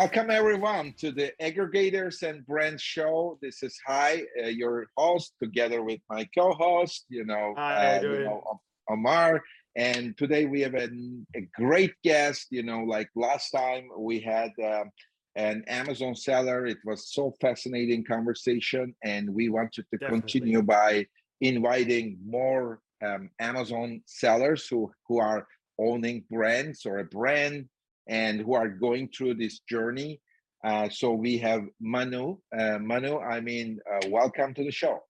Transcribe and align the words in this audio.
Welcome 0.00 0.30
everyone 0.30 0.92
to 0.98 1.10
the 1.10 1.32
Aggregators 1.40 2.22
and 2.22 2.44
Brands 2.44 2.82
Show. 2.82 3.38
This 3.40 3.62
is 3.62 3.80
Hai, 3.86 4.24
uh, 4.44 4.48
your 4.48 4.88
host, 4.94 5.32
together 5.42 5.82
with 5.82 6.00
my 6.10 6.28
co-host, 6.36 7.06
you 7.08 7.24
know, 7.24 7.54
Hi, 7.56 7.96
uh, 7.96 8.02
you 8.02 8.24
know, 8.24 8.60
Omar. 8.90 9.42
And 9.74 10.14
today 10.18 10.44
we 10.44 10.60
have 10.60 10.74
a, 10.74 10.90
a, 11.34 11.48
great 11.54 11.94
guest. 12.04 12.48
You 12.50 12.62
know, 12.62 12.80
like 12.80 13.08
last 13.16 13.52
time 13.52 13.88
we 13.96 14.20
had 14.20 14.50
um, 14.62 14.90
an 15.34 15.64
Amazon 15.66 16.14
seller. 16.14 16.66
It 16.66 16.78
was 16.84 17.14
so 17.14 17.32
fascinating 17.40 18.04
conversation, 18.04 18.94
and 19.02 19.30
we 19.30 19.48
wanted 19.48 19.86
to 19.90 19.96
Definitely. 19.96 20.20
continue 20.20 20.60
by 20.60 21.06
inviting 21.40 22.18
more 22.22 22.80
um, 23.02 23.30
Amazon 23.40 24.02
sellers 24.04 24.66
who 24.68 24.92
who 25.08 25.20
are 25.20 25.48
owning 25.78 26.24
brands 26.30 26.84
or 26.84 26.98
a 26.98 27.04
brand 27.04 27.70
and 28.08 28.40
who 28.40 28.54
are 28.54 28.68
going 28.68 29.08
through 29.08 29.34
this 29.34 29.60
journey. 29.60 30.20
Uh, 30.64 30.88
so 30.88 31.12
we 31.12 31.38
have 31.38 31.62
Manu. 31.80 32.38
Uh, 32.56 32.78
Manu, 32.78 33.18
I 33.18 33.40
mean, 33.40 33.78
uh, 33.90 34.08
welcome 34.08 34.54
to 34.54 34.64
the 34.64 34.72
show. 34.72 35.00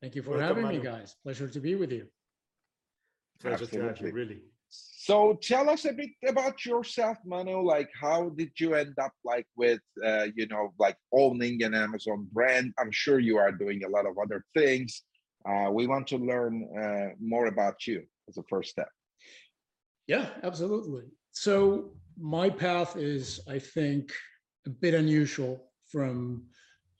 Thank 0.00 0.14
you 0.14 0.22
for 0.22 0.36
Welcome, 0.36 0.64
having 0.64 0.78
me, 0.78 0.84
guys. 0.84 1.16
Pleasure 1.22 1.48
to 1.48 1.60
be 1.60 1.74
with 1.74 1.92
you. 1.92 2.06
Pleasure 3.40 3.66
to 3.66 3.82
have 3.82 4.00
you, 4.00 4.12
really. 4.12 4.40
So 4.68 5.38
tell 5.42 5.68
us 5.68 5.84
a 5.84 5.92
bit 5.92 6.10
about 6.26 6.64
yourself, 6.64 7.18
Manu. 7.26 7.60
Like, 7.62 7.90
how 8.00 8.30
did 8.30 8.52
you 8.58 8.74
end 8.74 8.94
up 9.00 9.12
like 9.24 9.46
with, 9.56 9.80
uh, 10.04 10.28
you 10.34 10.46
know, 10.46 10.72
like 10.78 10.96
owning 11.12 11.62
an 11.62 11.74
Amazon 11.74 12.26
brand? 12.32 12.72
I'm 12.78 12.90
sure 12.90 13.18
you 13.18 13.36
are 13.36 13.52
doing 13.52 13.84
a 13.84 13.88
lot 13.88 14.06
of 14.06 14.16
other 14.18 14.44
things. 14.56 15.02
Uh, 15.44 15.70
we 15.72 15.86
want 15.86 16.06
to 16.08 16.18
learn 16.18 16.68
uh, 16.80 17.14
more 17.20 17.46
about 17.46 17.86
you 17.86 18.04
as 18.28 18.38
a 18.38 18.42
first 18.48 18.70
step. 18.70 18.88
Yeah, 20.06 20.28
absolutely. 20.42 21.04
So 21.32 21.92
my 22.18 22.50
path 22.50 22.96
is, 22.96 23.40
I 23.48 23.58
think, 23.58 24.12
a 24.66 24.70
bit 24.70 24.94
unusual 24.94 25.70
from 25.90 26.44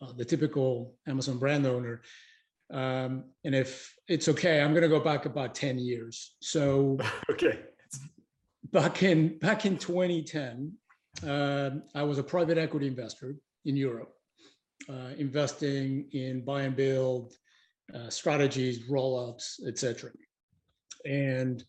uh, 0.01 0.13
the 0.13 0.25
typical 0.25 0.95
Amazon 1.07 1.39
brand 1.39 1.67
owner. 1.67 2.03
Um, 2.73 3.25
and 3.45 3.55
if 3.55 3.95
it's 4.09 4.29
okay, 4.29 4.61
I'm 4.61 4.71
going 4.71 4.83
to 4.83 4.89
go 4.89 5.01
back 5.01 5.27
about 5.27 5.55
10 5.55 5.79
years. 5.79 6.37
So 6.41 6.99
Okay. 7.31 7.61
back 8.73 9.03
in 9.03 9.39
back 9.39 9.67
in 9.67 9.77
2010, 9.77 10.73
um, 11.29 11.83
I 11.95 12.03
was 12.03 12.19
a 12.19 12.23
private 12.23 12.57
equity 12.57 12.87
investor 12.87 13.37
in 13.65 13.77
Europe, 13.77 14.15
uh, 14.89 15.11
investing 15.19 16.09
in 16.13 16.45
buy 16.45 16.63
and 16.63 16.75
build 16.75 17.35
uh, 17.95 18.09
strategies, 18.09 18.89
roll-ups, 18.89 19.61
etc. 19.67 20.11
And 21.05 21.63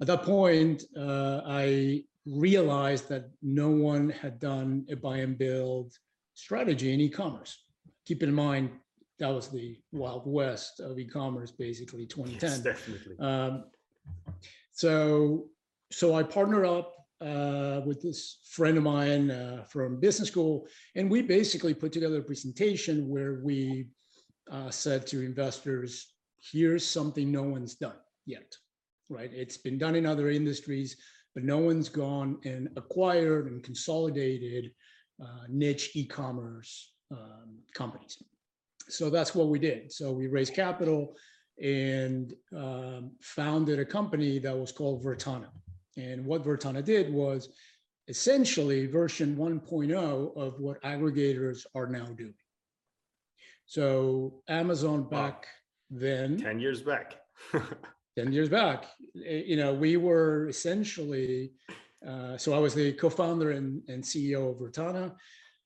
at 0.00 0.06
that 0.06 0.22
point, 0.22 0.84
uh, 0.96 1.40
I 1.46 2.04
realized 2.26 3.08
that 3.08 3.30
no 3.42 3.70
one 3.70 4.10
had 4.10 4.38
done 4.38 4.86
a 4.90 4.96
buy 4.96 5.18
and 5.18 5.36
build 5.36 5.92
strategy 6.34 6.92
in 6.92 7.00
e-commerce. 7.00 7.64
Keep 8.06 8.22
in 8.22 8.32
mind 8.32 8.70
that 9.18 9.28
was 9.28 9.48
the 9.48 9.76
wild 9.92 10.22
west 10.26 10.80
of 10.80 10.98
e-commerce, 10.98 11.50
basically 11.50 12.06
2010. 12.06 12.50
Yes, 12.50 12.58
definitely. 12.60 13.18
Um, 13.18 13.64
so, 14.72 15.46
so 15.90 16.14
I 16.14 16.22
partnered 16.22 16.64
up 16.64 16.94
uh, 17.20 17.80
with 17.84 18.00
this 18.00 18.38
friend 18.44 18.76
of 18.76 18.84
mine 18.84 19.32
uh, 19.32 19.64
from 19.68 19.98
business 19.98 20.28
school, 20.28 20.68
and 20.94 21.10
we 21.10 21.22
basically 21.22 21.74
put 21.74 21.92
together 21.92 22.18
a 22.18 22.22
presentation 22.22 23.08
where 23.08 23.40
we 23.42 23.88
uh, 24.50 24.70
said 24.70 25.04
to 25.08 25.22
investors, 25.22 26.14
"Here's 26.40 26.86
something 26.86 27.32
no 27.32 27.42
one's 27.42 27.74
done 27.74 27.96
yet, 28.24 28.56
right? 29.08 29.30
It's 29.32 29.56
been 29.56 29.78
done 29.78 29.94
in 29.94 30.06
other 30.06 30.30
industries, 30.30 30.96
but 31.34 31.44
no 31.44 31.58
one's 31.58 31.88
gone 31.88 32.38
and 32.44 32.68
acquired 32.76 33.46
and 33.46 33.62
consolidated 33.62 34.72
uh, 35.22 35.44
niche 35.48 35.90
e-commerce 35.94 36.92
um, 37.10 37.58
companies." 37.74 38.22
So 38.88 39.10
that's 39.10 39.34
what 39.34 39.48
we 39.48 39.58
did. 39.58 39.92
So 39.92 40.12
we 40.12 40.26
raised 40.26 40.54
capital 40.54 41.14
and 41.62 42.32
um, 42.56 43.12
founded 43.20 43.78
a 43.78 43.84
company 43.84 44.38
that 44.38 44.56
was 44.56 44.72
called 44.72 45.04
Vertana. 45.04 45.48
And 45.96 46.24
what 46.24 46.44
Vertana 46.44 46.84
did 46.84 47.12
was 47.12 47.48
essentially 48.06 48.86
version 48.86 49.36
1.0 49.36 50.36
of 50.36 50.58
what 50.60 50.80
aggregators 50.82 51.66
are 51.74 51.86
now 51.86 52.06
doing. 52.06 52.34
So 53.66 54.42
Amazon 54.48 55.08
back 55.08 55.46
then, 55.90 56.38
10 56.38 56.60
years 56.60 56.80
back. 56.80 57.16
10 58.18 58.32
years 58.32 58.48
back, 58.48 58.86
you 59.14 59.54
know, 59.54 59.72
we 59.72 59.96
were 59.96 60.48
essentially, 60.48 61.52
uh, 62.04 62.36
so 62.36 62.52
I 62.52 62.58
was 62.58 62.74
the 62.74 62.92
co-founder 62.94 63.52
and, 63.52 63.80
and 63.86 64.02
CEO 64.02 64.50
of 64.50 64.56
Vertana. 64.56 65.12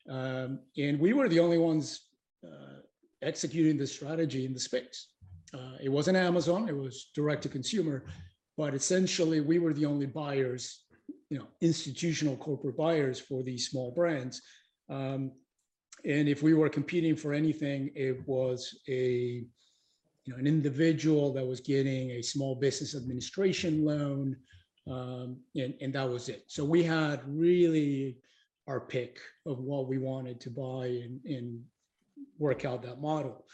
Um, 0.07 0.61
and 0.77 1.01
we 1.01 1.15
were 1.15 1.31
the 1.31 1.41
only 1.41 1.57
ones 1.57 2.09
uh, 2.45 2.81
executing 3.23 3.79
the 3.79 3.87
strategy 3.87 4.45
in 4.45 4.53
the 4.53 4.61
space. 4.61 5.07
Uh, 5.55 5.77
it 5.83 5.89
wasn't 5.89 6.19
Amazon, 6.19 6.69
it 6.69 6.77
was 6.77 7.11
direct 7.15 7.43
to 7.45 7.49
consumer, 7.49 8.05
but 8.59 8.75
essentially 8.75 9.41
we 9.41 9.59
were 9.59 9.73
the 9.73 9.87
only 9.87 10.07
buyers, 10.07 10.85
you 11.31 11.39
know, 11.39 11.47
institutional 11.63 12.37
corporate 12.37 12.77
buyers 12.77 13.19
for 13.19 13.43
these 13.43 13.69
small 13.69 13.93
brands. 13.93 14.43
Um, 14.91 15.33
and 16.05 16.29
if 16.29 16.43
we 16.43 16.53
were 16.53 16.69
competing 16.69 17.17
for 17.17 17.33
anything, 17.33 17.93
it 17.95 18.29
was 18.29 18.79
a, 18.91 19.45
you 20.25 20.33
know, 20.33 20.39
an 20.39 20.47
individual 20.47 21.33
that 21.33 21.47
was 21.47 21.61
getting 21.61 22.13
a 22.13 22.23
small 22.23 22.55
business 22.55 22.95
administration 22.95 23.85
loan, 23.85 24.37
um, 24.91 25.37
and, 25.55 25.75
and 25.81 25.95
that 25.95 26.09
was 26.09 26.29
it. 26.29 26.45
So 26.47 26.65
we 26.65 26.83
had 26.83 27.21
really 27.27 28.19
our 28.69 28.81
pick 28.81 29.19
of 29.47 29.59
what 29.59 29.89
we 29.89 29.99
wanted 29.99 30.41
to 30.41 30.51
buy 30.51 30.87
and, 30.87 31.21
and 31.25 31.61
work 32.39 32.65
out 32.65 32.83
that 32.83 33.01
model. 33.01 33.45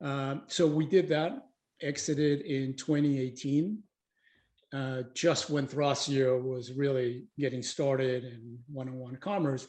Um, 0.00 0.42
so 0.46 0.66
we 0.66 0.86
did 0.86 1.08
that, 1.08 1.46
exited 1.80 2.42
in 2.42 2.74
2018, 2.74 3.78
uh, 4.72 5.02
just 5.14 5.50
when 5.50 5.66
Thrasio 5.66 6.40
was 6.42 6.72
really 6.72 7.24
getting 7.38 7.62
started 7.62 8.24
in 8.24 8.58
one-on-one 8.72 9.16
commerce. 9.16 9.66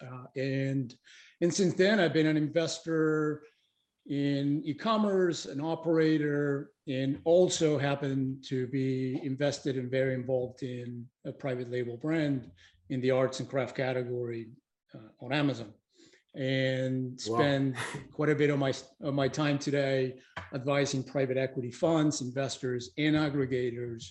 Uh, 0.00 0.24
and, 0.36 0.94
and 1.40 1.54
since 1.54 1.74
then, 1.74 2.00
I've 2.00 2.12
been 2.12 2.26
an 2.26 2.36
investor 2.36 3.42
in 4.06 4.62
e-commerce, 4.64 5.46
an 5.46 5.60
operator, 5.60 6.70
and 6.88 7.20
also 7.24 7.78
happen 7.78 8.40
to 8.44 8.66
be 8.66 9.20
invested 9.22 9.76
and 9.76 9.90
very 9.90 10.14
involved 10.14 10.62
in 10.62 11.06
a 11.24 11.32
private 11.32 11.70
label 11.70 11.96
brand 11.96 12.50
in 12.90 13.00
the 13.00 13.10
arts 13.10 13.40
and 13.40 13.48
craft 13.48 13.76
category 13.76 14.48
uh, 14.94 15.24
on 15.24 15.32
Amazon 15.32 15.72
and 16.34 17.20
Wow. 17.26 17.36
spend 17.36 17.76
quite 18.12 18.30
a 18.30 18.34
bit 18.34 18.50
of 18.50 18.58
my 18.58 18.72
of 19.02 19.14
my 19.14 19.28
time 19.28 19.58
today 19.58 20.16
advising 20.54 21.02
private 21.02 21.36
equity 21.36 21.70
funds, 21.70 22.22
investors, 22.22 22.90
and 22.98 23.14
aggregators 23.14 24.04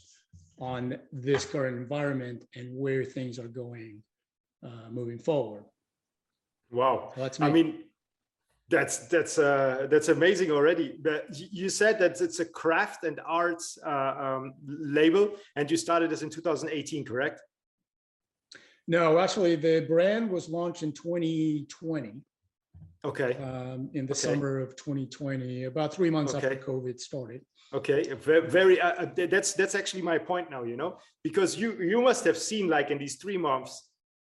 on 0.60 0.98
this 1.12 1.46
current 1.46 1.78
environment 1.78 2.46
and 2.56 2.70
where 2.78 3.04
things 3.04 3.40
are 3.40 3.48
going 3.48 4.04
uh, 4.64 4.90
moving 4.92 5.18
forward. 5.18 5.64
Wow. 6.70 7.12
So 7.16 7.22
that's 7.22 7.42
I 7.42 7.50
mean, 7.50 7.86
that's 8.72 8.96
that's 9.14 9.38
uh, 9.38 9.88
that's 9.92 10.10
amazing 10.10 10.50
already. 10.52 10.98
But 11.02 11.26
you 11.52 11.70
said 11.70 12.00
that 12.00 12.20
it's 12.22 12.40
a 12.40 12.46
craft 12.46 13.04
and 13.04 13.20
arts 13.26 13.78
uh, 13.86 14.14
um, 14.26 14.54
label, 14.68 15.34
and 15.56 15.70
you 15.70 15.78
started 15.78 16.10
this 16.10 16.22
in 16.24 16.30
2018, 16.30 17.06
correct? 17.06 17.42
no, 18.88 19.20
actually, 19.20 19.56
the 19.56 19.86
brand 19.88 20.30
was 20.30 20.50
launched 20.50 20.84
in 20.84 20.92
2020, 20.92 22.14
Okay. 23.06 23.32
um, 23.38 23.90
in 23.94 24.06
the 24.06 24.14
Okay. 24.14 24.28
summer 24.28 24.60
of 24.60 24.76
2020, 24.76 25.66
about 25.66 25.94
three 25.94 26.10
months 26.10 26.34
after 26.34 26.56
COVID 26.56 27.00
started. 27.00 27.42
Okay, 27.74 28.02
ve- 28.28 28.48
very. 28.60 28.82
Uh, 28.82 29.04
uh, 29.04 29.28
that's 29.34 29.54
that's 29.54 29.76
actually 29.76 30.02
my 30.02 30.18
point 30.18 30.50
now. 30.56 30.64
You 30.64 30.78
know, 30.82 30.98
because 31.24 31.58
you 31.62 31.70
you 31.92 32.02
must 32.02 32.24
have 32.26 32.38
seen 32.38 32.68
like 32.68 32.88
in 32.94 32.98
these 32.98 33.16
three 33.16 33.38
months 33.38 33.74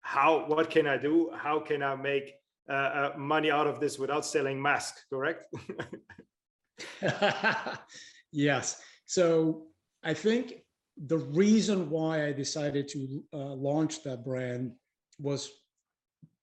how 0.01 0.31
what 0.49 0.71
can 0.71 0.87
I 0.87 0.97
do? 0.97 1.15
How 1.35 1.57
can 1.61 1.83
I 1.83 1.95
make 1.95 2.27
uh, 2.69 2.73
uh, 2.73 3.13
money 3.17 3.51
out 3.51 3.67
of 3.67 3.81
this 3.81 3.99
without 3.99 4.25
selling 4.25 4.61
masks? 4.61 5.05
Correct. 5.11 5.53
yes. 8.33 8.81
So 9.07 9.67
I 10.03 10.15
think 10.15 10.55
the 10.97 11.19
reason 11.19 11.91
why 11.91 12.27
I 12.27 12.33
decided 12.33 12.89
to 12.89 13.25
uh, 13.33 13.37
launch 13.55 14.03
that 14.03 14.25
brand 14.25 14.73
was 15.21 15.51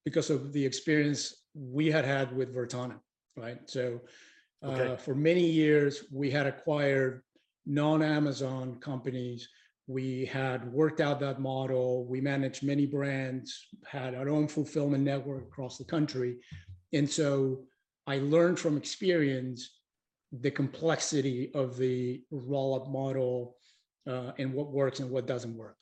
because 0.03 0.29
of 0.29 0.53
the 0.53 0.65
experience 0.65 1.43
we 1.53 1.89
had 1.91 2.05
had 2.05 2.35
with 2.35 2.53
Vertana, 2.55 2.99
right? 3.37 3.59
So 3.67 4.01
uh, 4.63 4.71
Okay. 4.71 4.95
for 5.01 5.15
many 5.15 5.45
years, 5.45 6.05
we 6.11 6.31
had 6.31 6.47
acquired 6.47 7.21
non-Amazon 7.65 8.79
companies. 8.79 9.47
We 9.87 10.25
had 10.25 10.71
worked 10.71 10.99
out 10.99 11.19
that 11.19 11.39
model. 11.39 12.05
We 12.05 12.19
managed 12.19 12.63
many 12.63 12.85
brands, 12.85 13.67
had 13.85 14.15
our 14.15 14.29
own 14.29 14.47
fulfillment 14.47 15.03
network 15.03 15.43
across 15.43 15.77
the 15.77 15.85
country. 15.85 16.37
And 16.93 17.09
so 17.09 17.65
I 18.07 18.17
learned 18.17 18.59
from 18.59 18.77
experience 18.77 19.79
the 20.31 20.51
complexity 20.51 21.51
of 21.53 21.77
the 21.77 22.23
roll-up 22.31 22.89
model 22.89 23.57
uh, 24.07 24.31
and 24.37 24.53
what 24.53 24.71
works 24.71 24.99
and 24.99 25.09
what 25.09 25.27
doesn't 25.27 25.55
work. 25.55 25.77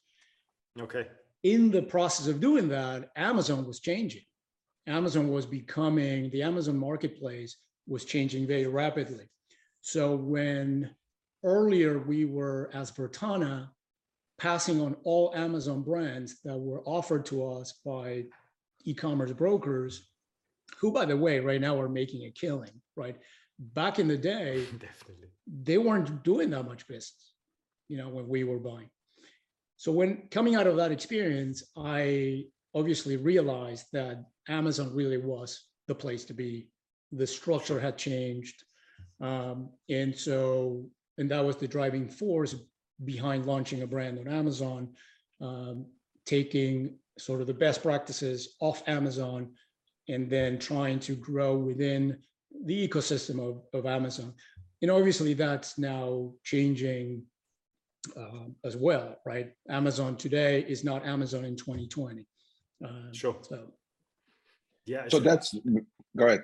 okay. 0.80 1.08
in 1.44 1.72
the 1.72 1.82
process 1.82 2.28
of 2.28 2.40
doing 2.40 2.68
that, 2.70 3.12
Amazon 3.16 3.66
was 3.66 3.80
changing. 3.80 4.24
Amazon 4.88 5.30
was 5.30 5.46
becoming, 5.46 6.30
the 6.32 6.44
Amazon 6.44 6.78
marketplace 6.78 7.58
was 7.88 8.06
changing 8.06 8.48
very 8.48 8.68
rapidly. 8.68 9.26
So 9.82 10.16
when 10.16 10.94
earlier 11.44 12.00
we 12.00 12.26
were 12.26 12.70
as 12.74 12.92
Vertana 12.92 13.70
passing 14.44 14.82
on 14.82 14.94
all 15.06 15.34
Amazon 15.34 15.82
brands 15.82 16.42
that 16.44 16.58
were 16.58 16.82
offered 16.84 17.26
to 17.26 17.50
us 17.50 17.80
by 17.86 18.26
e-commerce 18.84 19.32
brokers, 19.32 20.10
who 20.82 20.92
by 20.92 21.06
the 21.06 21.16
way, 21.16 21.40
right 21.40 21.62
now 21.62 21.80
are 21.80 21.88
making 21.88 22.26
a 22.26 22.32
killing, 22.32 22.82
right? 22.98 23.16
Back 23.58 24.00
in 24.00 24.10
the 24.10 24.18
day, 24.18 24.66
Definitely. 24.78 25.30
they 25.48 25.78
weren't 25.78 26.26
doing 26.26 26.50
that 26.50 26.66
much 26.66 26.86
business, 26.90 27.32
you 27.88 27.98
know, 27.98 28.10
when 28.10 28.28
we 28.28 28.44
were 28.44 28.60
buying. 28.60 28.90
So 29.78 29.94
when 29.94 30.28
coming 30.30 30.56
out 30.56 30.68
of 30.68 30.76
that 30.76 30.92
experience, 30.92 31.64
I 31.78 32.44
obviously 32.76 33.16
realized 33.16 33.86
that 33.94 34.26
Amazon 34.50 34.94
really 34.94 35.20
was 35.20 35.70
the 35.88 35.96
place 35.96 36.26
to 36.26 36.34
be. 36.34 36.68
The 37.14 37.28
structure 37.28 37.80
had 37.80 37.98
changed. 37.98 38.62
Um, 39.22 39.70
and 39.90 40.14
so, 40.14 40.86
and 41.18 41.32
that 41.32 41.46
was 41.46 41.56
the 41.56 41.68
driving 41.68 42.10
force 42.10 42.56
behind 43.04 43.46
launching 43.46 43.82
a 43.82 43.88
brand 43.88 44.20
on 44.20 44.28
Amazon, 44.28 44.90
um, 45.42 45.86
taking 46.26 46.98
sort 47.18 47.42
of 47.42 47.48
the 47.48 47.54
best 47.54 47.82
practices 47.84 48.56
off 48.60 48.84
Amazon 48.88 49.52
and 50.10 50.30
then 50.30 50.60
trying 50.60 51.00
to 51.00 51.16
grow 51.16 51.56
within 51.58 52.18
the 52.66 52.88
ecosystem 52.88 53.40
of, 53.40 53.62
of 53.74 53.86
Amazon. 53.86 54.34
And 54.82 54.92
obviously 54.92 55.34
that's 55.34 55.78
now 55.78 56.34
changing 56.44 57.24
um, 58.18 58.56
as 58.66 58.76
well, 58.76 59.18
right? 59.26 59.52
Amazon 59.70 60.18
today 60.18 60.66
is 60.68 60.84
not 60.84 61.06
Amazon 61.06 61.46
in 61.46 61.56
2020. 61.56 62.26
Um, 62.84 63.14
Sure. 63.14 63.38
So 63.42 63.72
Yeah. 64.86 65.04
So 65.04 65.18
sure. 65.18 65.20
that's, 65.22 65.56
go 66.18 66.28
ahead. 66.28 66.44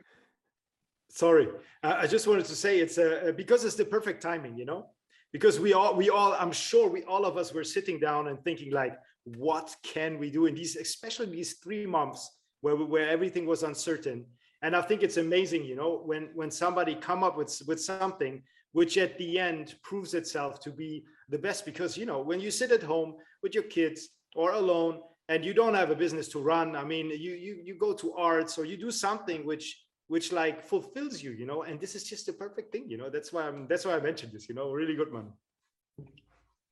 sorry 1.10 1.48
i 1.84 2.04
I 2.04 2.08
just 2.08 2.28
wanted 2.28 2.46
to 2.46 2.56
say 2.56 2.80
it's 2.80 2.98
uh, 2.98 3.34
because 3.36 3.66
it's 3.66 3.76
the 3.76 3.86
perfect 3.86 4.22
timing 4.22 4.56
you 4.58 4.66
know 4.66 4.86
because 5.32 5.60
we 5.60 5.74
all 5.74 5.96
we 5.96 6.10
all 6.10 6.34
i'm 6.34 6.52
sure 6.52 6.90
we 6.90 7.04
all 7.04 7.26
of 7.26 7.38
us 7.38 7.54
were 7.54 7.64
sitting 7.64 8.00
down 8.00 8.28
and 8.28 8.44
thinking 8.44 8.72
like 8.72 8.98
what 9.38 9.76
can 9.84 10.18
we 10.18 10.30
do 10.30 10.46
in 10.46 10.56
these 10.56 10.76
especially 10.76 11.28
these 11.28 11.54
three 11.64 11.86
months 11.86 12.38
where 12.62 12.76
where 12.76 13.08
everything 13.10 13.46
was 13.46 13.64
uncertain? 13.64 14.26
And 14.62 14.76
i 14.76 14.82
think 14.82 15.04
it's 15.04 15.18
amazing 15.18 15.64
you 15.64 15.76
know 15.76 16.02
when 16.06 16.30
when 16.34 16.52
somebody 16.52 16.96
come 16.96 17.24
up 17.24 17.38
with 17.38 17.62
with 17.68 17.82
something 17.82 18.42
which 18.72 18.98
at 18.98 19.18
the 19.18 19.40
end 19.40 19.76
proves 19.82 20.14
itself 20.14 20.60
to 20.60 20.70
be 20.70 21.04
the 21.30 21.38
best. 21.38 21.66
Because 21.66 21.98
you 21.98 22.06
know 22.06 22.22
when 22.22 22.40
you 22.40 22.52
sit 22.52 22.72
at 22.72 22.84
home 22.84 23.16
with 23.42 23.54
your 23.54 23.64
kids 23.64 24.10
or 24.36 24.54
alone 24.54 25.00
and 25.30 25.46
you 25.46 25.54
don't 25.54 25.76
have 25.76 25.92
a 25.92 25.96
business 25.96 26.28
to 26.28 26.40
run 26.40 26.76
i 26.76 26.84
mean 26.84 27.10
you 27.10 27.34
you 27.34 27.62
you 27.64 27.76
go 27.76 27.94
to 27.94 28.14
arts 28.14 28.58
or 28.58 28.66
you 28.66 28.78
do 28.78 28.92
something 28.92 29.46
which 29.46 29.80
which 30.10 30.32
like 30.34 30.66
fulfills 30.66 31.24
you 31.24 31.32
you 31.32 31.46
know 31.46 31.64
and 31.64 31.80
this 31.80 31.96
is 31.96 32.04
just 32.04 32.26
the 32.26 32.34
perfect 32.34 32.72
thing 32.74 32.86
you 32.90 32.98
know 32.98 33.10
that's 33.10 33.32
why 33.34 33.44
i'm 33.48 33.68
that's 33.68 33.86
why 33.86 33.96
i 33.96 34.00
mentioned 34.00 34.32
this 34.34 34.50
you 34.50 34.56
know 34.56 34.72
really 34.72 34.96
good 34.96 35.14
man 35.14 35.32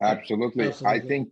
Absolutely. 0.02 0.74
I 0.86 1.00
think, 1.00 1.30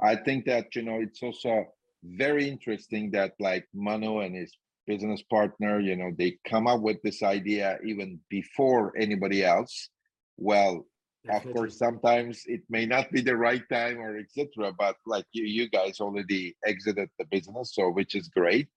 I 0.00 0.16
think 0.16 0.44
that, 0.46 0.74
you 0.74 0.82
know, 0.82 1.00
it's 1.00 1.22
also 1.22 1.66
very 2.02 2.48
interesting 2.48 3.10
that 3.12 3.32
like 3.38 3.66
Manu 3.74 4.20
and 4.20 4.34
his 4.34 4.52
business 4.86 5.22
partner, 5.22 5.78
you 5.80 5.96
know, 5.96 6.10
they 6.16 6.38
come 6.46 6.66
up 6.66 6.80
with 6.80 7.00
this 7.02 7.22
idea 7.22 7.78
even 7.84 8.20
before 8.28 8.92
anybody 8.98 9.44
else. 9.44 9.90
Well, 10.36 10.86
of 11.28 11.44
course, 11.52 11.78
sometimes 11.78 12.42
it 12.46 12.62
may 12.70 12.86
not 12.86 13.10
be 13.10 13.20
the 13.20 13.36
right 13.36 13.62
time 13.70 13.98
or 13.98 14.16
etc. 14.16 14.72
But 14.78 14.96
like 15.04 15.26
you, 15.32 15.44
you 15.44 15.68
guys 15.68 16.00
already 16.00 16.56
exited 16.64 17.10
the 17.18 17.26
business, 17.26 17.74
so 17.74 17.90
which 17.90 18.14
is 18.14 18.28
great. 18.28 18.68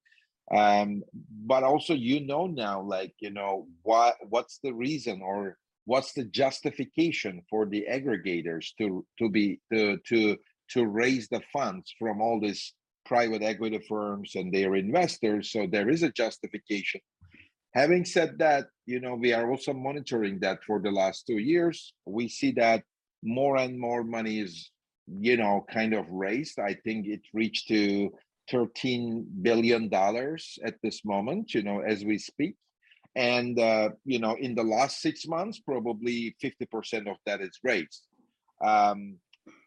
Um, 0.54 1.04
but 1.46 1.64
also, 1.64 1.94
you 1.94 2.26
know 2.26 2.48
now, 2.48 2.82
like 2.82 3.14
you 3.20 3.32
know, 3.32 3.68
what 3.84 4.16
what's 4.30 4.60
the 4.64 4.74
reason 4.74 5.22
or 5.22 5.58
what's 5.86 6.14
the 6.14 6.26
justification 6.26 7.42
for 7.50 7.66
the 7.66 7.86
aggregators 7.90 8.68
to 8.78 9.06
to 9.20 9.30
be 9.30 9.60
to 9.72 9.98
to 10.08 10.38
to 10.72 10.86
raise 10.86 11.28
the 11.30 11.42
funds 11.54 11.94
from 11.98 12.22
all 12.22 12.40
these 12.40 12.74
private 13.06 13.42
equity 13.42 13.80
firms 13.90 14.36
and 14.36 14.54
their 14.54 14.76
investors. 14.76 15.52
So 15.52 15.68
there 15.68 15.90
is 15.90 16.04
a 16.04 16.12
justification. 16.12 17.02
Having 17.74 18.06
said 18.06 18.38
that, 18.40 18.68
you 18.86 19.00
know, 19.00 19.16
we 19.16 19.34
are 19.34 19.50
also 19.50 19.74
monitoring 19.74 20.40
that 20.40 20.64
for 20.64 20.80
the 20.82 20.92
last 20.92 21.26
two 21.26 21.38
years. 21.38 21.94
We 22.06 22.28
see 22.28 22.52
that 22.54 22.84
more 23.24 23.58
and 23.58 23.80
more 23.80 24.04
money 24.04 24.40
is, 24.40 24.72
you 25.08 25.38
know, 25.38 25.66
kind 25.72 25.94
of 25.94 26.06
raised. 26.10 26.60
I 26.60 26.76
think 26.84 27.08
it 27.08 27.22
reached 27.34 27.68
to 27.70 28.12
13 28.52 29.26
billion 29.42 29.90
dollars 29.90 30.60
at 30.64 30.76
this 30.84 31.04
moment, 31.06 31.54
you 31.54 31.64
know, 31.64 31.80
as 31.80 32.04
we 32.04 32.18
speak. 32.18 32.56
And 33.16 33.60
uh, 33.60 33.90
you 34.06 34.20
know, 34.20 34.36
in 34.40 34.56
the 34.56 34.64
last 34.64 35.02
six 35.02 35.28
months, 35.28 35.60
probably 35.60 36.36
50% 36.44 37.10
of 37.10 37.18
that 37.26 37.42
is 37.42 37.58
raised. 37.64 38.08
Um, 38.64 39.18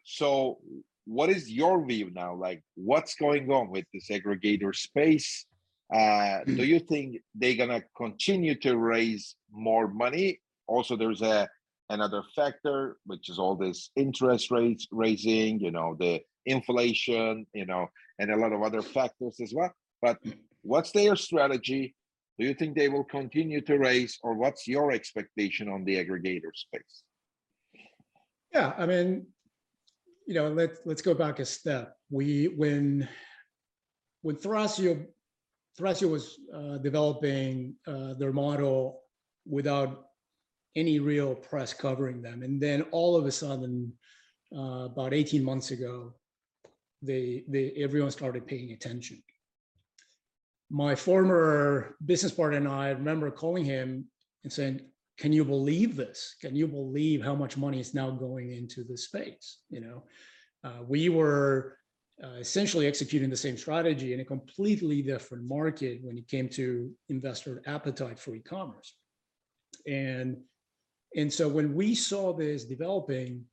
so 0.03 0.59
what 1.05 1.29
is 1.29 1.51
your 1.51 1.85
view 1.85 2.11
now? 2.13 2.35
Like 2.35 2.63
what's 2.75 3.15
going 3.15 3.51
on 3.51 3.69
with 3.69 3.85
this 3.93 4.09
aggregator 4.09 4.73
space? 4.75 5.45
Uh, 5.93 6.39
do 6.45 6.65
you 6.65 6.79
think 6.79 7.17
they're 7.35 7.55
gonna 7.55 7.83
continue 7.95 8.55
to 8.55 8.77
raise 8.77 9.35
more 9.51 9.87
money? 9.87 10.39
Also, 10.67 10.95
there's 10.95 11.21
a 11.21 11.47
another 11.89 12.23
factor, 12.35 12.97
which 13.05 13.29
is 13.29 13.39
all 13.39 13.55
this 13.55 13.89
interest 13.95 14.51
rates 14.51 14.87
raising, 14.91 15.59
you 15.59 15.71
know, 15.71 15.95
the 15.99 16.21
inflation, 16.45 17.45
you 17.53 17.65
know, 17.65 17.87
and 18.19 18.31
a 18.31 18.37
lot 18.37 18.53
of 18.53 18.61
other 18.61 18.81
factors 18.81 19.39
as 19.41 19.53
well. 19.53 19.73
But 20.01 20.17
what's 20.61 20.91
their 20.91 21.15
strategy? 21.15 21.95
Do 22.39 22.45
you 22.45 22.53
think 22.53 22.75
they 22.75 22.89
will 22.89 23.03
continue 23.03 23.61
to 23.61 23.77
raise, 23.77 24.19
or 24.21 24.35
what's 24.35 24.67
your 24.67 24.91
expectation 24.91 25.69
on 25.69 25.85
the 25.85 25.95
aggregator 25.95 26.53
space? 26.53 27.03
Yeah, 28.53 28.73
I 28.77 28.85
mean, 28.85 29.27
you 30.27 30.33
know, 30.33 30.49
let's 30.49 30.79
let's 30.85 31.01
go 31.01 31.13
back 31.13 31.39
a 31.39 31.45
step. 31.45 31.95
We 32.09 32.45
when 32.47 33.07
when 34.21 34.35
Thrasio 34.35 35.05
Thrasio 35.79 36.09
was 36.09 36.39
uh, 36.53 36.77
developing 36.77 37.75
uh, 37.87 38.13
their 38.15 38.33
model 38.33 39.01
without 39.45 40.05
any 40.75 40.99
real 40.99 41.35
press 41.35 41.73
covering 41.73 42.21
them, 42.21 42.43
and 42.43 42.61
then 42.61 42.81
all 42.91 43.15
of 43.15 43.25
a 43.25 43.31
sudden, 43.31 43.93
uh, 44.55 44.85
about 44.85 45.13
eighteen 45.13 45.43
months 45.43 45.71
ago, 45.71 46.13
they 47.01 47.43
they 47.47 47.71
everyone 47.77 48.11
started 48.11 48.47
paying 48.47 48.71
attention. 48.71 49.21
My 50.69 50.95
former 50.95 51.95
business 52.05 52.33
partner 52.33 52.57
and 52.57 52.67
I 52.67 52.89
remember 52.89 53.29
calling 53.31 53.65
him 53.65 54.05
and 54.43 54.51
saying, 54.51 54.81
can 55.17 55.31
you 55.31 55.45
believe 55.45 55.95
this? 55.95 56.35
Can 56.41 56.55
you 56.55 56.67
believe 56.67 57.23
how 57.23 57.35
much 57.35 57.55
money 57.55 57.79
is 57.79 57.93
now 57.93 58.09
going 58.09 58.51
into 58.51 58.83
the 58.83 58.97
space? 58.97 59.59
You 59.69 59.81
know, 59.81 60.03
uh, 60.63 60.81
we 60.85 61.09
were 61.09 61.77
uh, 62.21 62.37
essentially 62.39 62.87
executing 62.87 63.29
the 63.29 63.37
same 63.37 63.57
strategy 63.57 64.13
in 64.13 64.19
a 64.19 64.25
completely 64.25 65.01
different 65.01 65.45
market 65.47 65.99
when 66.03 66.17
it 66.17 66.27
came 66.27 66.49
to 66.49 66.91
investor 67.09 67.61
appetite 67.65 68.19
for 68.19 68.35
e-commerce. 68.35 68.97
And 69.87 70.37
and 71.15 71.31
so 71.31 71.47
when 71.47 71.73
we 71.73 71.95
saw 71.95 72.33
this 72.33 72.65
developing, 72.65 73.45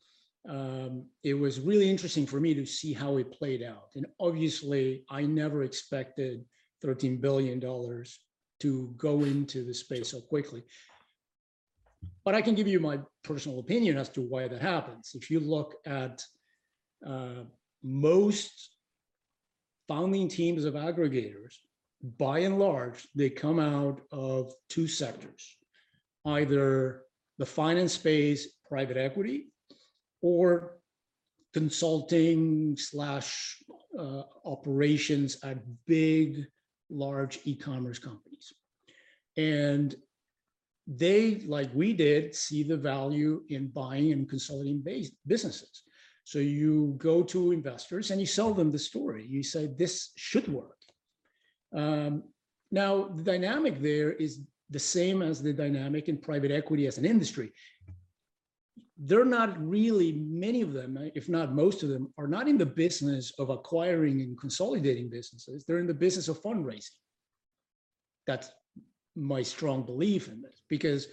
um, 0.48 1.04
it 1.22 1.34
was 1.34 1.60
really 1.60 1.88
interesting 1.88 2.26
for 2.26 2.40
me 2.40 2.54
to 2.54 2.66
see 2.66 2.92
how 2.92 3.16
it 3.18 3.32
played 3.32 3.62
out. 3.62 3.90
And 3.94 4.06
obviously, 4.18 5.04
I 5.08 5.22
never 5.22 5.62
expected 5.62 6.44
13 6.82 7.18
billion 7.18 7.60
dollars 7.60 8.18
to 8.60 8.92
go 8.96 9.22
into 9.22 9.64
the 9.64 9.74
space 9.74 10.10
so 10.10 10.20
quickly 10.20 10.64
but 12.24 12.34
I 12.34 12.42
can 12.42 12.54
give 12.54 12.68
you 12.68 12.80
my 12.80 13.00
personal 13.22 13.58
opinion 13.58 13.98
as 13.98 14.08
to 14.10 14.20
why 14.20 14.48
that 14.48 14.62
happens. 14.62 15.12
If 15.14 15.30
you 15.30 15.40
look 15.40 15.76
at 15.86 16.22
uh, 17.06 17.44
most 17.82 18.70
founding 19.88 20.28
teams 20.28 20.64
of 20.64 20.74
aggregators, 20.74 21.54
by 22.18 22.40
and 22.40 22.58
large, 22.58 23.06
they 23.14 23.30
come 23.30 23.58
out 23.58 24.00
of 24.10 24.52
two 24.68 24.88
sectors 24.88 25.56
either 26.24 27.02
the 27.42 27.46
finance 27.46 27.94
space, 27.94 28.46
private 28.68 28.96
equity, 28.96 29.48
or 30.20 30.78
consulting 31.52 32.76
slash 32.76 33.56
uh, 33.98 34.22
operations 34.44 35.38
at 35.42 35.58
big, 35.84 36.46
large 36.88 37.40
e 37.44 37.56
commerce 37.56 37.98
companies. 37.98 38.52
And 39.36 39.92
they, 40.86 41.40
like 41.56 41.70
we 41.74 41.92
did, 41.94 42.32
see 42.32 42.62
the 42.62 42.76
value 42.76 43.42
in 43.48 43.66
buying 43.66 44.12
and 44.12 44.28
consolidating 44.28 44.84
businesses. 45.26 45.82
So 46.22 46.38
you 46.38 46.94
go 46.98 47.24
to 47.24 47.50
investors 47.50 48.12
and 48.12 48.20
you 48.20 48.26
sell 48.38 48.54
them 48.54 48.70
the 48.70 48.78
story. 48.78 49.26
You 49.26 49.42
say 49.42 49.66
this 49.66 50.12
should 50.14 50.46
work. 50.46 50.78
Um, 51.74 52.22
now 52.70 53.08
the 53.16 53.24
dynamic 53.24 53.82
there 53.82 54.12
is 54.12 54.42
the 54.72 54.78
same 54.78 55.22
as 55.22 55.42
the 55.42 55.52
dynamic 55.52 56.08
in 56.08 56.18
private 56.18 56.50
equity 56.50 56.86
as 56.86 56.98
an 56.98 57.04
industry. 57.04 57.52
they're 59.04 59.24
not 59.24 59.60
really, 59.60 60.12
many 60.12 60.60
of 60.60 60.72
them, 60.72 60.96
if 61.14 61.28
not 61.28 61.54
most 61.54 61.82
of 61.82 61.88
them, 61.88 62.12
are 62.18 62.28
not 62.28 62.46
in 62.46 62.56
the 62.56 62.66
business 62.66 63.32
of 63.38 63.50
acquiring 63.50 64.20
and 64.20 64.38
consolidating 64.38 65.08
businesses. 65.08 65.64
They're 65.64 65.80
in 65.80 65.86
the 65.86 65.94
business 65.94 66.28
of 66.28 66.40
fundraising. 66.40 66.90
That's 68.26 68.50
my 69.16 69.42
strong 69.42 69.84
belief 69.84 70.28
in 70.28 70.40
this 70.40 70.62
because 70.68 71.08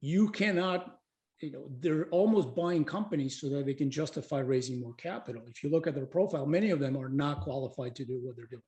you 0.00 0.30
cannot, 0.30 0.98
you 1.40 1.52
know, 1.52 1.68
they're 1.78 2.06
almost 2.06 2.56
buying 2.56 2.84
companies 2.84 3.40
so 3.40 3.48
that 3.50 3.66
they 3.66 3.74
can 3.74 3.90
justify 3.90 4.40
raising 4.40 4.80
more 4.80 4.94
capital. 4.94 5.42
If 5.46 5.62
you 5.62 5.70
look 5.70 5.86
at 5.86 5.94
their 5.94 6.06
profile, 6.06 6.46
many 6.46 6.70
of 6.70 6.80
them 6.80 6.96
are 6.96 7.08
not 7.08 7.42
qualified 7.42 7.94
to 7.96 8.04
do 8.04 8.18
what 8.20 8.36
they're 8.36 8.46
doing. 8.46 8.62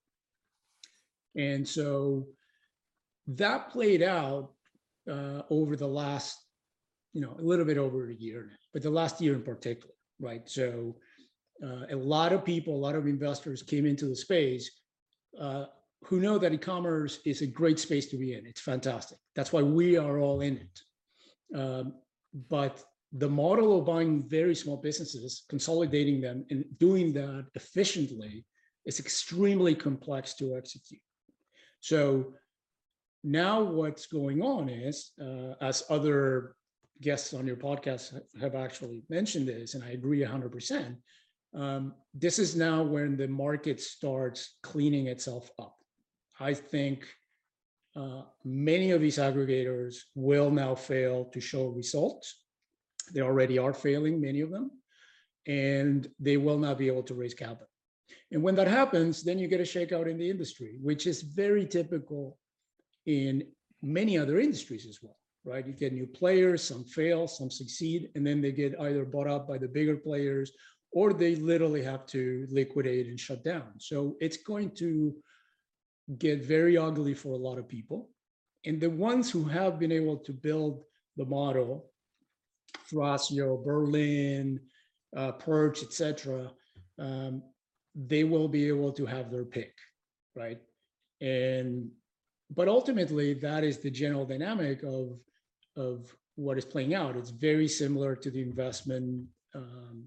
And 1.36 1.66
so 1.66 2.26
that 3.26 3.70
played 3.70 4.02
out 4.02 4.52
uh, 5.10 5.42
over 5.50 5.76
the 5.76 5.86
last, 5.86 6.36
you 7.12 7.20
know, 7.20 7.36
a 7.38 7.42
little 7.42 7.64
bit 7.64 7.78
over 7.78 8.10
a 8.10 8.14
year 8.14 8.46
now, 8.48 8.56
but 8.72 8.82
the 8.82 8.90
last 8.90 9.20
year 9.20 9.34
in 9.34 9.42
particular, 9.42 9.94
right? 10.20 10.48
So 10.48 10.96
uh, 11.64 11.86
a 11.90 11.96
lot 11.96 12.32
of 12.32 12.44
people, 12.44 12.74
a 12.74 12.84
lot 12.86 12.94
of 12.94 13.06
investors 13.06 13.62
came 13.62 13.86
into 13.86 14.06
the 14.06 14.16
space 14.16 14.70
uh, 15.40 15.66
who 16.04 16.20
know 16.20 16.38
that 16.38 16.52
e-commerce 16.52 17.20
is 17.26 17.42
a 17.42 17.46
great 17.46 17.78
space 17.78 18.06
to 18.06 18.16
be 18.16 18.34
in. 18.34 18.46
It's 18.46 18.60
fantastic. 18.60 19.18
That's 19.34 19.52
why 19.52 19.62
we 19.62 19.96
are 19.96 20.18
all 20.18 20.40
in 20.40 20.56
it. 20.56 20.80
Um, 21.58 21.94
but 22.48 22.82
the 23.12 23.28
model 23.28 23.78
of 23.78 23.86
buying 23.86 24.22
very 24.28 24.54
small 24.54 24.76
businesses, 24.76 25.44
consolidating 25.48 26.20
them 26.20 26.46
and 26.50 26.64
doing 26.78 27.12
that 27.14 27.46
efficiently 27.54 28.46
is 28.86 29.00
extremely 29.00 29.74
complex 29.74 30.34
to 30.34 30.56
execute. 30.56 31.02
So 31.80 32.34
now 33.22 33.62
what's 33.62 34.06
going 34.06 34.42
on 34.42 34.68
is, 34.68 35.12
uh, 35.20 35.54
as 35.60 35.84
other 35.90 36.54
guests 37.00 37.34
on 37.34 37.46
your 37.46 37.56
podcast 37.56 38.20
have 38.40 38.54
actually 38.54 39.02
mentioned 39.08 39.48
this, 39.48 39.74
and 39.74 39.84
I 39.84 39.90
agree 39.90 40.20
100%, 40.20 40.96
um, 41.54 41.94
this 42.14 42.38
is 42.38 42.54
now 42.54 42.82
when 42.82 43.16
the 43.16 43.28
market 43.28 43.80
starts 43.80 44.58
cleaning 44.62 45.08
itself 45.08 45.50
up. 45.58 45.76
I 46.38 46.54
think 46.54 47.06
uh, 47.96 48.22
many 48.44 48.92
of 48.92 49.00
these 49.00 49.18
aggregators 49.18 49.96
will 50.14 50.50
now 50.50 50.74
fail 50.74 51.24
to 51.26 51.40
show 51.40 51.66
results. 51.66 52.44
They 53.12 53.20
already 53.20 53.58
are 53.58 53.74
failing, 53.74 54.20
many 54.20 54.40
of 54.40 54.50
them, 54.50 54.70
and 55.46 56.08
they 56.20 56.36
will 56.36 56.58
not 56.58 56.78
be 56.78 56.86
able 56.86 57.02
to 57.04 57.14
raise 57.14 57.34
capital. 57.34 57.66
And 58.30 58.42
when 58.42 58.54
that 58.54 58.68
happens, 58.68 59.22
then 59.22 59.38
you 59.38 59.48
get 59.48 59.60
a 59.60 59.64
shakeout 59.64 60.08
in 60.08 60.18
the 60.18 60.30
industry, 60.30 60.78
which 60.80 61.06
is 61.06 61.22
very 61.22 61.66
typical 61.66 62.38
in 63.10 63.42
many 63.82 64.18
other 64.18 64.38
industries 64.38 64.86
as 64.86 64.98
well, 65.02 65.16
right? 65.44 65.66
You 65.66 65.72
get 65.72 65.92
new 65.92 66.06
players, 66.06 66.62
some 66.62 66.84
fail, 66.84 67.26
some 67.26 67.50
succeed, 67.50 68.10
and 68.14 68.26
then 68.26 68.40
they 68.40 68.52
get 68.52 68.80
either 68.80 69.04
bought 69.04 69.26
up 69.26 69.48
by 69.48 69.58
the 69.58 69.68
bigger 69.68 69.96
players 69.96 70.52
or 70.92 71.12
they 71.12 71.36
literally 71.36 71.82
have 71.82 72.04
to 72.06 72.46
liquidate 72.50 73.06
and 73.06 73.18
shut 73.18 73.44
down. 73.44 73.68
So 73.78 74.16
it's 74.20 74.38
going 74.38 74.72
to 74.76 75.14
get 76.18 76.44
very 76.44 76.76
ugly 76.76 77.14
for 77.14 77.32
a 77.34 77.44
lot 77.48 77.58
of 77.58 77.68
people. 77.68 78.10
And 78.66 78.80
the 78.80 78.90
ones 78.90 79.30
who 79.30 79.44
have 79.44 79.78
been 79.78 79.92
able 79.92 80.18
to 80.18 80.32
build 80.32 80.82
the 81.16 81.24
model, 81.24 81.90
Thrasio, 82.92 83.64
Berlin, 83.64 84.60
uh, 85.16 85.32
Perch, 85.32 85.82
etc., 85.82 86.50
um, 86.98 87.42
they 87.94 88.24
will 88.24 88.48
be 88.48 88.68
able 88.68 88.92
to 88.92 89.06
have 89.06 89.30
their 89.30 89.44
pick, 89.44 89.72
right? 90.36 90.58
And 91.20 91.90
but 92.54 92.68
ultimately, 92.68 93.34
that 93.34 93.64
is 93.64 93.78
the 93.78 93.90
general 93.90 94.24
dynamic 94.24 94.82
of 94.82 95.18
of 95.76 96.14
what 96.34 96.58
is 96.58 96.64
playing 96.64 96.94
out. 96.94 97.16
It's 97.16 97.30
very 97.30 97.68
similar 97.68 98.16
to 98.16 98.30
the 98.30 98.42
investment 98.42 99.26
um, 99.54 100.06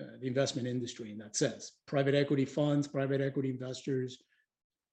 uh, 0.00 0.04
the 0.20 0.26
investment 0.28 0.68
industry 0.68 1.10
in 1.10 1.18
that 1.18 1.36
sense. 1.36 1.72
Private 1.86 2.14
equity 2.14 2.44
funds, 2.44 2.86
private 2.86 3.20
equity 3.20 3.50
investors 3.50 4.18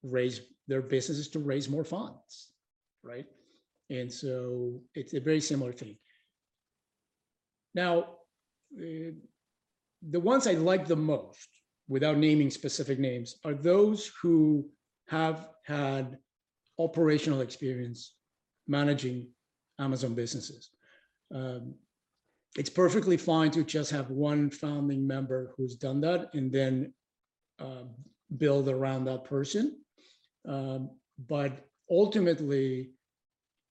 raise 0.01 0.41
their 0.67 0.81
businesses 0.81 1.29
to 1.29 1.39
raise 1.39 1.69
more 1.69 1.83
funds, 1.83 2.49
right? 3.03 3.25
And 3.89 4.11
so 4.11 4.81
it's 4.95 5.13
a 5.13 5.19
very 5.19 5.41
similar 5.41 5.73
thing. 5.73 5.95
Now, 7.75 7.99
uh, 8.79 9.13
the 10.09 10.19
ones 10.19 10.47
I 10.47 10.53
like 10.53 10.87
the 10.87 10.95
most, 10.95 11.49
without 11.87 12.17
naming 12.17 12.49
specific 12.49 12.97
names, 12.97 13.35
are 13.45 13.53
those 13.53 14.11
who 14.21 14.67
have 15.07 15.49
had 15.65 16.17
operational 16.79 17.41
experience 17.41 18.13
managing 18.67 19.27
Amazon 19.79 20.13
businesses. 20.13 20.69
Um, 21.33 21.75
it's 22.55 22.69
perfectly 22.69 23.17
fine 23.17 23.51
to 23.51 23.63
just 23.63 23.91
have 23.91 24.09
one 24.09 24.49
founding 24.49 25.05
member 25.05 25.53
who's 25.55 25.75
done 25.75 26.01
that 26.01 26.29
and 26.33 26.51
then 26.51 26.93
uh, 27.59 27.83
build 28.37 28.69
around 28.69 29.05
that 29.05 29.25
person. 29.25 29.77
Um, 30.47 30.91
but 31.27 31.67
ultimately, 31.89 32.91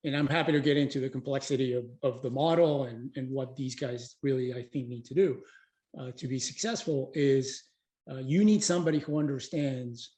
and 0.05 0.15
I'm 0.15 0.27
happy 0.27 0.53
to 0.53 0.61
get 0.61 0.77
into 0.77 1.01
the 1.01 1.09
complexity 1.09 1.73
of, 1.73 1.85
of 2.03 2.21
the 2.23 2.31
model 2.31 2.85
and, 2.85 3.11
and 3.17 3.31
what 3.31 3.57
these 3.57 3.75
guys 3.75 4.17
really, 4.23 4.53
I 4.53 4.63
think, 4.63 4.89
need 4.89 5.07
to 5.07 5.15
do 5.15 5.41
uh, 5.99 6.11
to 6.17 6.29
be 6.29 6.39
successful 6.39 7.11
is 7.15 7.65
uh, 8.11 8.19
you 8.19 8.45
need 8.45 8.63
somebody 8.63 8.99
who 8.99 9.19
understands 9.19 10.17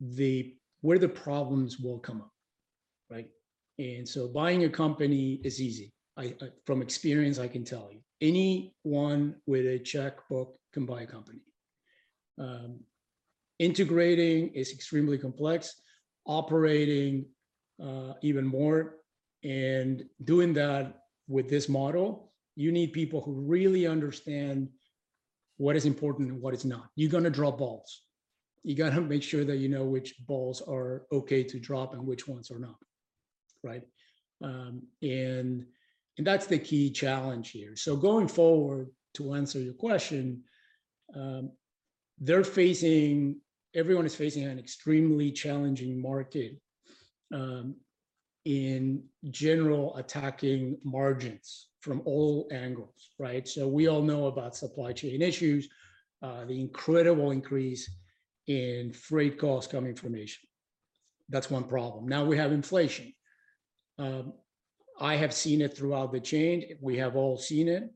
the 0.00 0.54
where 0.80 0.98
the 0.98 1.08
problems 1.08 1.78
will 1.78 1.98
come 1.98 2.20
up, 2.20 2.32
right? 3.10 3.28
And 3.78 4.08
so 4.08 4.28
buying 4.28 4.64
a 4.64 4.68
company 4.68 5.40
is 5.44 5.60
easy. 5.60 5.92
I, 6.16 6.34
I, 6.40 6.48
from 6.64 6.82
experience, 6.82 7.38
I 7.38 7.48
can 7.48 7.64
tell 7.64 7.90
you, 7.92 8.00
anyone 8.20 9.36
with 9.46 9.66
a 9.66 9.78
checkbook 9.78 10.56
can 10.72 10.86
buy 10.86 11.02
a 11.02 11.06
company. 11.06 11.40
Um, 12.38 12.80
integrating 13.58 14.48
is 14.54 14.72
extremely 14.72 15.18
complex, 15.18 15.74
operating 16.26 17.26
uh, 17.82 18.14
even 18.22 18.46
more, 18.46 18.96
and 19.44 20.04
doing 20.24 20.52
that 20.54 21.02
with 21.28 21.48
this 21.48 21.68
model, 21.68 22.32
you 22.54 22.72
need 22.72 22.92
people 22.92 23.20
who 23.20 23.32
really 23.32 23.86
understand 23.86 24.68
what 25.58 25.76
is 25.76 25.84
important 25.84 26.30
and 26.30 26.40
what 26.40 26.54
is 26.54 26.64
not. 26.64 26.88
You're 26.96 27.10
going 27.10 27.24
to 27.24 27.30
drop 27.30 27.58
balls. 27.58 28.02
You 28.62 28.74
got 28.74 28.94
to 28.94 29.00
make 29.00 29.22
sure 29.22 29.44
that 29.44 29.56
you 29.56 29.68
know 29.68 29.84
which 29.84 30.14
balls 30.26 30.60
are 30.62 31.04
okay 31.12 31.44
to 31.44 31.58
drop 31.60 31.94
and 31.94 32.06
which 32.06 32.26
ones 32.26 32.50
are 32.50 32.58
not, 32.58 32.76
right? 33.62 33.82
Um, 34.42 34.82
and 35.02 35.64
and 36.18 36.26
that's 36.26 36.46
the 36.46 36.58
key 36.58 36.90
challenge 36.90 37.50
here. 37.50 37.76
So 37.76 37.96
going 37.96 38.28
forward, 38.28 38.88
to 39.16 39.34
answer 39.34 39.58
your 39.58 39.74
question, 39.74 40.42
um, 41.14 41.50
they're 42.18 42.44
facing, 42.44 43.36
everyone 43.74 44.06
is 44.06 44.14
facing 44.14 44.44
an 44.44 44.58
extremely 44.58 45.32
challenging 45.32 46.00
market 46.00 46.58
um, 47.32 47.74
in 48.44 49.02
general 49.30 49.96
attacking 49.96 50.78
margins 50.84 51.68
from 51.80 52.02
all 52.04 52.48
angles, 52.52 53.10
right? 53.18 53.48
So 53.48 53.66
we 53.66 53.88
all 53.88 54.02
know 54.02 54.26
about 54.26 54.56
supply 54.56 54.92
chain 54.92 55.22
issues, 55.22 55.68
uh, 56.22 56.44
the 56.44 56.60
incredible 56.60 57.30
increase 57.30 57.90
in 58.46 58.92
freight 58.92 59.38
costs 59.38 59.70
coming 59.70 59.94
from 59.94 60.14
Asia. 60.14 60.38
That's 61.28 61.50
one 61.50 61.64
problem. 61.64 62.06
Now 62.06 62.24
we 62.24 62.36
have 62.36 62.52
inflation. 62.52 63.12
Um, 63.98 64.34
I 65.00 65.16
have 65.16 65.32
seen 65.32 65.60
it 65.60 65.76
throughout 65.76 66.12
the 66.12 66.20
chain. 66.20 66.76
We 66.80 66.96
have 66.98 67.16
all 67.16 67.36
seen 67.36 67.68
it. 67.68 67.90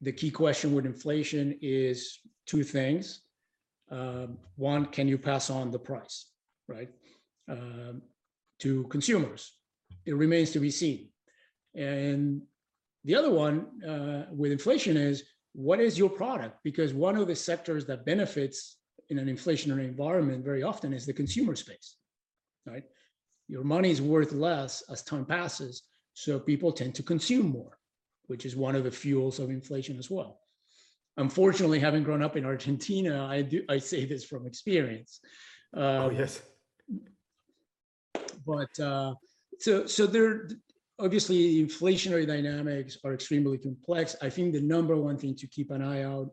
The 0.00 0.12
key 0.12 0.30
question 0.30 0.74
with 0.74 0.86
inflation 0.86 1.58
is 1.60 2.18
two 2.46 2.64
things. 2.64 3.20
Um, 3.90 4.38
one, 4.56 4.86
can 4.86 5.08
you 5.08 5.18
pass 5.18 5.48
on 5.50 5.70
the 5.70 5.78
price, 5.78 6.26
right, 6.68 6.88
um, 7.48 8.02
to 8.60 8.84
consumers? 8.84 9.52
It 10.04 10.16
remains 10.16 10.50
to 10.52 10.60
be 10.60 10.70
seen. 10.70 11.08
And 11.74 12.42
the 13.04 13.14
other 13.14 13.30
one 13.30 13.82
uh, 13.82 14.26
with 14.32 14.50
inflation 14.50 14.96
is 14.96 15.22
what 15.52 15.80
is 15.80 15.98
your 15.98 16.10
product? 16.10 16.58
Because 16.64 16.92
one 16.92 17.16
of 17.16 17.28
the 17.28 17.36
sectors 17.36 17.86
that 17.86 18.04
benefits 18.04 18.76
in 19.10 19.18
an 19.18 19.28
inflationary 19.28 19.84
environment 19.84 20.44
very 20.44 20.62
often 20.62 20.92
is 20.92 21.06
the 21.06 21.12
consumer 21.12 21.54
space, 21.54 21.96
right? 22.66 22.84
Your 23.48 23.64
money 23.64 23.90
is 23.90 24.02
worth 24.02 24.32
less 24.32 24.82
as 24.90 25.02
time 25.02 25.24
passes 25.24 25.82
so 26.14 26.40
people 26.40 26.72
tend 26.72 26.94
to 26.96 27.02
consume 27.02 27.50
more, 27.50 27.78
which 28.26 28.44
is 28.46 28.56
one 28.56 28.74
of 28.74 28.84
the 28.84 28.90
fuels 28.90 29.38
of 29.38 29.50
inflation 29.50 29.98
as 29.98 30.10
well. 30.10 30.40
Unfortunately, 31.18 31.78
having 31.78 32.02
grown 32.02 32.22
up 32.22 32.36
in 32.36 32.44
Argentina, 32.44 33.26
I 33.26 33.42
do 33.42 33.62
I 33.68 33.78
say 33.78 34.04
this 34.04 34.24
from 34.24 34.46
experience. 34.46 35.20
oh 35.74 36.08
Um, 36.08 36.16
yes. 36.16 36.42
but 38.44 38.80
uh, 38.80 39.14
so 39.58 39.86
so 39.86 40.06
there 40.06 40.48
obviously 40.98 41.62
inflationary 41.64 42.26
dynamics 42.26 42.98
are 43.04 43.14
extremely 43.14 43.58
complex. 43.58 44.16
I 44.22 44.30
think 44.30 44.52
the 44.52 44.60
number 44.60 44.96
one 44.96 45.18
thing 45.18 45.34
to 45.36 45.46
keep 45.46 45.70
an 45.70 45.82
eye 45.82 46.02
out 46.02 46.30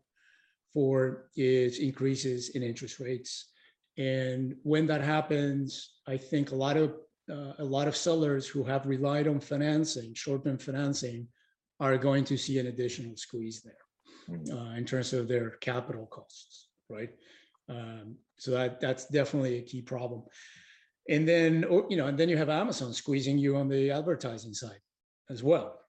for 0.73 1.29
is 1.35 1.79
increases 1.79 2.49
in 2.49 2.63
interest 2.63 2.99
rates. 2.99 3.51
And 3.97 4.55
when 4.63 4.87
that 4.87 5.01
happens, 5.01 5.97
I 6.07 6.17
think 6.17 6.51
a 6.51 6.55
lot 6.55 6.77
of 6.77 6.95
uh, 7.29 7.53
a 7.59 7.63
lot 7.63 7.87
of 7.87 7.95
sellers 7.95 8.45
who 8.47 8.63
have 8.65 8.85
relied 8.85 9.29
on 9.29 9.39
financing, 9.39 10.13
short-term 10.13 10.57
financing, 10.57 11.25
are 11.79 11.97
going 11.97 12.25
to 12.25 12.35
see 12.37 12.59
an 12.59 12.67
additional 12.67 13.15
squeeze 13.15 13.61
there 13.61 13.83
Mhm. 14.29 14.51
uh, 14.51 14.77
in 14.77 14.85
terms 14.85 15.13
of 15.13 15.27
their 15.27 15.51
capital 15.61 16.05
costs, 16.07 16.69
right? 16.89 17.11
Um, 17.69 18.17
so 18.37 18.51
that 18.51 18.79
that's 18.81 19.05
definitely 19.07 19.57
a 19.57 19.61
key 19.61 19.81
problem. 19.81 20.23
And 21.09 21.27
then 21.27 21.63
or, 21.63 21.85
you 21.89 21.97
know, 21.97 22.07
and 22.07 22.17
then 22.17 22.29
you 22.29 22.37
have 22.37 22.49
Amazon 22.49 22.93
squeezing 22.93 23.37
you 23.37 23.55
on 23.55 23.69
the 23.69 23.91
advertising 23.91 24.53
side 24.53 24.81
as 25.29 25.43
well. 25.43 25.79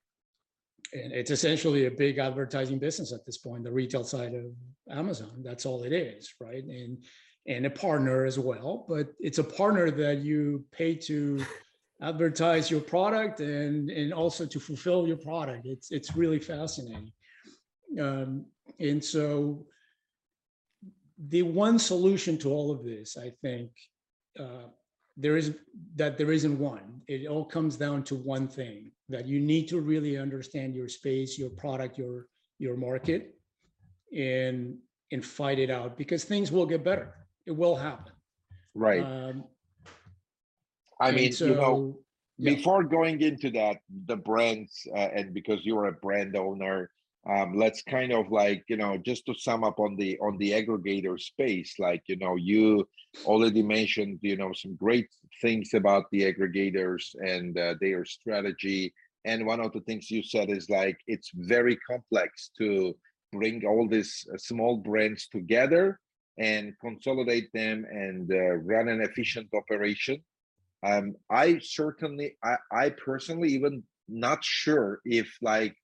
And 0.95 1.13
it's 1.13 1.33
essentially 1.33 1.87
a 1.87 1.91
big 1.91 2.19
advertising 2.19 2.79
business 2.79 3.13
at 3.13 3.27
this 3.27 3.39
point, 3.39 3.65
the 3.65 3.73
retail 3.73 4.05
side 4.05 4.35
of 4.35 4.47
Amazon. 4.89 5.43
That's 5.43 5.67
all 5.67 5.83
it 5.83 5.93
is, 5.93 6.35
right? 6.41 6.65
And 6.65 7.05
and 7.47 7.67
a 7.67 7.71
partner 7.71 8.25
as 8.25 8.39
well, 8.39 8.87
but 8.89 9.09
it's 9.21 9.39
a 9.39 9.45
partner 9.45 9.91
that 9.91 10.21
you 10.21 10.65
pay 10.73 10.95
to 10.95 11.45
advertise 12.01 12.71
your 12.71 12.81
product 12.81 13.41
and 13.41 13.91
and 13.91 14.15
also 14.15 14.47
to 14.47 14.61
fulfill 14.61 15.07
your 15.07 15.17
product. 15.17 15.67
It's 15.67 15.91
it's 15.91 16.17
really 16.17 16.39
fascinating. 16.39 17.13
Um, 18.01 18.47
and 18.79 19.05
so 19.05 19.67
the 21.29 21.43
one 21.43 21.79
solution 21.79 22.39
to 22.39 22.51
all 22.51 22.71
of 22.71 22.85
this, 22.85 23.17
I 23.17 23.31
think, 23.43 23.71
uh, 24.39 24.69
there 25.17 25.37
is 25.37 25.55
that 25.97 26.19
there 26.19 26.33
isn't 26.33 26.59
one. 26.59 27.03
It 27.07 27.27
all 27.27 27.45
comes 27.45 27.77
down 27.77 28.03
to 28.05 28.15
one 28.15 28.49
thing 28.49 28.91
that 29.09 29.27
you 29.27 29.39
need 29.41 29.69
to 29.69 29.81
really 29.81 30.17
understand 30.17 30.75
your 30.75 30.89
space, 30.89 31.39
your 31.39 31.51
product, 31.51 31.99
your 31.99 32.27
your 32.59 32.77
market, 32.77 33.35
and 34.17 34.77
and 35.13 35.25
fight 35.25 35.59
it 35.59 35.71
out 35.71 35.97
because 35.97 36.25
things 36.25 36.51
will 36.51 36.67
get 36.67 36.83
better. 36.83 37.15
It 37.47 37.53
will 37.53 37.77
happen. 37.77 38.13
Right. 38.75 39.03
Um, 39.03 39.45
I 41.01 41.11
mean, 41.11 41.33
you 41.39 41.55
know, 41.55 41.55
so, 41.55 41.99
yeah. 42.39 42.55
before 42.55 42.83
going 42.83 43.21
into 43.21 43.51
that, 43.51 43.79
the 44.07 44.17
brands, 44.17 44.87
uh, 44.93 44.99
and 44.99 45.35
because 45.35 45.61
you're 45.65 45.87
a 45.87 45.93
brand 45.93 46.37
owner, 46.37 46.91
um, 47.29 47.57
let's 47.57 47.83
kind 47.83 48.13
of 48.13 48.31
like 48.31 48.65
you 48.69 48.77
know 48.77 48.97
just 48.99 49.25
to 49.27 49.35
sum 49.35 49.65
up 49.65 49.81
on 49.81 49.97
the 49.97 50.19
on 50.19 50.37
the 50.39 50.53
aggregator 50.53 51.19
space. 51.19 51.75
Like 51.79 52.03
you 52.07 52.17
know, 52.17 52.37
you 52.37 52.87
already 53.25 53.63
mentioned 53.63 54.19
you 54.23 54.37
know 54.37 54.53
some 54.53 54.77
great 54.77 55.09
things 55.41 55.75
about 55.75 56.05
the 56.11 56.33
aggregators 56.33 57.15
and 57.21 57.59
uh, 57.59 57.75
their 57.81 58.05
strategy. 58.05 58.93
And 59.27 59.47
one 59.47 59.61
of 59.61 59.73
the 59.73 59.81
things 59.81 60.11
you 60.11 60.23
said 60.23 60.51
is 60.51 60.69
like 60.69 60.99
it's 61.07 61.31
very 61.35 61.77
complex 61.91 62.51
to 62.59 62.95
bring 63.33 63.65
all 63.67 63.89
these 63.89 64.27
uh, 64.33 64.37
small 64.37 64.77
brands 64.77 65.29
together 65.29 65.99
and 66.39 66.75
consolidate 66.81 67.51
them 67.53 67.87
and 67.91 68.31
uh, 68.31 68.57
run 68.57 68.89
an 68.89 69.01
efficient 69.01 69.49
operation 69.55 70.21
um 70.85 71.15
i 71.31 71.59
certainly 71.63 72.37
i 72.43 72.57
i 72.73 72.91
personally 72.91 73.49
even 73.49 73.83
not 74.09 74.43
sure 74.45 75.01
if 75.05 75.37
like 75.41 75.75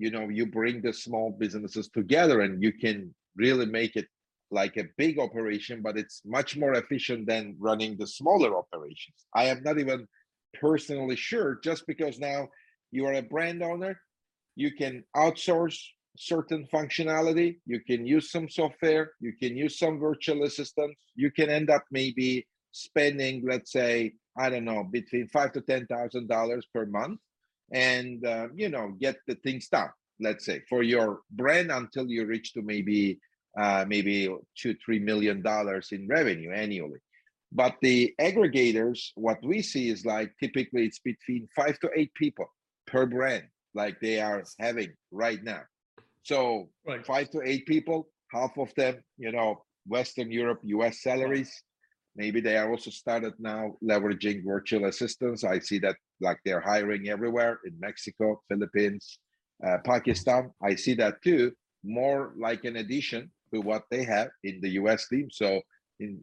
you 0.00 0.10
know 0.10 0.28
you 0.28 0.44
bring 0.46 0.80
the 0.80 0.92
small 0.92 1.30
businesses 1.30 1.88
together 1.88 2.40
and 2.40 2.62
you 2.62 2.72
can 2.72 3.14
really 3.36 3.66
make 3.66 3.96
it 3.96 4.06
like 4.50 4.76
a 4.76 4.88
big 4.96 5.18
operation 5.18 5.80
but 5.82 5.96
it's 5.96 6.22
much 6.24 6.56
more 6.56 6.74
efficient 6.74 7.26
than 7.26 7.56
running 7.58 7.96
the 7.96 8.06
smaller 8.06 8.56
operations 8.62 9.18
i 9.34 9.44
am 9.44 9.62
not 9.62 9.78
even 9.78 10.06
personally 10.60 11.16
sure 11.16 11.60
just 11.62 11.86
because 11.86 12.18
now 12.18 12.48
you 12.90 13.06
are 13.06 13.14
a 13.14 13.30
brand 13.34 13.62
owner 13.62 13.94
you 14.56 14.70
can 14.80 15.04
outsource 15.16 15.78
certain 16.16 16.66
functionality 16.74 17.58
you 17.66 17.80
can 17.88 18.04
use 18.04 18.32
some 18.32 18.48
software 18.48 19.12
you 19.20 19.32
can 19.40 19.56
use 19.56 19.78
some 19.78 19.98
virtual 20.00 20.42
assistants 20.42 21.00
you 21.14 21.30
can 21.30 21.48
end 21.48 21.70
up 21.70 21.84
maybe 21.92 22.44
spending 22.72 23.42
let's 23.46 23.70
say 23.70 24.12
I 24.36 24.50
don't 24.50 24.64
know, 24.64 24.84
between 24.84 25.28
five 25.28 25.52
to 25.52 25.60
ten 25.60 25.86
thousand 25.86 26.28
dollars 26.28 26.66
per 26.72 26.86
month, 26.86 27.20
and 27.72 28.24
uh, 28.24 28.48
you 28.54 28.68
know, 28.68 28.94
get 28.98 29.16
the 29.26 29.34
things 29.36 29.68
done. 29.68 29.90
Let's 30.20 30.44
say 30.44 30.62
for 30.68 30.82
your 30.82 31.20
brand 31.30 31.70
until 31.70 32.06
you 32.08 32.26
reach 32.26 32.52
to 32.54 32.62
maybe 32.62 33.18
uh, 33.58 33.84
maybe 33.88 34.28
two 34.56 34.74
three 34.84 34.98
million 34.98 35.42
dollars 35.42 35.88
in 35.92 36.06
revenue 36.06 36.52
annually. 36.52 37.00
But 37.52 37.76
the 37.82 38.14
aggregators, 38.20 39.10
what 39.16 39.38
we 39.42 39.62
see 39.62 39.88
is 39.88 40.04
like 40.06 40.32
typically 40.38 40.84
it's 40.86 41.00
between 41.00 41.48
five 41.56 41.78
to 41.80 41.90
eight 41.96 42.14
people 42.14 42.46
per 42.86 43.06
brand, 43.06 43.44
like 43.74 43.98
they 44.00 44.20
are 44.20 44.44
having 44.60 44.92
right 45.10 45.42
now. 45.42 45.62
So 46.22 46.70
Right. 46.86 47.04
five 47.04 47.30
to 47.30 47.42
eight 47.42 47.66
people, 47.66 48.08
half 48.30 48.56
of 48.58 48.72
them, 48.74 49.02
you 49.18 49.32
know, 49.32 49.64
Western 49.86 50.30
Europe, 50.30 50.60
US 50.62 51.02
salaries. 51.02 51.50
Maybe 52.14 52.40
they 52.40 52.56
are 52.56 52.70
also 52.70 52.90
started 52.90 53.34
now 53.38 53.76
leveraging 53.82 54.44
virtual 54.44 54.84
assistants. 54.84 55.42
I 55.42 55.58
see 55.60 55.78
that 55.80 55.96
like 56.20 56.38
they're 56.44 56.60
hiring 56.60 57.08
everywhere 57.08 57.58
in 57.64 57.78
Mexico, 57.80 58.42
Philippines, 58.48 59.18
uh, 59.66 59.78
Pakistan. 59.84 60.50
I 60.62 60.74
see 60.74 60.94
that 60.94 61.22
too, 61.22 61.52
more 61.84 62.32
like 62.38 62.64
an 62.64 62.76
addition 62.76 63.30
to 63.52 63.60
what 63.60 63.84
they 63.90 64.04
have 64.04 64.28
in 64.44 64.60
the 64.60 64.70
US 64.80 65.08
team. 65.08 65.28
So 65.30 65.60
in 65.98 66.22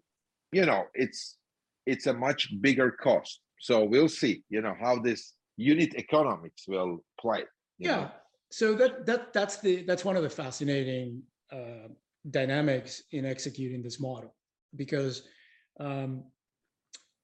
you 0.51 0.65
know, 0.65 0.85
it's 0.93 1.37
it's 1.85 2.07
a 2.07 2.13
much 2.13 2.53
bigger 2.61 2.91
cost. 2.91 3.39
So 3.59 3.83
we'll 3.83 4.09
see, 4.09 4.43
you 4.49 4.61
know, 4.61 4.75
how 4.79 4.99
this 4.99 5.33
unit 5.57 5.95
economics 5.95 6.63
will 6.67 7.03
play. 7.19 7.43
you 7.79 7.87
know. 7.87 7.99
Yeah, 7.99 8.09
so 8.51 8.75
that 8.75 9.05
that 9.05 9.33
that's 9.33 9.59
the 9.59 9.83
that's 9.83 10.05
one 10.05 10.15
of 10.15 10.23
the 10.23 10.29
fascinating 10.29 11.23
uh, 11.51 11.87
dynamics 12.29 13.03
in 13.11 13.25
executing 13.25 13.81
this 13.81 13.99
model 13.99 14.35
because 14.75 15.23
um, 15.79 16.23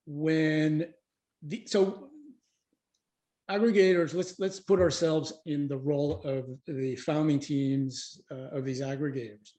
when 0.05 0.87
the 1.43 1.63
so 1.65 2.09
aggregators 3.51 4.13
let's 4.13 4.39
let's 4.39 4.59
put 4.59 4.79
ourselves 4.79 5.33
in 5.45 5.67
the 5.67 5.77
role 5.77 6.21
of 6.23 6.45
the 6.65 6.95
founding 6.95 7.39
teams 7.39 8.21
uh, 8.31 8.55
of 8.57 8.63
these 8.63 8.81
aggregators 8.81 9.49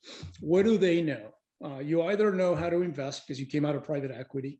what 0.40 0.64
do 0.64 0.78
they 0.78 1.02
know 1.02 1.28
uh, 1.64 1.78
you 1.78 2.02
either 2.02 2.32
know 2.32 2.54
how 2.54 2.70
to 2.70 2.82
invest 2.82 3.22
because 3.26 3.38
you 3.38 3.46
came 3.46 3.64
out 3.64 3.76
of 3.76 3.84
private 3.84 4.10
equity 4.10 4.58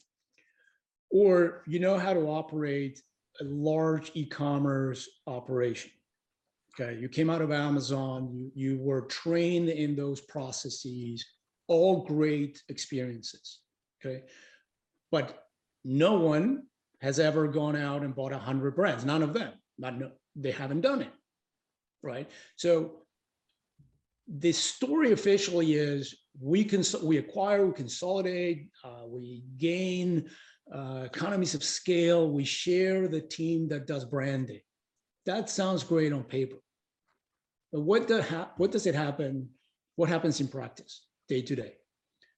or 1.11 1.63
you 1.67 1.79
know 1.79 1.99
how 1.99 2.13
to 2.13 2.29
operate 2.29 3.01
a 3.41 3.45
large 3.45 4.11
e-commerce 4.15 5.09
operation 5.27 5.91
Okay, 6.79 6.99
you 6.99 7.09
came 7.09 7.31
out 7.31 7.41
of 7.41 7.53
Amazon, 7.53 8.31
you, 8.33 8.51
you 8.55 8.79
were 8.81 9.03
trained 9.03 9.69
in 9.69 9.95
those 9.95 10.21
processes, 10.21 11.25
all 11.69 12.03
great 12.05 12.61
experiences. 12.69 13.61
Okay. 14.05 14.23
But 15.13 15.45
no 15.85 16.15
one 16.15 16.65
has 17.01 17.19
ever 17.19 17.49
gone 17.49 17.77
out 17.77 18.03
and 18.03 18.15
bought 18.15 18.33
a 18.33 18.39
hundred 18.39 18.77
brands, 18.77 19.05
none 19.05 19.23
of 19.23 19.35
them, 19.35 19.53
not, 19.79 19.99
no, 19.99 20.11
they 20.37 20.51
haven't 20.51 20.81
done 20.81 21.03
it. 21.03 21.13
Right. 22.03 22.31
So 22.57 23.03
the 24.29 24.53
story 24.53 25.13
officially 25.13 25.75
is 25.75 26.15
we 26.41 26.65
can, 26.65 26.83
we 27.03 27.19
acquire, 27.19 27.67
we 27.67 27.73
consolidate, 27.73 28.69
uh, 28.83 29.07
we 29.07 29.45
gain 29.59 30.29
uh, 30.75 31.03
economies 31.05 31.55
of 31.55 31.63
scale, 31.63 32.31
we 32.31 32.45
share 32.45 33.09
the 33.09 33.21
team 33.21 33.69
that 33.69 33.87
does 33.87 34.05
branding. 34.05 34.61
That 35.27 35.51
sounds 35.51 35.85
great 35.85 36.13
on 36.13 36.25
paper. 36.25 36.57
But 37.73 37.81
what 37.81 38.09
the 38.09 38.23
hap- 38.23 38.59
what 38.59 38.71
does 38.71 38.87
it 38.87 38.95
happen? 38.95 39.49
What 39.97 40.09
happens 40.09 40.41
in 40.41 40.49
practice 40.49 41.07
day 41.29 41.43
to 41.43 41.57
day? 41.57 41.75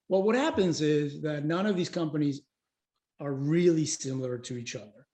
Well, 0.09 0.23
what 0.23 0.37
happens 0.37 0.81
is 0.81 1.21
that 1.23 1.45
none 1.45 1.67
of 1.67 1.77
these 1.77 1.89
companies 1.89 2.43
are 3.21 3.33
really 3.33 3.87
similar 3.87 4.39
to 4.39 4.57
each 4.57 4.77
other. 4.77 5.07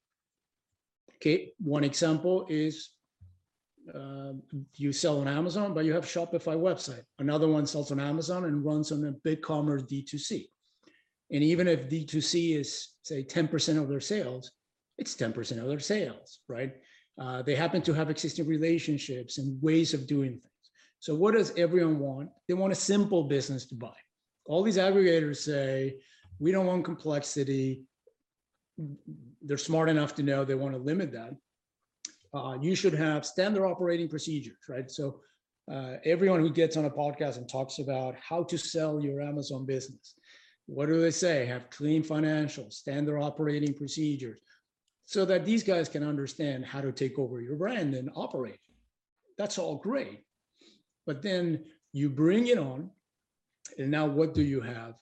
Okay, 1.17 1.53
one 1.59 1.85
example 1.85 2.47
is 2.49 2.91
um, 3.95 4.43
you 4.75 4.93
sell 4.93 5.21
on 5.21 5.29
Amazon, 5.29 5.75
but 5.75 5.85
you 5.85 5.93
have 5.93 6.05
Shopify 6.05 6.57
website. 6.57 7.03
Another 7.19 7.49
one 7.49 7.67
sells 7.67 7.93
on 7.93 8.01
Amazon 8.01 8.45
and 8.45 8.65
runs 8.65 8.93
on 8.93 9.05
a 9.05 9.29
BigCommerce 9.29 9.89
D2C. 9.89 10.47
And 11.31 11.43
even 11.43 11.67
if 11.67 11.89
D2C 11.89 12.59
is 12.59 12.89
say 13.03 13.25
10% 13.25 13.81
of 13.81 13.89
their 13.89 14.01
sales, 14.01 14.51
it's 14.99 15.17
10% 15.17 15.61
of 15.61 15.69
their 15.69 15.81
sales, 15.81 16.41
right? 16.49 16.75
Uh, 17.21 17.43
they 17.43 17.55
happen 17.55 17.83
to 17.83 17.93
have 17.93 18.11
existing 18.11 18.47
relationships 18.47 19.39
and 19.39 19.61
ways 19.63 19.95
of 19.95 20.07
doing 20.07 20.33
things. 20.33 20.53
So 21.01 21.15
what 21.15 21.35
does 21.35 21.53
everyone 21.57 21.99
want? 21.99 22.31
They 22.47 22.55
want 22.55 22.73
a 22.73 22.77
simple 22.77 23.25
business 23.25 23.67
to 23.67 23.75
buy. 23.75 23.95
All 24.47 24.63
these 24.63 24.77
aggregators 24.77 25.39
say, 25.39 25.97
we 26.39 26.53
don't 26.53 26.67
want 26.67 26.85
complexity. 26.85 27.83
They're 29.43 29.59
smart 29.59 29.89
enough 29.89 30.15
to 30.17 30.23
know 30.23 30.45
they 30.45 30.55
want 30.55 30.75
to 30.75 30.81
limit 30.81 31.13
that. 31.13 31.35
Uh, 32.35 32.59
you 32.61 32.75
should 32.75 32.95
have 32.95 33.27
standard 33.27 33.67
operating 33.67 34.09
procedures, 34.09 34.59
right? 34.69 34.91
So 34.91 35.21
uh, 35.71 35.97
everyone 36.05 36.41
who 36.41 36.51
gets 36.51 36.77
on 36.77 36.87
a 36.87 36.91
podcast 36.91 37.37
and 37.37 37.49
talks 37.49 37.79
about 37.79 38.17
how 38.17 38.43
to 38.45 38.57
sell 38.57 39.01
your 39.01 39.21
Amazon 39.21 39.67
business, 39.67 40.15
what 40.67 40.87
do 40.87 41.01
they 41.01 41.11
say? 41.11 41.45
Have 41.47 41.71
clean 41.71 42.03
financials, 42.03 42.73
standard 42.73 43.21
operating 43.21 43.75
procedures, 43.75 44.39
so 45.05 45.25
that 45.25 45.45
these 45.45 45.63
guys 45.63 45.89
can 45.89 46.03
understand 46.03 46.65
how 46.65 46.81
to 46.81 46.93
take 46.93 47.19
over 47.19 47.41
your 47.41 47.57
brand 47.57 47.95
and 47.95 48.11
operate. 48.15 48.61
That's 49.37 49.59
all 49.59 49.77
great. 49.77 50.21
But 51.05 51.21
then 51.21 51.65
you 51.93 52.09
bring 52.09 52.47
it 52.47 52.59
on, 52.59 52.91
and 53.79 53.91
now 53.91 54.07
what 54.07 54.35
do 54.35 54.43
you 54.43 54.61
have? 54.61 54.95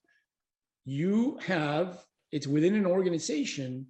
You 0.85 1.39
have, 1.47 1.99
it's 2.33 2.47
within 2.47 2.75
an 2.75 2.87
organization 2.87 3.87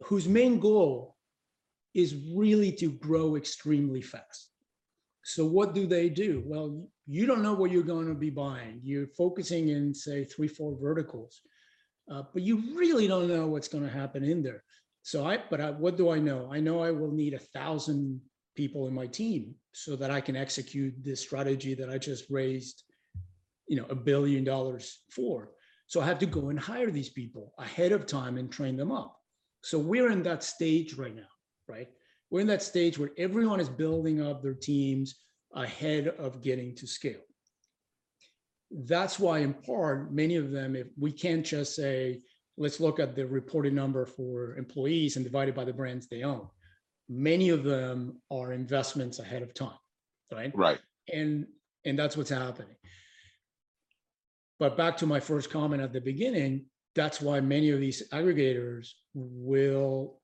whose 0.00 0.28
main 0.28 0.58
goal 0.58 1.16
is 1.94 2.14
really 2.34 2.72
to 2.72 2.90
grow 2.90 3.36
extremely 3.36 4.00
fast. 4.00 4.50
So 5.24 5.44
what 5.44 5.74
do 5.74 5.86
they 5.86 6.08
do? 6.08 6.42
Well, 6.46 6.88
you 7.06 7.26
don't 7.26 7.42
know 7.42 7.52
what 7.52 7.70
you're 7.70 7.82
going 7.82 8.08
to 8.08 8.14
be 8.14 8.30
buying. 8.30 8.80
You're 8.82 9.08
focusing 9.08 9.68
in, 9.68 9.92
say, 9.92 10.24
three, 10.24 10.48
four 10.48 10.76
verticals, 10.80 11.40
uh, 12.10 12.22
but 12.32 12.42
you 12.42 12.76
really 12.76 13.06
don't 13.06 13.28
know 13.28 13.46
what's 13.46 13.68
going 13.68 13.84
to 13.84 13.90
happen 13.90 14.24
in 14.24 14.42
there. 14.42 14.62
So 15.02 15.26
I, 15.26 15.42
but 15.50 15.60
I, 15.60 15.70
what 15.70 15.96
do 15.96 16.10
I 16.10 16.18
know? 16.18 16.48
I 16.52 16.60
know 16.60 16.82
I 16.82 16.90
will 16.90 17.10
need 17.10 17.34
a 17.34 17.38
thousand 17.38 18.20
people 18.56 18.86
in 18.88 18.94
my 18.94 19.06
team 19.06 19.54
so 19.72 19.96
that 19.96 20.10
I 20.10 20.20
can 20.20 20.36
execute 20.36 20.94
this 21.02 21.20
strategy 21.20 21.74
that 21.74 21.90
I 21.90 21.98
just 21.98 22.24
raised, 22.30 22.84
you 23.68 23.76
know, 23.76 23.86
a 23.90 23.94
billion 23.94 24.44
dollars 24.44 25.00
for. 25.10 25.50
So 25.88 26.00
I 26.00 26.06
have 26.06 26.18
to 26.20 26.26
go 26.26 26.50
and 26.50 26.60
hire 26.60 26.90
these 26.90 27.08
people 27.08 27.54
ahead 27.58 27.92
of 27.92 28.06
time 28.06 28.38
and 28.38 28.52
train 28.52 28.76
them 28.76 28.92
up. 28.92 29.16
So 29.62 29.78
we're 29.78 30.10
in 30.10 30.22
that 30.22 30.44
stage 30.44 30.94
right 30.94 31.14
now, 31.14 31.28
right? 31.66 31.88
We're 32.30 32.42
in 32.42 32.46
that 32.48 32.62
stage 32.62 32.98
where 32.98 33.10
everyone 33.18 33.58
is 33.58 33.70
building 33.70 34.20
up 34.20 34.42
their 34.42 34.54
teams 34.54 35.16
ahead 35.54 36.08
of 36.08 36.42
getting 36.42 36.76
to 36.76 36.86
scale. 36.86 37.20
That's 38.70 39.18
why, 39.18 39.38
in 39.38 39.54
part, 39.54 40.12
many 40.12 40.36
of 40.36 40.50
them, 40.50 40.76
if 40.76 40.88
we 40.98 41.10
can't 41.10 41.44
just 41.44 41.74
say, 41.74 42.20
let's 42.58 42.80
look 42.80 43.00
at 43.00 43.16
the 43.16 43.26
reported 43.26 43.72
number 43.72 44.04
for 44.04 44.56
employees 44.56 45.16
and 45.16 45.24
divide 45.24 45.48
it 45.48 45.54
by 45.54 45.64
the 45.64 45.72
brands 45.72 46.06
they 46.06 46.22
own. 46.22 46.48
Many 47.08 47.48
of 47.48 47.64
them 47.64 48.20
are 48.30 48.52
investments 48.52 49.20
ahead 49.20 49.42
of 49.42 49.54
time, 49.54 49.78
right? 50.30 50.52
Right. 50.54 50.78
And 51.10 51.46
and 51.86 51.98
that's 51.98 52.16
what's 52.16 52.28
happening. 52.28 52.76
But 54.58 54.76
back 54.76 54.96
to 54.98 55.06
my 55.06 55.20
first 55.20 55.50
comment 55.50 55.82
at 55.82 55.92
the 55.92 56.00
beginning, 56.00 56.66
that's 56.94 57.20
why 57.20 57.40
many 57.40 57.70
of 57.70 57.80
these 57.80 58.08
aggregators 58.10 58.88
will, 59.14 60.20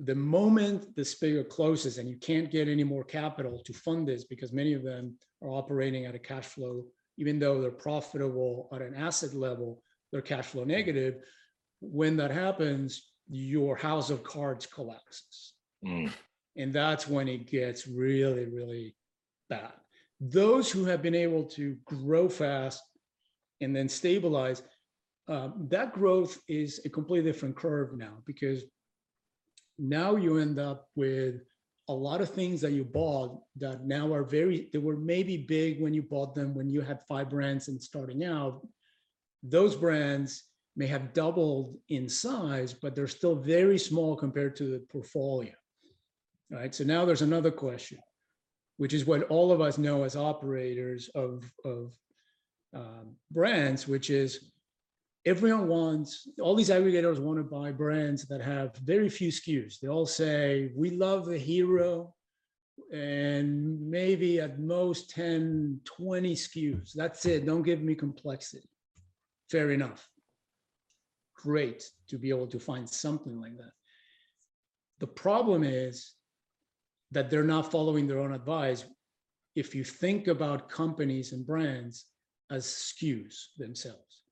the 0.00 0.14
moment 0.14 0.94
the 0.96 1.04
spigot 1.04 1.48
closes 1.48 1.98
and 1.98 2.08
you 2.08 2.16
can't 2.16 2.50
get 2.50 2.68
any 2.68 2.84
more 2.84 3.04
capital 3.04 3.60
to 3.64 3.72
fund 3.72 4.08
this, 4.08 4.24
because 4.24 4.52
many 4.52 4.72
of 4.72 4.82
them 4.82 5.16
are 5.42 5.50
operating 5.50 6.06
at 6.06 6.14
a 6.14 6.18
cash 6.18 6.46
flow, 6.46 6.84
even 7.18 7.38
though 7.38 7.60
they're 7.60 7.70
profitable 7.70 8.68
at 8.72 8.80
an 8.80 8.94
asset 8.94 9.34
level, 9.34 9.82
they're 10.12 10.22
cash 10.22 10.46
flow 10.46 10.64
negative. 10.64 11.16
When 11.80 12.16
that 12.16 12.30
happens, 12.30 13.10
your 13.28 13.76
house 13.76 14.08
of 14.08 14.22
cards 14.22 14.66
collapses. 14.66 15.52
Mm. 15.84 16.10
And 16.56 16.74
that's 16.74 17.06
when 17.06 17.28
it 17.28 17.50
gets 17.50 17.86
really, 17.86 18.46
really 18.46 18.96
bad. 19.50 19.72
Those 20.20 20.70
who 20.70 20.84
have 20.86 21.02
been 21.02 21.14
able 21.14 21.44
to 21.50 21.76
grow 21.84 22.28
fast 22.28 22.82
and 23.60 23.74
then 23.74 23.88
stabilize, 23.88 24.62
um, 25.28 25.66
that 25.70 25.92
growth 25.92 26.40
is 26.48 26.80
a 26.84 26.88
completely 26.88 27.30
different 27.30 27.56
curve 27.56 27.96
now 27.96 28.14
because 28.24 28.64
now 29.78 30.16
you 30.16 30.38
end 30.38 30.58
up 30.58 30.88
with 30.96 31.42
a 31.88 31.92
lot 31.92 32.20
of 32.20 32.30
things 32.30 32.60
that 32.60 32.72
you 32.72 32.84
bought 32.84 33.40
that 33.56 33.86
now 33.86 34.12
are 34.12 34.24
very, 34.24 34.68
they 34.72 34.78
were 34.78 34.96
maybe 34.96 35.36
big 35.36 35.80
when 35.80 35.94
you 35.94 36.02
bought 36.02 36.34
them, 36.34 36.54
when 36.54 36.68
you 36.68 36.80
had 36.80 37.00
five 37.08 37.30
brands 37.30 37.68
and 37.68 37.82
starting 37.82 38.24
out. 38.24 38.66
Those 39.42 39.74
brands 39.74 40.44
may 40.76 40.86
have 40.86 41.14
doubled 41.14 41.76
in 41.88 42.08
size, 42.08 42.74
but 42.74 42.94
they're 42.94 43.08
still 43.08 43.36
very 43.36 43.78
small 43.78 44.16
compared 44.16 44.54
to 44.56 44.64
the 44.64 44.80
portfolio. 44.90 45.52
Right. 46.50 46.74
So 46.74 46.84
now 46.84 47.04
there's 47.04 47.22
another 47.22 47.50
question, 47.50 47.98
which 48.78 48.94
is 48.94 49.04
what 49.04 49.24
all 49.24 49.52
of 49.52 49.60
us 49.60 49.76
know 49.76 50.04
as 50.04 50.16
operators 50.16 51.10
of, 51.14 51.44
of 51.64 51.92
um, 52.74 53.16
brands, 53.30 53.88
which 53.88 54.10
is 54.10 54.50
everyone 55.24 55.68
wants, 55.68 56.28
all 56.40 56.54
these 56.54 56.70
aggregators 56.70 57.18
want 57.18 57.38
to 57.38 57.44
buy 57.44 57.70
brands 57.72 58.26
that 58.26 58.40
have 58.40 58.76
very 58.76 59.08
few 59.08 59.30
SKUs. 59.30 59.80
They 59.80 59.88
all 59.88 60.06
say, 60.06 60.70
we 60.76 60.90
love 60.90 61.26
the 61.26 61.38
hero 61.38 62.14
and 62.92 63.80
maybe 63.80 64.40
at 64.40 64.58
most 64.58 65.10
10, 65.10 65.80
20 65.84 66.34
SKUs. 66.34 66.92
That's 66.94 67.26
it. 67.26 67.44
Don't 67.44 67.62
give 67.62 67.82
me 67.82 67.94
complexity. 67.94 68.68
Fair 69.50 69.70
enough. 69.72 70.08
Great 71.34 71.90
to 72.08 72.18
be 72.18 72.30
able 72.30 72.46
to 72.46 72.58
find 72.58 72.88
something 72.88 73.40
like 73.40 73.56
that. 73.58 73.72
The 75.00 75.06
problem 75.06 75.62
is 75.62 76.14
that 77.12 77.30
they're 77.30 77.44
not 77.44 77.70
following 77.70 78.06
their 78.06 78.18
own 78.18 78.32
advice. 78.32 78.84
If 79.54 79.74
you 79.74 79.84
think 79.84 80.26
about 80.26 80.68
companies 80.68 81.32
and 81.32 81.46
brands 81.46 82.06
as 82.50 82.66
SKUs 82.66 83.34
themselves. 83.56 84.22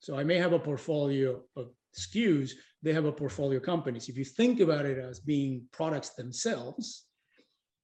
So 0.00 0.16
I 0.16 0.24
may 0.24 0.36
have 0.36 0.52
a 0.52 0.58
portfolio 0.58 1.40
of 1.56 1.70
SKUs, 1.96 2.52
they 2.82 2.92
have 2.92 3.04
a 3.04 3.12
portfolio 3.12 3.58
of 3.58 3.64
companies. 3.64 4.08
If 4.08 4.16
you 4.16 4.24
think 4.24 4.60
about 4.60 4.86
it 4.86 4.98
as 4.98 5.20
being 5.20 5.62
products 5.72 6.10
themselves, 6.10 7.04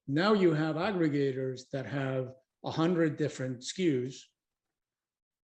now 0.06 0.32
you 0.32 0.52
have 0.52 0.76
aggregators 0.76 1.62
that 1.72 1.86
have 1.86 2.32
a 2.64 2.70
hundred 2.70 3.16
different 3.16 3.60
SKUs 3.60 4.16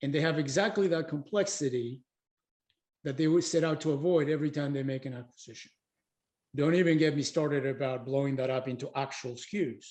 and 0.02 0.14
they 0.14 0.20
have 0.20 0.40
exactly 0.40 0.88
that 0.90 1.08
complexity 1.08 2.02
that 3.04 3.18
they 3.18 3.28
would 3.28 3.44
set 3.44 3.64
out 3.64 3.80
to 3.82 3.92
avoid 3.92 4.30
every 4.30 4.52
time 4.52 4.74
they 4.74 4.84
make 4.84 5.06
an 5.06 5.14
acquisition. 5.14 5.72
Don't 6.56 6.76
even 6.76 6.98
get 6.98 7.16
me 7.16 7.22
started 7.22 7.66
about 7.66 8.06
blowing 8.06 8.36
that 8.36 8.50
up 8.50 8.68
into 8.68 8.90
actual 8.96 9.34
SKUs. 9.34 9.86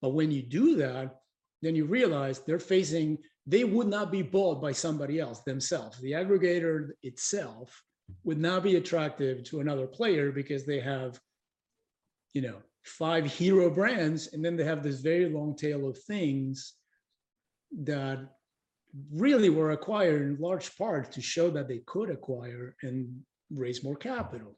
But 0.00 0.10
when 0.10 0.30
you 0.30 0.42
do 0.42 0.76
that, 0.76 1.16
then 1.62 1.74
you 1.74 1.84
realize 1.84 2.40
they're 2.40 2.58
facing, 2.58 3.18
they 3.46 3.64
would 3.64 3.88
not 3.88 4.12
be 4.12 4.22
bought 4.22 4.60
by 4.60 4.72
somebody 4.72 5.18
else 5.18 5.40
themselves. 5.42 5.98
The 5.98 6.12
aggregator 6.12 6.90
itself 7.02 7.82
would 8.24 8.38
not 8.38 8.62
be 8.62 8.76
attractive 8.76 9.44
to 9.44 9.60
another 9.60 9.86
player 9.86 10.32
because 10.32 10.64
they 10.64 10.80
have, 10.80 11.18
you 12.32 12.42
know, 12.42 12.56
five 12.84 13.26
hero 13.26 13.68
brands, 13.70 14.28
and 14.32 14.44
then 14.44 14.56
they 14.56 14.64
have 14.64 14.82
this 14.82 15.00
very 15.00 15.28
long 15.28 15.54
tail 15.56 15.88
of 15.88 15.98
things 15.98 16.74
that 17.82 18.18
really 19.12 19.50
were 19.50 19.72
acquired 19.72 20.22
in 20.22 20.38
large 20.40 20.76
part 20.76 21.12
to 21.12 21.20
show 21.20 21.50
that 21.50 21.68
they 21.68 21.78
could 21.86 22.10
acquire 22.10 22.74
and 22.82 23.20
raise 23.50 23.84
more 23.84 23.96
capital. 23.96 24.56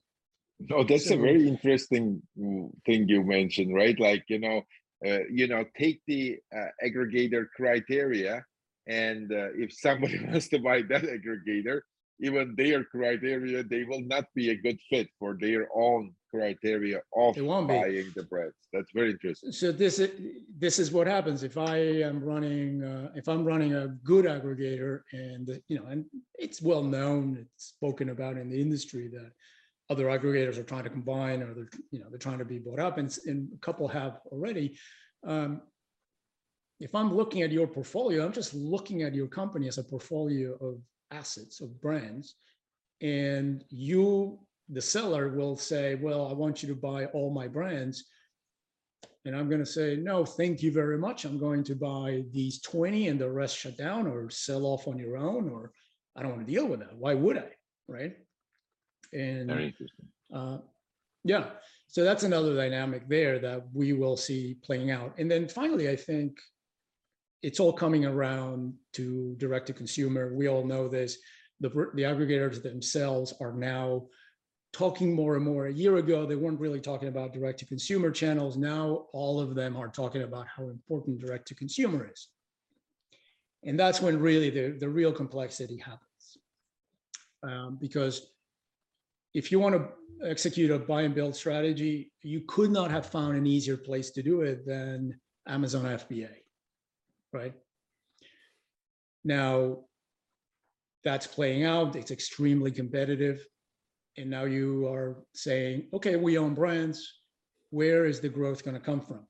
No, 0.61 0.85
that's 0.85 1.11
a 1.11 1.17
very 1.17 1.49
interesting 1.49 2.23
mm, 2.39 2.71
thing 2.85 3.09
you 3.09 3.25
mentioned, 3.25 3.75
right? 3.75 3.99
Like, 3.99 4.25
you 4.29 4.39
know, 4.39 4.63
you 5.03 5.47
know, 5.47 5.65
take 5.79 6.01
the 6.07 6.39
uh, 6.55 6.69
aggregator 6.85 7.47
criteria, 7.57 8.45
and 8.87 9.33
uh, 9.33 9.49
if 9.55 9.73
somebody 9.73 10.23
wants 10.25 10.49
to 10.49 10.59
buy 10.59 10.83
that 10.83 11.03
aggregator, 11.03 11.81
even 12.21 12.55
their 12.57 12.85
criteria, 12.85 13.63
they 13.63 13.85
will 13.85 14.03
not 14.03 14.25
be 14.35 14.51
a 14.51 14.57
good 14.57 14.79
fit 14.91 15.09
for 15.19 15.37
their 15.41 15.69
own 15.75 16.15
criteria 16.31 17.01
of 17.17 17.35
buying 17.35 18.13
the 18.15 18.27
brands. 18.29 18.55
That's 18.73 18.91
very 18.93 19.13
interesting. 19.13 19.53
So 19.53 19.73
this 19.73 19.99
is, 19.99 20.11
this 20.57 20.79
is 20.79 20.93
what 20.93 21.07
happens 21.07 21.43
if 21.43 21.57
I 21.57 21.79
am 21.79 22.23
running, 22.23 22.85
uh, 22.85 23.11
if 23.17 23.29
I'm 23.29 23.45
running 23.45 23.75
a 23.75 23.89
good 24.05 24.27
aggregator 24.27 25.01
and, 25.13 25.61
you 25.69 25.79
know, 25.79 25.87
and 25.87 26.05
it's 26.39 26.63
well 26.63 26.85
known, 26.85 27.39
it's 27.41 27.65
spoken 27.67 28.11
about 28.11 28.37
in 28.37 28.51
the 28.51 28.61
industry 28.61 29.09
that 29.09 29.33
other 29.91 30.07
aggregators 30.07 30.57
are 30.57 30.63
trying 30.63 30.85
to 30.85 30.91
combine 30.91 31.43
or 31.43 31.53
they're, 31.53 31.71
you 31.91 31.99
know, 31.99 32.07
they're 32.09 32.19
trying 32.19 32.39
to 32.39 32.45
be 32.45 32.59
bought 32.59 32.79
up 32.79 32.97
and, 32.99 33.19
and 33.27 33.49
a 33.53 33.59
couple 33.59 33.89
have 33.89 34.21
already. 34.33 34.79
Um, 35.27 35.61
If 36.79 36.95
I'm 36.95 37.15
looking 37.15 37.43
at 37.43 37.53
your 37.53 37.67
portfolio, 37.67 38.25
I'm 38.25 38.33
just 38.33 38.55
looking 38.55 39.03
at 39.03 39.15
your 39.15 39.29
company 39.29 39.69
as 39.69 39.79
a 39.79 39.85
portfolio 39.85 40.55
of 40.69 40.75
assets, 41.11 41.61
of 41.61 41.69
brands. 41.85 42.37
And 43.03 43.65
you, 43.69 44.39
the 44.69 44.81
seller 44.81 45.29
will 45.39 45.57
say, 45.57 45.97
well, 45.97 46.23
I 46.31 46.33
want 46.33 46.63
you 46.63 46.69
to 46.71 46.81
buy 46.91 47.07
all 47.07 47.31
my 47.41 47.49
brands. 47.49 48.05
And 49.27 49.37
I'm 49.37 49.49
going 49.49 49.65
to 49.67 49.73
say, 49.79 49.97
no, 49.97 50.25
thank 50.25 50.63
you 50.63 50.73
very 50.73 50.97
much. 50.97 51.25
I'm 51.25 51.39
going 51.39 51.65
to 51.65 51.75
buy 51.75 52.25
these 52.33 52.63
20 52.63 53.09
and 53.09 53.21
the 53.21 53.31
rest 53.31 53.59
shut 53.59 53.77
down 53.77 54.07
or 54.07 54.31
sell 54.31 54.65
off 54.65 54.89
on 54.89 54.99
your 54.99 55.17
own, 55.19 55.51
or 55.51 55.73
I 56.17 56.23
don't 56.23 56.33
want 56.35 56.47
to 56.47 56.53
deal 56.53 56.67
with 56.67 56.81
that. 56.81 56.97
Why 56.97 57.15
would 57.15 57.37
I? 57.37 57.51
Right. 57.89 58.15
And 59.13 59.49
Very 59.49 59.67
interesting. 59.67 60.07
uh, 60.35 60.59
yeah, 61.25 61.51
so 61.89 62.05
that's 62.05 62.23
another 62.23 62.55
dynamic 62.55 63.09
there 63.09 63.39
that 63.41 63.65
we 63.75 63.93
will 63.93 64.17
see 64.17 64.57
playing 64.63 64.91
out. 64.91 65.15
And 65.19 65.31
then 65.31 65.49
finally, 65.49 65.91
I 65.91 65.97
think 65.97 66.39
it's 67.43 67.59
all 67.59 67.73
coming 67.73 68.05
around 68.05 68.75
to 68.93 69.35
direct 69.39 69.67
to 69.69 69.73
consumer. 69.73 70.35
We 70.35 70.49
all 70.49 70.65
know 70.65 70.89
this. 70.89 71.19
The, 71.61 71.69
the 71.69 72.03
aggregators 72.03 72.63
themselves 72.63 73.35
are 73.41 73.53
now 73.53 74.07
talking 74.73 75.15
more 75.15 75.37
and 75.37 75.45
more. 75.45 75.67
A 75.67 75.73
year 75.73 75.97
ago, 75.97 76.27
they 76.27 76.37
weren't 76.37 76.61
really 76.61 76.81
talking 76.81 77.09
about 77.09 77.33
direct 77.33 77.59
to 77.59 77.67
consumer 77.67 78.11
channels. 78.11 78.57
Now 78.57 79.07
all 79.13 79.41
of 79.41 79.55
them 79.55 79.77
are 79.77 79.89
talking 79.89 80.23
about 80.23 80.47
how 80.47 80.65
important 80.65 81.19
direct 81.19 81.49
to 81.49 81.55
consumer 81.55 82.09
is. 82.13 82.29
And 83.65 83.79
that's 83.79 84.01
when 84.01 84.19
really 84.19 84.49
the, 84.49 84.79
the 84.79 84.89
real 84.89 85.13
complexity 85.13 85.77
happens. 85.77 86.39
Um, 87.43 87.79
because 87.81 88.31
if 89.35 89.53
you 89.53 89.61
want 89.61 89.75
to 89.75 89.89
execute 90.27 90.71
a 90.71 90.79
buy 90.79 91.03
and 91.03 91.15
build 91.15 91.35
strategy, 91.35 92.13
you 92.23 92.43
could 92.47 92.71
not 92.71 92.91
have 92.91 93.07
found 93.07 93.37
an 93.37 93.47
easier 93.47 93.77
place 93.77 94.11
to 94.11 94.23
do 94.23 94.43
it 94.43 94.67
than 94.67 95.19
Amazon 95.47 95.85
FBA, 95.85 96.31
right? 97.33 97.55
Now, 99.25 99.79
that's 101.05 101.27
playing 101.27 101.65
out. 101.65 101.97
It's 101.97 102.11
extremely 102.11 102.71
competitive. 102.71 103.47
And 104.17 104.29
now 104.29 104.45
you 104.45 104.87
are 104.89 105.25
saying, 105.35 105.89
okay, 105.95 106.17
we 106.17 106.39
own 106.39 106.55
brands. 106.55 107.17
where 107.71 108.05
is 108.05 108.19
the 108.21 108.29
growth 108.29 108.65
going 108.65 108.75
to 108.75 108.81
come 108.81 109.01
from? 109.01 109.25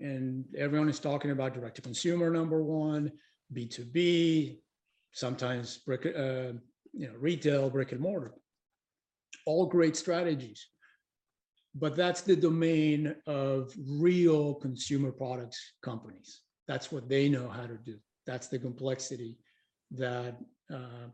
And 0.00 0.44
everyone 0.58 0.88
is 0.88 0.98
talking 0.98 1.30
about 1.30 1.54
direct 1.54 1.76
to 1.76 1.82
consumer, 1.82 2.28
number 2.28 2.64
one, 2.64 3.12
B2B, 3.54 4.58
sometimes 5.12 5.78
brick, 5.78 6.04
uh, 6.04 6.58
you 6.92 7.06
know, 7.06 7.14
retail, 7.20 7.70
brick 7.70 7.92
and 7.92 8.00
mortar. 8.00 8.34
All 9.46 9.66
great 9.66 9.96
strategies. 9.96 10.66
But 11.74 11.96
that's 11.96 12.20
the 12.20 12.36
domain 12.36 13.14
of 13.26 13.72
real 13.88 14.54
consumer 14.54 15.10
products 15.10 15.74
companies. 15.82 16.40
That's 16.68 16.92
what 16.92 17.08
they 17.08 17.28
know 17.28 17.48
how 17.48 17.66
to 17.66 17.76
do. 17.76 17.96
That's 18.26 18.46
the 18.46 18.58
complexity 18.58 19.36
that 19.92 20.36
uh, 20.72 21.08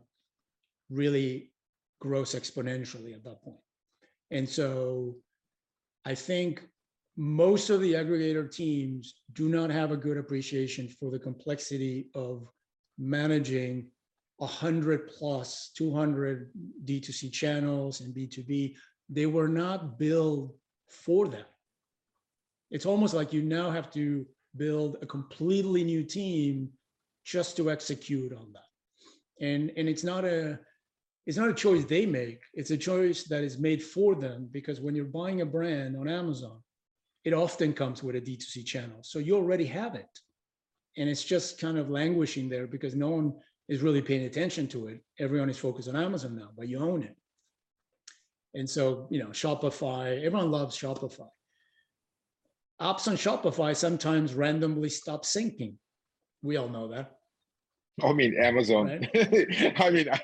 really 0.89 1.51
grows 1.99 2.35
exponentially 2.35 3.13
at 3.13 3.23
that 3.23 3.41
point. 3.43 3.57
And 4.29 4.47
so 4.47 5.15
I 6.05 6.15
think 6.15 6.67
most 7.17 7.69
of 7.69 7.81
the 7.81 7.93
aggregator 7.93 8.49
teams 8.51 9.15
do 9.33 9.49
not 9.49 9.69
have 9.69 9.91
a 9.91 9.97
good 9.97 10.17
appreciation 10.17 10.87
for 10.87 11.11
the 11.11 11.19
complexity 11.19 12.09
of 12.15 12.47
managing 12.97 13.89
100 14.41 15.07
plus 15.07 15.69
200 15.75 16.49
D2C 16.83 17.31
channels 17.31 18.01
and 18.01 18.13
B2B. 18.13 18.73
They 19.07 19.27
were 19.27 19.47
not 19.47 19.99
built 19.99 20.55
for 20.89 21.27
that. 21.27 21.51
It's 22.71 22.87
almost 22.87 23.13
like 23.13 23.31
you 23.33 23.43
now 23.43 23.69
have 23.69 23.91
to 23.91 24.25
build 24.57 24.97
a 25.03 25.05
completely 25.05 25.83
new 25.83 26.03
team 26.03 26.69
just 27.23 27.55
to 27.57 27.69
execute 27.69 28.33
on 28.33 28.51
that. 28.53 29.45
And, 29.45 29.71
and 29.77 29.87
it's 29.87 30.03
not 30.03 30.25
a 30.25 30.59
it's 31.27 31.37
not 31.37 31.49
a 31.49 31.53
choice 31.53 31.85
they 31.85 32.07
make. 32.07 32.41
It's 32.55 32.71
a 32.71 32.77
choice 32.77 33.25
that 33.25 33.43
is 33.43 33.59
made 33.59 33.83
for 33.83 34.15
them 34.15 34.49
because 34.51 34.81
when 34.81 34.95
you're 34.95 35.05
buying 35.05 35.41
a 35.41 35.45
brand 35.45 35.95
on 35.95 36.09
Amazon, 36.09 36.57
it 37.23 37.33
often 37.33 37.73
comes 37.73 38.01
with 38.01 38.15
a 38.15 38.21
D2C 38.21 38.65
channel. 38.65 38.97
So 39.03 39.19
you 39.19 39.35
already 39.35 39.67
have 39.67 39.93
it. 39.93 40.09
And 40.97 41.07
it's 41.07 41.23
just 41.23 41.61
kind 41.61 41.77
of 41.77 41.91
languishing 41.91 42.49
there 42.49 42.65
because 42.65 42.95
no 42.95 43.09
one 43.09 43.33
is 43.69 43.81
really 43.81 44.01
paying 44.01 44.25
attention 44.25 44.67
to 44.67 44.87
it. 44.87 45.01
Everyone 45.19 45.49
is 45.49 45.57
focused 45.57 45.89
on 45.89 45.95
Amazon 45.95 46.35
now, 46.35 46.49
but 46.57 46.67
you 46.67 46.79
own 46.79 47.03
it. 47.03 47.15
And 48.53 48.69
so, 48.69 49.07
you 49.09 49.19
know, 49.19 49.29
Shopify, 49.29 50.17
everyone 50.23 50.51
loves 50.51 50.77
Shopify. 50.77 51.27
Apps 52.81 53.07
on 53.07 53.15
Shopify 53.15 53.75
sometimes 53.75 54.33
randomly 54.33 54.89
stop 54.89 55.23
syncing. 55.23 55.75
We 56.41 56.57
all 56.57 56.67
know 56.67 56.87
that. 56.89 57.11
I 58.03 58.13
mean, 58.13 58.35
Amazon. 58.41 59.07
I 59.77 59.89
mean, 59.91 60.09
I, 60.09 60.21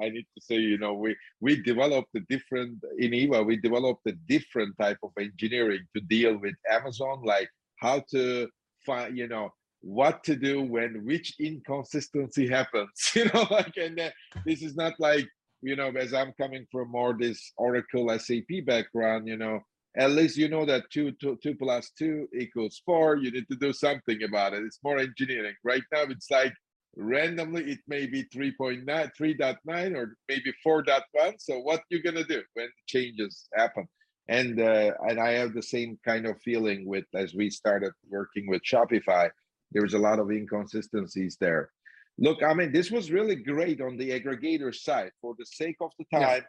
I, 0.00 0.08
need 0.08 0.26
to 0.34 0.40
say, 0.40 0.56
you 0.56 0.78
know, 0.78 0.94
we 0.94 1.16
we 1.40 1.62
developed 1.62 2.08
a 2.16 2.20
different 2.20 2.78
in 2.98 3.12
Eva. 3.12 3.42
We 3.42 3.56
developed 3.56 4.06
a 4.06 4.12
different 4.12 4.76
type 4.80 4.98
of 5.02 5.10
engineering 5.18 5.80
to 5.94 6.00
deal 6.02 6.38
with 6.38 6.54
Amazon, 6.70 7.22
like 7.24 7.50
how 7.76 8.02
to 8.12 8.48
find, 8.86 9.16
you 9.16 9.28
know, 9.28 9.50
what 9.80 10.24
to 10.24 10.36
do 10.36 10.62
when 10.62 11.04
which 11.04 11.34
inconsistency 11.40 12.48
happens. 12.58 12.90
You 13.14 13.26
know, 13.26 13.46
like, 13.50 13.76
and 13.76 13.98
uh, 13.98 14.10
this 14.44 14.62
is 14.62 14.76
not 14.76 14.94
like, 14.98 15.28
you 15.62 15.76
know, 15.76 15.88
as 15.88 16.14
I'm 16.14 16.32
coming 16.40 16.66
from 16.70 16.90
more 16.90 17.16
this 17.18 17.52
Oracle 17.56 18.16
SAP 18.18 18.64
background, 18.66 19.26
you 19.26 19.36
know, 19.36 19.60
at 19.96 20.12
least 20.12 20.36
you 20.36 20.48
know 20.48 20.64
that 20.66 20.84
two, 20.90 21.12
two, 21.20 21.38
two 21.42 21.54
plus 21.54 21.90
two 21.98 22.28
equals 22.38 22.80
four. 22.84 23.16
You 23.16 23.30
need 23.32 23.48
to 23.50 23.56
do 23.56 23.72
something 23.72 24.22
about 24.22 24.54
it. 24.54 24.62
It's 24.62 24.78
more 24.84 24.98
engineering. 24.98 25.54
Right 25.64 25.82
now, 25.92 26.02
it's 26.02 26.30
like 26.30 26.52
randomly 26.96 27.72
it 27.72 27.78
may 27.86 28.06
be 28.06 28.24
3.9 28.24 28.84
3.9 28.84 29.96
or 29.96 30.16
maybe 30.28 30.52
4.1 30.66 31.34
so 31.38 31.60
what 31.60 31.82
you're 31.90 32.02
gonna 32.02 32.24
do 32.24 32.42
when 32.54 32.68
changes 32.86 33.46
happen 33.54 33.86
and 34.28 34.60
uh, 34.60 34.92
and 35.08 35.20
i 35.20 35.30
have 35.30 35.54
the 35.54 35.62
same 35.62 35.98
kind 36.04 36.26
of 36.26 36.40
feeling 36.42 36.86
with 36.86 37.04
as 37.14 37.34
we 37.34 37.50
started 37.50 37.92
working 38.08 38.48
with 38.48 38.62
shopify 38.64 39.30
there 39.72 39.82
was 39.82 39.94
a 39.94 39.98
lot 39.98 40.18
of 40.18 40.30
inconsistencies 40.30 41.36
there 41.40 41.70
look 42.18 42.42
i 42.42 42.52
mean 42.54 42.72
this 42.72 42.90
was 42.90 43.10
really 43.10 43.36
great 43.36 43.80
on 43.80 43.96
the 43.96 44.10
aggregator 44.10 44.74
side 44.74 45.12
for 45.20 45.34
the 45.38 45.46
sake 45.46 45.76
of 45.80 45.92
the 45.98 46.04
time 46.12 46.42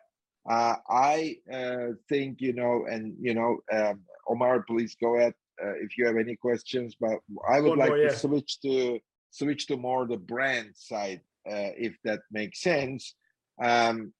yeah. 0.47 0.53
uh, 0.53 0.75
i 0.89 1.35
uh, 1.53 1.87
think 2.07 2.41
you 2.41 2.53
know 2.53 2.85
and 2.89 3.15
you 3.19 3.33
know 3.33 3.57
um, 3.71 4.01
omar 4.27 4.63
please 4.67 4.95
go 4.99 5.15
ahead 5.15 5.33
uh, 5.63 5.73
if 5.81 5.97
you 5.97 6.05
have 6.05 6.17
any 6.17 6.35
questions 6.35 6.95
but 6.99 7.19
i 7.49 7.59
would 7.59 7.77
like 7.77 7.91
yeah. 7.91 8.09
to 8.09 8.15
switch 8.15 8.59
to 8.61 8.99
switch 9.31 9.67
to 9.67 9.77
more 9.77 10.05
the 10.05 10.17
brand 10.17 10.71
side, 10.75 11.21
uh, 11.47 11.71
if 11.77 11.95
that 12.03 12.19
makes 12.31 12.61
sense. 12.61 13.15
Um, 13.61 14.13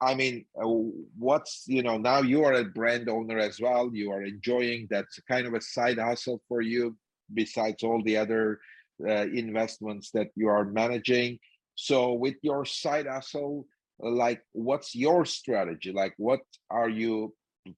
I 0.00 0.14
mean, 0.14 0.44
uh, 0.60 0.68
what's 1.18 1.64
you 1.66 1.82
know 1.82 1.98
now 1.98 2.20
you 2.20 2.44
are 2.44 2.54
a 2.54 2.64
brand 2.64 3.08
owner 3.08 3.38
as 3.38 3.60
well. 3.60 3.90
You 3.92 4.12
are 4.12 4.22
enjoying 4.22 4.86
that's 4.88 5.18
kind 5.28 5.46
of 5.46 5.54
a 5.54 5.60
side 5.60 5.98
hustle 5.98 6.40
for 6.48 6.60
you, 6.60 6.96
besides 7.32 7.82
all 7.82 8.02
the 8.02 8.16
other 8.16 8.60
uh, 9.06 9.26
investments 9.32 10.10
that 10.12 10.28
you 10.36 10.48
are 10.48 10.64
managing. 10.64 11.38
So, 11.74 12.12
with 12.12 12.36
your 12.42 12.64
side 12.64 13.06
hustle, 13.06 13.66
like, 13.98 14.42
what's 14.52 14.94
your 14.94 15.24
strategy? 15.24 15.92
Like, 15.92 16.14
what 16.16 16.40
are 16.70 16.88
you 16.88 17.34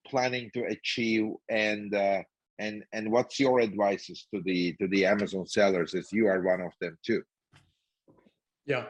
planning 0.07 0.51
to 0.55 0.65
achieve, 0.65 1.31
and 1.49 1.95
uh, 1.95 2.23
and 2.59 2.85
and 2.93 3.11
what's 3.11 3.39
your 3.39 3.61
advices 3.61 4.27
to 4.35 4.41
the 4.43 4.75
to 4.75 4.89
the 4.89 5.05
amazon 5.05 5.47
sellers 5.47 5.95
as 5.95 6.09
you 6.13 6.27
are 6.27 6.43
one 6.43 6.61
of 6.61 6.73
them 6.81 6.97
too 7.05 7.23
yeah 8.67 8.85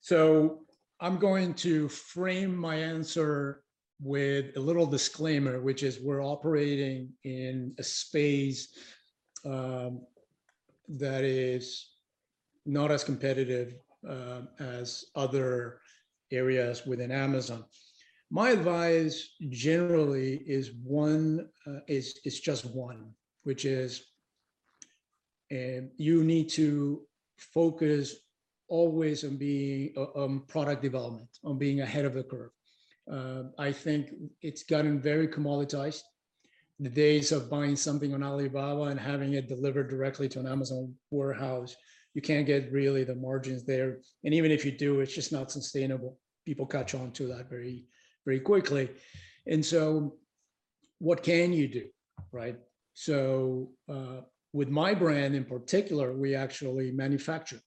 so 0.00 0.60
i'm 1.00 1.18
going 1.18 1.54
to 1.54 1.88
frame 1.88 2.54
my 2.56 2.76
answer 2.76 3.62
with 4.00 4.56
a 4.56 4.60
little 4.60 4.86
disclaimer 4.86 5.60
which 5.60 5.82
is 5.82 6.00
we're 6.00 6.24
operating 6.24 7.08
in 7.24 7.74
a 7.78 7.82
space 7.82 8.76
um, 9.44 10.00
that 10.88 11.24
is 11.24 11.90
not 12.66 12.90
as 12.90 13.04
competitive 13.04 13.74
uh, 14.08 14.42
as 14.58 15.06
other 15.14 15.80
areas 16.30 16.86
within 16.86 17.10
amazon 17.10 17.64
my 18.34 18.50
advice 18.50 19.30
generally 19.48 20.42
is 20.46 20.72
one 20.82 21.48
uh, 21.68 21.80
is 21.86 22.18
is 22.24 22.40
just 22.40 22.64
one, 22.64 23.14
which 23.44 23.64
is 23.64 24.02
and 25.50 25.90
you 25.98 26.24
need 26.24 26.48
to 26.50 27.02
focus 27.38 28.16
always 28.68 29.22
on 29.22 29.36
being 29.36 29.94
on 29.96 30.40
product 30.48 30.82
development, 30.82 31.28
on 31.44 31.58
being 31.58 31.80
ahead 31.80 32.06
of 32.06 32.14
the 32.14 32.24
curve. 32.24 32.50
Uh, 33.08 33.42
I 33.56 33.70
think 33.70 34.10
it's 34.42 34.64
gotten 34.64 35.00
very 35.00 35.28
commoditized. 35.28 36.02
The 36.80 36.88
days 36.88 37.30
of 37.30 37.48
buying 37.48 37.76
something 37.76 38.14
on 38.14 38.22
Alibaba 38.22 38.82
and 38.84 38.98
having 38.98 39.34
it 39.34 39.48
delivered 39.48 39.88
directly 39.88 40.28
to 40.30 40.40
an 40.40 40.46
Amazon 40.46 40.94
warehouse, 41.10 41.76
you 42.14 42.22
can't 42.22 42.46
get 42.46 42.72
really 42.72 43.04
the 43.04 43.14
margins 43.14 43.64
there. 43.64 43.98
And 44.24 44.34
even 44.34 44.50
if 44.50 44.64
you 44.64 44.72
do, 44.72 45.00
it's 45.00 45.14
just 45.14 45.32
not 45.32 45.52
sustainable. 45.52 46.18
People 46.44 46.66
catch 46.66 46.94
on 46.94 47.12
to 47.12 47.26
that 47.28 47.48
very 47.48 47.86
very 48.24 48.40
quickly. 48.40 48.90
And 49.46 49.64
so, 49.64 50.16
what 50.98 51.22
can 51.22 51.52
you 51.52 51.68
do, 51.68 51.86
right? 52.32 52.56
So, 52.94 53.70
uh, 53.88 54.22
with 54.52 54.68
my 54.68 54.94
brand 54.94 55.34
in 55.34 55.44
particular, 55.44 56.14
we 56.14 56.34
actually 56.34 56.92
manufacture 56.92 57.60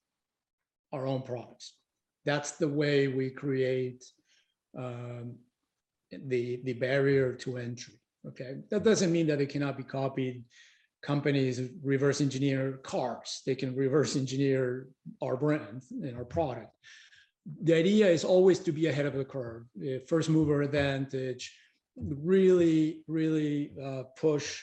our 0.92 1.06
own 1.06 1.22
products. 1.22 1.74
That's 2.24 2.52
the 2.52 2.68
way 2.68 3.08
we 3.08 3.30
create 3.30 4.04
um, 4.76 5.36
the 6.10 6.60
the 6.64 6.72
barrier 6.72 7.34
to 7.34 7.58
entry. 7.58 7.97
Okay, 8.26 8.56
that 8.70 8.84
doesn't 8.84 9.12
mean 9.12 9.26
that 9.28 9.40
it 9.40 9.48
cannot 9.48 9.76
be 9.76 9.84
copied. 9.84 10.44
Companies 11.02 11.60
reverse 11.82 12.20
engineer 12.20 12.80
cars; 12.82 13.42
they 13.46 13.54
can 13.54 13.76
reverse 13.76 14.16
engineer 14.16 14.88
our 15.22 15.36
brand 15.36 15.82
and 16.02 16.16
our 16.16 16.24
product 16.24 16.72
the 17.62 17.74
idea 17.74 18.06
is 18.06 18.24
always 18.24 18.58
to 18.60 18.72
be 18.72 18.86
ahead 18.86 19.06
of 19.06 19.14
the 19.14 19.24
curve, 19.24 19.64
the 19.74 20.00
first 20.06 20.28
mover 20.28 20.62
advantage, 20.62 21.56
really, 21.96 23.00
really 23.06 23.72
uh, 23.82 24.02
push 24.18 24.62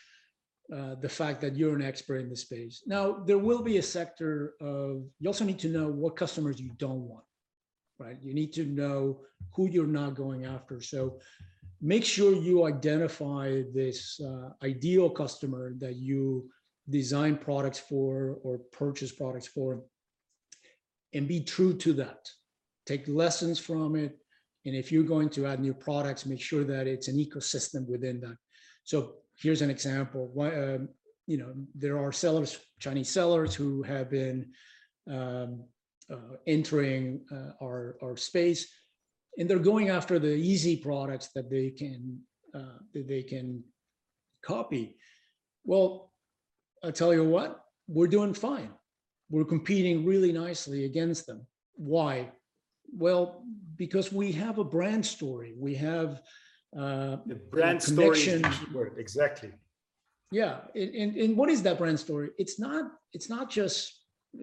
uh, 0.74 0.96
the 1.02 1.10
fact 1.10 1.42
that 1.42 1.56
you're 1.56 1.76
an 1.76 1.82
expert 1.82 2.18
in 2.18 2.30
the 2.30 2.36
space. 2.36 2.84
Now, 2.86 3.24
there 3.26 3.38
will 3.38 3.62
be 3.62 3.78
a 3.78 3.84
sector 3.84 4.54
of, 4.62 5.04
you 5.20 5.28
also 5.28 5.46
need 5.46 5.60
to 5.60 5.70
know 5.70 5.88
what 5.88 6.16
customers 6.16 6.60
you 6.60 6.72
don't 6.78 7.02
want, 7.02 7.26
right? 8.00 8.18
You 8.22 8.34
need 8.34 8.54
to 8.54 8.66
know 8.66 9.22
who 9.54 9.70
you're 9.70 9.88
not 9.88 10.16
going 10.16 10.46
after. 10.46 10.82
So 10.82 11.20
make 11.86 12.04
sure 12.04 12.34
you 12.34 12.66
identify 12.66 13.62
this 13.74 14.20
uh, 14.20 14.50
ideal 14.64 15.10
customer 15.10 15.74
that 15.78 15.96
you 15.96 16.50
design 16.90 17.36
products 17.38 17.80
for 17.80 18.40
or 18.44 18.60
purchase 18.72 19.12
products 19.12 19.48
for 19.48 19.84
and 21.14 21.28
be 21.28 21.40
true 21.42 21.74
to 21.74 21.94
that 21.94 22.28
take 22.86 23.08
lessons 23.08 23.60
from 23.60 23.96
it. 23.96 24.18
And 24.66 24.76
if 24.76 24.92
you're 24.92 25.04
going 25.04 25.30
to 25.32 25.46
add 25.46 25.60
new 25.60 25.74
products, 25.74 26.26
make 26.26 26.42
sure 26.42 26.64
that 26.64 26.88
it's 26.88 27.08
an 27.08 27.18
ecosystem 27.18 27.88
within 27.88 28.20
that. 28.22 28.38
So 28.84 29.16
here's 29.42 29.62
an 29.62 29.70
example. 29.70 30.32
Um, 30.40 30.90
you 31.28 31.38
know, 31.38 31.54
there 31.74 31.98
are 32.00 32.12
sellers, 32.12 32.60
Chinese 32.80 33.10
sellers 33.10 33.54
who 33.54 33.84
have 33.84 34.10
been 34.10 34.48
um, 35.10 35.64
uh, 36.12 36.38
entering 36.48 37.22
uh, 37.32 37.52
our, 37.64 37.98
our 38.02 38.16
space 38.18 38.68
and 39.38 39.50
they're 39.50 39.60
going 39.60 39.90
after 39.90 40.20
the 40.20 40.34
easy 40.36 40.76
products 40.78 41.30
that 41.36 41.50
they 41.50 41.70
can 41.70 42.20
uh, 42.54 42.78
that 42.94 43.08
they 43.08 43.24
can 43.24 43.64
copy. 44.44 44.96
Well, 45.66 46.12
I 46.84 46.92
tell 46.92 47.14
you 47.14 47.24
what, 47.24 47.62
we're 47.88 48.08
doing 48.08 48.34
fine. 48.34 48.70
We're 49.30 49.46
competing 49.46 50.06
really 50.06 50.32
nicely 50.32 50.86
against 50.86 51.26
them. 51.26 51.46
Why? 51.76 52.32
Well, 52.96 53.44
because 53.76 54.12
we 54.14 54.32
have 54.34 54.60
a 54.60 54.64
brand 54.64 55.06
story. 55.06 55.54
We 55.58 55.74
have 55.76 56.22
uh, 56.78 57.18
The 57.26 57.36
brand 57.52 57.82
story 57.82 58.18
is 58.20 58.26
connection. 58.26 58.68
key 58.68 58.74
word, 58.74 58.96
exactly. 58.98 59.52
yeah, 60.32 60.60
and, 60.76 60.94
and, 60.96 61.16
and 61.18 61.38
what 61.38 61.50
is 61.50 61.62
that 61.64 61.78
brand 61.78 62.00
story? 62.00 62.30
It's 62.38 62.60
not, 62.60 62.92
it's 63.14 63.30
not 63.30 63.50
just 63.50 63.94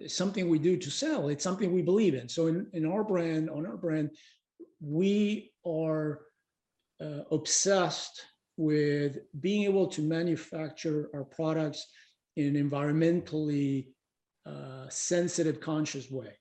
something 0.07 0.49
we 0.49 0.59
do 0.59 0.75
to 0.77 0.89
sell, 0.91 1.29
it's 1.29 1.43
something 1.43 1.71
we 1.71 1.81
believe 1.81 2.13
in. 2.15 2.27
So 2.27 2.47
in, 2.47 2.67
in 2.73 2.85
our 2.85 3.03
brand, 3.03 3.49
on 3.49 3.65
our 3.65 3.77
brand, 3.77 4.09
we 4.83 5.51
are 5.65 6.19
uh, 7.01 7.23
obsessed 7.31 8.21
with 8.57 9.17
being 9.39 9.63
able 9.63 9.87
to 9.87 10.01
manufacture 10.01 11.09
our 11.13 11.23
products 11.23 11.87
in 12.35 12.55
an 12.55 12.69
environmentally 12.69 13.87
uh, 14.45 14.87
sensitive, 14.89 15.59
conscious 15.59 16.11
way. 16.11 16.33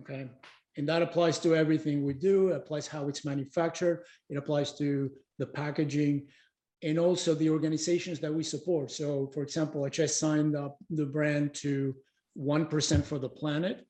Okay. 0.00 0.28
And 0.76 0.88
that 0.88 1.02
applies 1.02 1.38
to 1.40 1.56
everything 1.56 2.04
we 2.04 2.14
do, 2.14 2.48
it 2.48 2.56
applies 2.56 2.86
how 2.86 3.08
it's 3.08 3.24
manufactured, 3.24 4.04
it 4.28 4.36
applies 4.36 4.72
to 4.78 5.10
the 5.38 5.46
packaging, 5.46 6.26
and 6.82 6.98
also 6.98 7.34
the 7.34 7.50
organizations 7.50 8.20
that 8.20 8.32
we 8.32 8.44
support. 8.44 8.90
So 8.90 9.30
for 9.34 9.42
example, 9.42 9.84
I 9.84 9.88
just 9.88 10.20
signed 10.20 10.54
up 10.54 10.78
the 10.90 11.06
brand 11.06 11.54
to 11.54 11.94
1% 12.38 13.04
for 13.04 13.18
the 13.18 13.28
planet. 13.28 13.86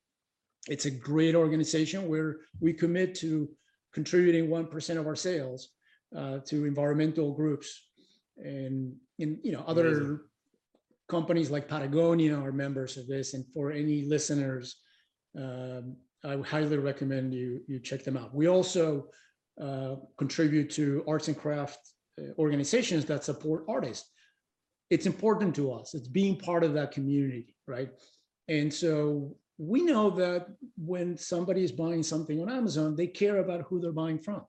It's 0.67 0.85
a 0.85 0.91
great 0.91 1.35
organization 1.35 2.07
where 2.07 2.37
we 2.59 2.73
commit 2.73 3.13
to 3.15 3.49
contributing 3.93 4.47
1% 4.47 4.97
of 4.97 5.07
our 5.07 5.15
sales 5.15 5.69
uh, 6.15 6.39
to 6.45 6.65
environmental 6.65 7.33
groups. 7.33 7.87
And 8.37 8.95
in, 9.17 9.39
you 9.43 9.51
know, 9.51 9.63
other 9.67 10.21
companies 11.09 11.49
like 11.49 11.67
Patagonia 11.67 12.37
are 12.37 12.51
members 12.51 12.97
of 12.97 13.07
this. 13.07 13.33
And 13.33 13.45
for 13.53 13.71
any 13.71 14.03
listeners, 14.03 14.77
um, 15.37 15.95
I 16.23 16.35
would 16.35 16.47
highly 16.47 16.77
recommend 16.77 17.33
you, 17.33 17.61
you 17.67 17.79
check 17.79 18.03
them 18.03 18.17
out. 18.17 18.33
We 18.33 18.47
also 18.47 19.07
uh, 19.61 19.95
contribute 20.17 20.69
to 20.71 21.03
arts 21.07 21.27
and 21.27 21.37
craft 21.37 21.79
uh, 22.19 22.31
organizations 22.37 23.05
that 23.05 23.23
support 23.23 23.65
artists. 23.67 24.09
It's 24.89 25.05
important 25.05 25.55
to 25.55 25.71
us. 25.71 25.93
It's 25.93 26.07
being 26.07 26.37
part 26.37 26.63
of 26.63 26.73
that 26.73 26.91
community, 26.91 27.55
right? 27.67 27.89
And 28.47 28.73
so 28.73 29.35
we 29.59 29.81
know 29.81 30.09
that 30.09 30.47
when 30.77 31.17
somebody 31.17 31.63
is 31.63 31.71
buying 31.71 32.01
something 32.01 32.41
on 32.41 32.49
Amazon, 32.49 32.95
they 32.95 33.07
care 33.07 33.37
about 33.37 33.61
who 33.63 33.79
they're 33.79 33.91
buying 33.91 34.17
from. 34.17 34.41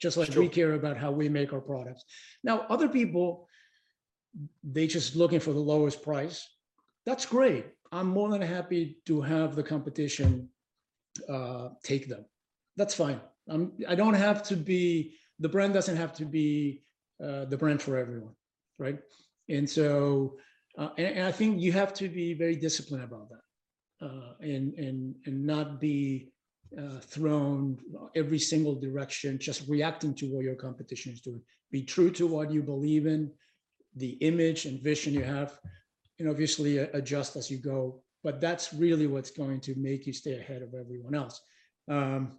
Just 0.00 0.16
like 0.16 0.34
we 0.34 0.48
care 0.48 0.72
about 0.72 0.96
how 0.96 1.10
we 1.10 1.28
make 1.28 1.52
our 1.52 1.60
products. 1.60 2.04
Now, 2.42 2.66
other 2.70 2.88
people, 2.88 3.48
they 4.64 4.86
just 4.86 5.14
looking 5.14 5.40
for 5.40 5.52
the 5.52 5.58
lowest 5.58 6.02
price. 6.02 6.48
That's 7.04 7.26
great. 7.26 7.66
I'm 7.92 8.06
more 8.06 8.30
than 8.30 8.40
happy 8.40 8.98
to 9.06 9.20
have 9.20 9.56
the 9.56 9.62
competition 9.62 10.48
uh, 11.28 11.70
take 11.82 12.08
them. 12.08 12.24
That's 12.76 12.94
fine. 12.94 13.20
I'm, 13.48 13.72
I 13.88 13.94
don't 13.94 14.14
have 14.14 14.42
to 14.44 14.56
be, 14.56 15.16
the 15.38 15.48
brand 15.48 15.74
doesn't 15.74 15.96
have 15.96 16.12
to 16.14 16.24
be 16.24 16.82
uh, 17.22 17.46
the 17.46 17.56
brand 17.56 17.82
for 17.82 17.98
everyone, 17.98 18.34
right? 18.78 18.98
And 19.48 19.68
so, 19.68 20.36
uh, 20.78 20.90
and, 20.96 21.08
and 21.18 21.26
I 21.26 21.32
think 21.32 21.60
you 21.60 21.72
have 21.72 21.92
to 21.94 22.08
be 22.08 22.34
very 22.34 22.56
disciplined 22.56 23.04
about 23.04 23.30
that, 23.30 23.40
uh, 24.00 24.32
and 24.40 24.74
and 24.74 25.14
and 25.26 25.46
not 25.46 25.80
be 25.80 26.30
uh, 26.78 27.00
thrown 27.00 27.78
every 28.14 28.38
single 28.38 28.74
direction, 28.74 29.38
just 29.38 29.68
reacting 29.68 30.14
to 30.14 30.26
what 30.26 30.44
your 30.44 30.54
competition 30.54 31.12
is 31.12 31.20
doing. 31.20 31.42
Be 31.70 31.82
true 31.82 32.10
to 32.12 32.26
what 32.26 32.50
you 32.50 32.62
believe 32.62 33.06
in, 33.06 33.30
the 33.96 34.10
image 34.20 34.66
and 34.66 34.82
vision 34.82 35.14
you 35.14 35.22
have, 35.22 35.58
and 36.18 36.28
obviously 36.28 36.80
uh, 36.80 36.86
adjust 36.94 37.36
as 37.36 37.50
you 37.50 37.58
go. 37.58 38.02
But 38.24 38.40
that's 38.40 38.74
really 38.74 39.06
what's 39.06 39.30
going 39.30 39.60
to 39.62 39.74
make 39.76 40.06
you 40.06 40.12
stay 40.12 40.38
ahead 40.38 40.62
of 40.62 40.74
everyone 40.74 41.14
else. 41.14 41.40
Um, 41.88 42.38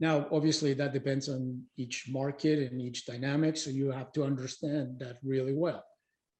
now, 0.00 0.26
obviously, 0.30 0.74
that 0.74 0.92
depends 0.92 1.28
on 1.28 1.62
each 1.76 2.06
market 2.08 2.70
and 2.70 2.80
each 2.80 3.04
dynamic, 3.04 3.56
so 3.56 3.70
you 3.70 3.90
have 3.90 4.12
to 4.12 4.22
understand 4.24 4.98
that 5.00 5.18
really 5.24 5.54
well. 5.54 5.84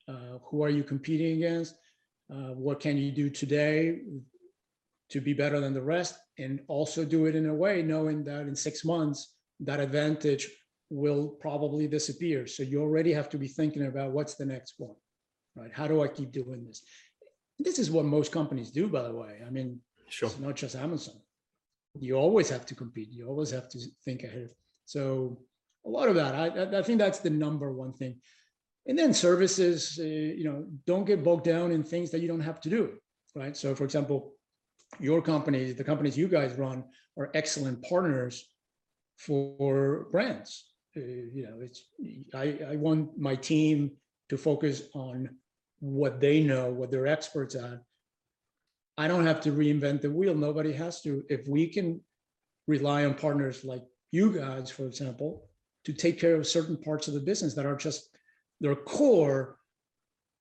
Uh, 0.06 0.38
who 0.44 0.62
are 0.62 0.70
you 0.70 0.84
competing 0.84 1.38
against? 1.38 1.74
Uh, 2.33 2.53
what 2.55 2.81
can 2.81 2.97
you 2.99 3.11
do 3.11 3.31
today 3.31 4.01
to 5.11 5.21
be 5.21 5.33
better 5.33 5.61
than 5.61 5.73
the 5.73 5.83
rest? 5.83 6.14
And 6.38 6.61
also 6.69 7.05
do 7.05 7.27
it 7.27 7.35
in 7.35 7.47
a 7.47 7.55
way 7.55 7.83
knowing 7.83 8.25
that 8.25 8.43
in 8.43 8.55
six 8.55 8.85
months, 8.85 9.35
that 9.61 9.81
advantage 9.81 10.49
will 10.91 11.29
probably 11.41 11.87
disappear. 11.88 12.47
So 12.47 12.62
you 12.62 12.81
already 12.83 13.12
have 13.12 13.29
to 13.31 13.38
be 13.38 13.49
thinking 13.49 13.87
about 13.87 14.12
what's 14.12 14.35
the 14.35 14.47
next 14.47 14.75
one, 14.79 14.95
right? 15.57 15.71
How 15.73 15.87
do 15.87 16.03
I 16.03 16.09
keep 16.09 16.33
doing 16.33 16.64
this? 16.64 16.83
This 17.59 17.79
is 17.79 17.91
what 17.91 18.05
most 18.05 18.31
companies 18.31 18.71
do, 18.71 18.88
by 18.88 19.03
the 19.03 19.14
way. 19.14 19.41
I 19.47 19.51
mean, 19.51 19.81
Sure. 20.09 20.29
it's 20.29 20.38
not 20.38 20.55
just 20.57 20.77
Amazon. 20.77 21.17
You 21.99 22.14
always 22.14 22.49
have 22.51 22.64
to 22.67 22.75
compete. 22.75 23.09
You 23.11 23.27
always 23.27 23.51
have 23.51 23.69
to 23.71 23.79
think 24.05 24.23
ahead. 24.23 24.51
So 24.85 25.41
a 25.85 25.88
lot 25.91 26.09
of 26.09 26.14
that, 26.14 26.35
I, 26.35 26.47
I- 26.49 26.79
I 26.79 26.83
think 26.83 26.99
that's 26.99 27.19
the 27.19 27.31
number 27.31 27.73
one 27.73 27.93
thing. 27.93 28.21
And 28.88 28.98
then 28.98 29.12
services, 29.12 29.98
uh, 30.01 30.05
you 30.05 30.44
know, 30.44 30.66
don't 30.87 31.05
get 31.05 31.22
bogged 31.22 31.44
down 31.44 31.70
in 31.72 31.83
things 31.83 32.11
that 32.11 32.20
you 32.20 32.29
don't 32.29 32.40
have 32.40 32.61
to 32.62 32.70
do, 32.70 32.94
right? 33.35 33.57
So 33.57 33.74
for 33.74 33.85
example, 33.85 34.33
your 34.98 35.20
company, 35.20 35.72
the 35.72 35.85
companies 35.85 36.16
you 36.16 36.29
guys 36.29 36.55
run 36.55 36.85
are 37.18 37.31
excellent 37.35 37.83
partners 37.83 38.48
for 39.18 40.09
brands. 40.11 40.70
Uh, 40.96 41.01
You 41.01 41.44
know, 41.46 41.59
it's, 41.61 41.83
I, 42.35 42.59
I 42.72 42.77
want 42.77 43.18
my 43.18 43.37
team 43.37 43.92
to 44.31 44.38
focus 44.38 44.83
on 44.94 45.37
what 45.81 46.20
they 46.20 46.42
know, 46.42 46.70
what 46.70 46.90
they're 46.90 47.07
experts 47.07 47.55
at, 47.55 47.81
I 48.96 49.07
don't 49.07 49.27
have 49.27 49.40
to 49.42 49.53
reinvent 49.53 50.01
the 50.01 50.11
wheel. 50.11 50.35
Nobody 50.35 50.72
has 50.72 51.01
to. 51.03 51.24
If 51.29 51.46
we 51.46 51.68
can 51.68 52.01
rely 52.66 53.05
on 53.05 53.14
partners 53.14 53.64
like 53.64 53.85
you 54.11 54.33
guys, 54.33 54.70
for 54.70 54.87
example, 54.87 55.48
to 55.85 55.92
take 55.92 56.18
care 56.18 56.35
of 56.35 56.46
certain 56.46 56.77
parts 56.77 57.07
of 57.07 57.14
the 57.14 57.20
business 57.20 57.55
that 57.55 57.66
are 57.66 57.77
just 57.77 58.11
their 58.61 58.75
core, 58.75 59.57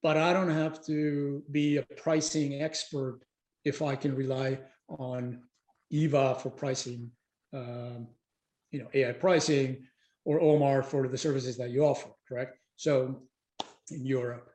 but 0.03 0.17
I 0.17 0.33
don't 0.33 0.49
have 0.49 0.83
to 0.85 1.43
be 1.51 1.77
a 1.77 1.83
pricing 1.97 2.61
expert 2.61 3.21
if 3.65 3.81
I 3.81 3.95
can 3.95 4.15
rely 4.15 4.59
on 4.89 5.41
Eva 5.89 6.35
for 6.35 6.49
pricing, 6.49 7.11
um, 7.53 8.07
you 8.71 8.79
know, 8.79 8.87
AI 8.93 9.13
pricing, 9.13 9.85
or 10.25 10.41
Omar 10.41 10.83
for 10.83 11.07
the 11.07 11.17
services 11.17 11.57
that 11.57 11.69
you 11.69 11.85
offer, 11.85 12.09
correct? 12.27 12.57
So 12.75 13.23
in 13.91 14.05
Europe. 14.05 14.49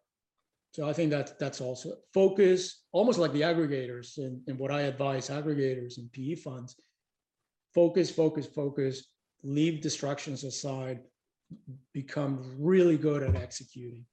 So 0.73 0.89
I 0.89 0.93
think 0.93 1.11
that 1.11 1.39
that's 1.39 1.61
also 1.61 1.97
focus, 2.15 2.85
almost 2.93 3.19
like 3.19 3.33
the 3.33 3.43
aggregators 3.43 4.17
and, 4.17 4.41
and 4.47 4.59
what 4.59 4.71
I 4.71 4.83
advise 4.83 5.29
aggregators 5.29 5.99
and 5.99 6.11
PE 6.13 6.37
funds. 6.37 6.77
Focus, 7.75 8.11
focus, 8.11 8.47
focus, 8.47 9.05
leave 9.43 9.81
distractions 9.81 10.45
aside, 10.45 11.01
become 11.93 12.57
really 12.59 12.97
good 12.97 13.23
at 13.23 13.35
executing. 13.37 14.05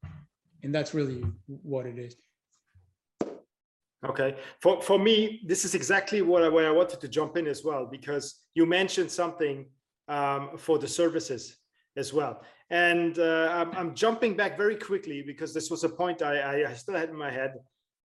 And 0.64 0.74
that's 0.74 0.94
really 0.94 1.24
what 1.48 1.86
it 1.86 1.98
is. 1.98 2.16
Okay, 4.06 4.38
for, 4.62 4.82
for 4.82 4.98
me, 4.98 5.42
this 5.46 5.66
is 5.66 5.76
exactly 5.76 6.22
what 6.22 6.42
I, 6.42 6.48
where 6.48 6.68
I 6.68 6.72
wanted 6.72 7.02
to 7.02 7.10
jump 7.10 7.36
in 7.36 7.48
as 7.48 7.66
well, 7.66 7.86
because 7.86 8.36
you 8.54 8.66
mentioned 8.66 9.12
something 9.12 9.66
um, 10.08 10.52
for 10.58 10.80
the 10.80 10.88
services 10.88 11.58
as 11.98 12.14
well. 12.14 12.42
And 12.70 13.20
uh, 13.20 13.50
I'm, 13.52 13.72
I'm 13.74 13.96
jumping 13.96 14.38
back 14.38 14.58
very 14.58 14.76
quickly 14.76 15.22
because 15.22 15.54
this 15.54 15.70
was 15.70 15.84
a 15.84 15.90
point 15.90 16.22
I, 16.22 16.64
I, 16.64 16.74
still 16.74 16.96
had 16.96 17.10
in 17.10 17.16
my 17.16 17.32
head 17.32 17.56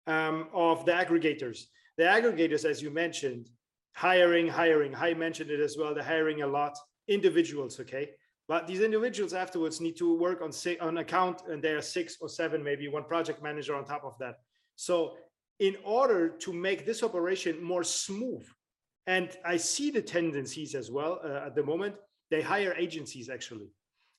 um, 0.06 0.48
of 0.54 0.86
the 0.86 0.92
aggregators. 0.92 1.64
The 1.98 2.04
aggregators, 2.04 2.66
as 2.66 2.82
you 2.82 2.92
mentioned, 2.92 3.50
hiring, 3.96 4.48
hiring, 4.48 4.96
I 4.96 5.14
mentioned 5.14 5.50
it 5.50 5.60
as 5.60 5.76
well, 5.78 5.96
they're 5.96 6.04
hiring 6.04 6.44
a 6.44 6.48
lot, 6.48 6.78
individuals, 7.08 7.80
okay? 7.80 8.10
But 8.50 8.66
these 8.66 8.82
individuals 8.82 9.36
afterwards 9.36 9.80
need 9.80 9.96
to 9.98 10.18
work 10.18 10.42
on, 10.42 10.52
say 10.52 10.76
on 10.80 10.98
account 10.98 11.44
and 11.48 11.64
there 11.64 11.78
are 11.78 11.84
six 11.84 12.18
or 12.20 12.28
seven, 12.28 12.64
maybe 12.64 12.88
one 12.88 13.04
project 13.04 13.44
manager 13.44 13.76
on 13.76 13.86
top 13.86 14.04
of 14.04 14.18
that. 14.20 14.40
So 14.76 15.18
in 15.60 15.78
order 15.84 16.30
to 16.30 16.52
make 16.52 16.84
this 16.84 17.04
operation 17.04 17.64
more 17.64 17.84
smooth, 17.84 18.44
and 19.06 19.30
I 19.46 19.58
see 19.58 19.92
the 19.92 20.02
tendencies 20.02 20.74
as 20.74 20.90
well 20.90 21.20
uh, 21.24 21.46
at 21.46 21.54
the 21.54 21.64
moment, 21.64 21.96
they 22.32 22.42
hire 22.42 22.74
agencies 22.76 23.30
actually. 23.30 23.70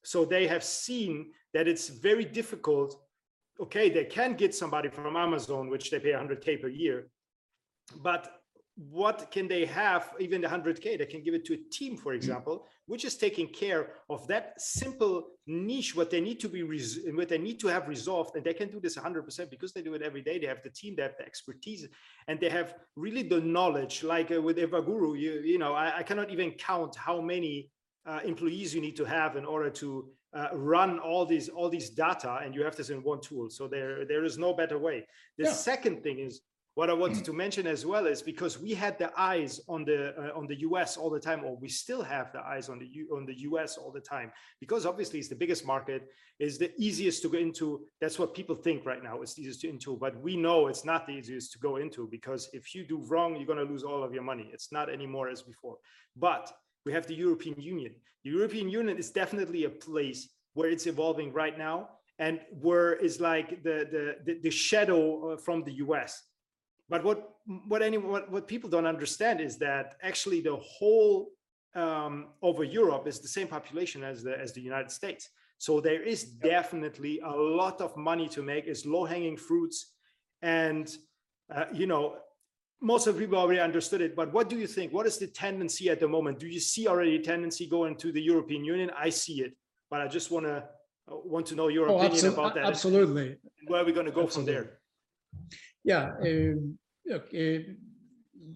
So 0.05 0.25
they 0.25 0.47
have 0.47 0.63
seen 0.63 1.33
that 1.53 1.67
it's 1.67 1.89
very 1.89 2.25
difficult. 2.25 3.03
Okay, 3.61 3.91
they 3.91 4.05
can 4.05 4.35
get 4.35 4.55
somebody 4.55 4.91
from 4.91 5.17
Amazon, 5.17 5.69
which 5.69 5.91
they 5.91 5.99
pay 5.99 6.13
100K 6.13 6.63
per 6.63 6.69
year. 6.69 7.09
But 8.01 8.40
what 8.89 9.31
can 9.31 9.47
they 9.47 9.67
have, 9.67 10.11
even 10.19 10.41
the 10.41 10.49
100K? 10.49 10.97
They 10.99 11.05
can 11.07 11.23
give 11.23 11.35
it 11.35 11.45
to 11.47 11.55
a 11.55 11.59
team, 11.71 11.99
for 11.99 12.15
example, 12.15 12.67
which 12.87 13.05
is 13.05 13.15
taking 13.17 13.49
care 13.49 13.89
of 14.09 14.27
that 14.29 14.55
simple 14.59 15.27
niche, 15.47 15.95
what 15.95 16.09
they 16.11 16.21
need 16.21 16.41
to 16.41 16.49
be, 16.49 16.63
res- 16.63 17.01
what 17.13 17.29
they 17.29 17.37
need 17.37 17.61
to 17.61 17.69
have 17.69 17.89
resolved. 17.89 18.37
And 18.37 18.45
they 18.45 18.55
can 18.55 18.71
do 18.71 18.81
this 18.81 18.97
100% 18.97 19.51
because 19.51 19.73
they 19.75 19.83
do 19.83 19.93
it 19.95 20.03
every 20.03 20.23
day. 20.23 20.39
They 20.39 20.47
have 20.47 20.63
the 20.63 20.71
team, 20.71 20.95
they 20.97 21.03
have 21.03 21.17
the 21.19 21.27
expertise, 21.27 21.87
and 22.27 22.41
they 22.41 22.49
have 22.49 22.75
really 22.97 23.23
the 23.23 23.41
knowledge. 23.41 24.03
Like 24.03 24.31
uh, 24.33 24.41
with 24.41 24.57
Evaguru, 24.57 25.19
you, 25.19 25.33
you 25.45 25.59
know, 25.59 25.75
I, 25.75 25.99
I 25.99 26.03
cannot 26.03 26.31
even 26.31 26.53
count 26.53 26.97
how 26.97 27.21
many 27.21 27.71
uh, 28.07 28.21
employees 28.25 28.75
you 28.75 28.81
need 28.81 28.97
to 28.97 29.05
have 29.05 29.37
in 29.37 29.45
order 29.45 29.69
to 29.69 30.09
uh, 30.33 30.49
run 30.55 30.99
all 31.01 31.27
these 31.27 31.49
all 31.49 31.69
these 31.69 31.91
data 31.91 32.39
and 32.43 32.55
you 32.55 32.63
have 32.63 32.77
this 32.77 32.89
in 32.89 33.03
one 33.03 33.21
tool 33.21 33.51
so 33.51 33.67
there 33.67 34.07
there 34.07 34.25
is 34.25 34.39
no 34.39 34.55
better 34.55 34.79
way 34.79 35.05
the 35.37 35.45
Yeah. 35.45 35.53
second 35.53 36.03
thing 36.05 36.21
is 36.21 36.41
what 36.75 36.89
i 36.89 36.93
wanted 36.93 37.25
to 37.25 37.33
mention 37.33 37.67
as 37.67 37.85
well 37.85 38.07
is 38.07 38.23
because 38.23 38.59
we 38.59 38.73
had 38.73 38.99
the 38.99 39.11
eyes 39.17 39.61
on 39.69 39.85
the 39.85 40.15
uh, 40.17 40.39
on 40.39 40.47
the 40.47 40.57
us 40.57 40.97
all 40.97 41.11
the 41.11 41.21
time 41.21 41.45
or 41.45 41.57
we 41.57 41.69
still 41.69 42.03
have 42.03 42.33
the 42.33 42.41
eyes 42.41 42.69
on 42.69 42.79
the 42.79 42.87
U, 42.87 43.09
on 43.17 43.27
the 43.27 43.35
us 43.35 43.77
all 43.77 43.91
the 43.91 44.01
time 44.01 44.31
because 44.61 44.87
obviously 44.87 45.19
it's 45.19 45.29
the 45.29 45.35
biggest 45.35 45.67
market 45.67 46.09
is 46.39 46.59
the 46.59 46.73
easiest 46.79 47.23
to 47.23 47.29
go 47.29 47.39
into 47.39 47.81
that's 48.01 48.19
what 48.19 48.35
people 48.35 48.55
think 48.55 48.87
right 48.87 49.03
now 49.03 49.21
it's 49.21 49.35
the 49.35 49.43
easiest 49.43 49.61
to 49.63 49.69
into 49.69 49.97
but 49.97 50.21
we 50.23 50.37
know 50.37 50.69
it's 50.69 50.85
not 50.85 51.07
the 51.07 51.13
easiest 51.13 51.53
to 51.53 51.59
go 51.59 51.77
into 51.77 52.09
because 52.11 52.49
if 52.53 52.75
you 52.75 52.85
do 52.85 52.99
wrong 53.09 53.37
you're 53.37 53.47
going 53.47 53.59
to 53.59 53.73
lose 53.73 53.83
all 53.83 54.03
of 54.03 54.15
your 54.15 54.23
money 54.23 54.49
it's 54.53 54.73
not 54.73 54.89
anymore 54.89 55.29
as 55.29 55.43
before 55.43 55.77
but 56.17 56.53
we 56.85 56.93
have 56.93 57.07
the 57.07 57.15
European 57.15 57.61
Union. 57.61 57.95
The 58.25 58.31
European 58.31 58.69
Union 58.69 58.97
is 58.97 59.11
definitely 59.11 59.65
a 59.65 59.71
place 59.71 60.29
where 60.55 60.71
it's 60.71 60.87
evolving 60.87 61.33
right 61.33 61.57
now 61.57 61.89
and 62.19 62.41
where 62.61 62.95
is 62.95 63.21
like 63.21 63.63
the, 63.63 63.87
the, 63.91 64.17
the, 64.25 64.41
the 64.43 64.51
shadow 64.51 65.33
uh, 65.33 65.37
from 65.37 65.65
the 65.65 65.73
US. 65.75 66.23
But 66.91 67.05
what, 67.05 67.37
what, 67.69 67.83
any, 67.83 67.99
what, 67.99 68.31
what 68.31 68.49
people 68.49 68.69
don't 68.69 68.87
understand 68.87 69.41
is 69.41 69.57
that 69.59 69.95
actually 70.03 70.41
the 70.41 70.57
whole 70.57 71.29
um, 71.75 72.15
over 72.43 72.65
Europe 72.65 73.07
is 73.07 73.21
the 73.21 73.29
same 73.29 73.47
population 73.47 74.03
as 74.03 74.25
the, 74.25 74.39
as 74.39 74.53
the 74.53 74.61
United 74.61 74.91
States. 74.91 75.31
So 75.59 75.81
there 75.81 76.03
is 76.03 76.25
definitely 76.25 77.21
a 77.21 77.31
lot 77.31 77.81
of 77.81 77.97
money 77.97 78.29
to 78.31 78.43
make, 78.43 78.67
is 78.67 78.85
low 78.85 79.05
hanging 79.05 79.37
fruits. 79.37 79.93
And, 80.43 80.95
uh, 81.55 81.67
you 81.73 81.87
know, 81.87 82.17
most 82.83 83.07
of 83.07 83.15
the 83.15 83.21
people 83.21 83.39
already 83.39 83.61
understood 83.61 84.01
it, 84.01 84.17
but 84.17 84.33
what 84.33 84.49
do 84.49 84.59
you 84.59 84.67
think? 84.67 84.93
What 84.93 85.07
is 85.07 85.19
the 85.19 85.27
tendency 85.29 85.91
at 85.91 86.01
the 86.01 86.09
moment? 86.09 86.39
Do 86.41 86.49
you 86.49 86.59
see 86.61 86.89
already 86.89 87.17
a 87.17 87.23
tendency 87.23 87.69
going 87.69 87.95
to 87.97 88.11
the 88.11 88.23
European 88.23 88.65
Union? 88.65 88.91
I 88.97 89.11
see 89.11 89.43
it, 89.43 89.53
but 89.91 90.01
I 90.01 90.09
just 90.09 90.31
want 90.31 90.47
to 90.47 90.65
want 91.07 91.45
to 91.45 91.55
know 91.55 91.69
your 91.69 91.89
Oh, 91.91 91.99
opinion 91.99 92.27
about 92.33 92.55
that. 92.55 92.65
Absolutely. 92.65 93.29
and 93.31 93.69
Where 93.69 93.83
are 93.83 93.85
we 93.85 93.93
going 93.93 94.07
to 94.07 94.13
go 94.13 94.27
from 94.27 94.45
there? 94.45 94.79
Yeah, 95.85 96.11
um, 96.23 96.79
look, 97.07 97.25
uh, 97.35 97.59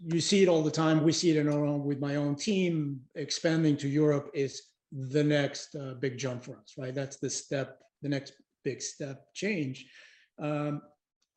you 0.06 0.20
see 0.20 0.42
it 0.42 0.48
all 0.48 0.62
the 0.62 0.70
time. 0.70 1.02
We 1.02 1.12
see 1.12 1.30
it 1.30 1.36
in 1.36 1.48
our 1.48 1.64
own, 1.64 1.84
with 1.84 2.00
my 2.00 2.16
own 2.16 2.36
team. 2.36 3.00
Expanding 3.14 3.76
to 3.78 3.88
Europe 3.88 4.30
is 4.34 4.62
the 4.92 5.24
next 5.24 5.74
uh, 5.74 5.94
big 5.94 6.18
jump 6.18 6.44
for 6.44 6.52
us, 6.58 6.74
right? 6.78 6.94
That's 6.94 7.16
the 7.16 7.30
step, 7.30 7.80
the 8.02 8.08
next 8.08 8.34
big 8.64 8.82
step 8.82 9.26
change. 9.34 9.86
Um, 10.40 10.82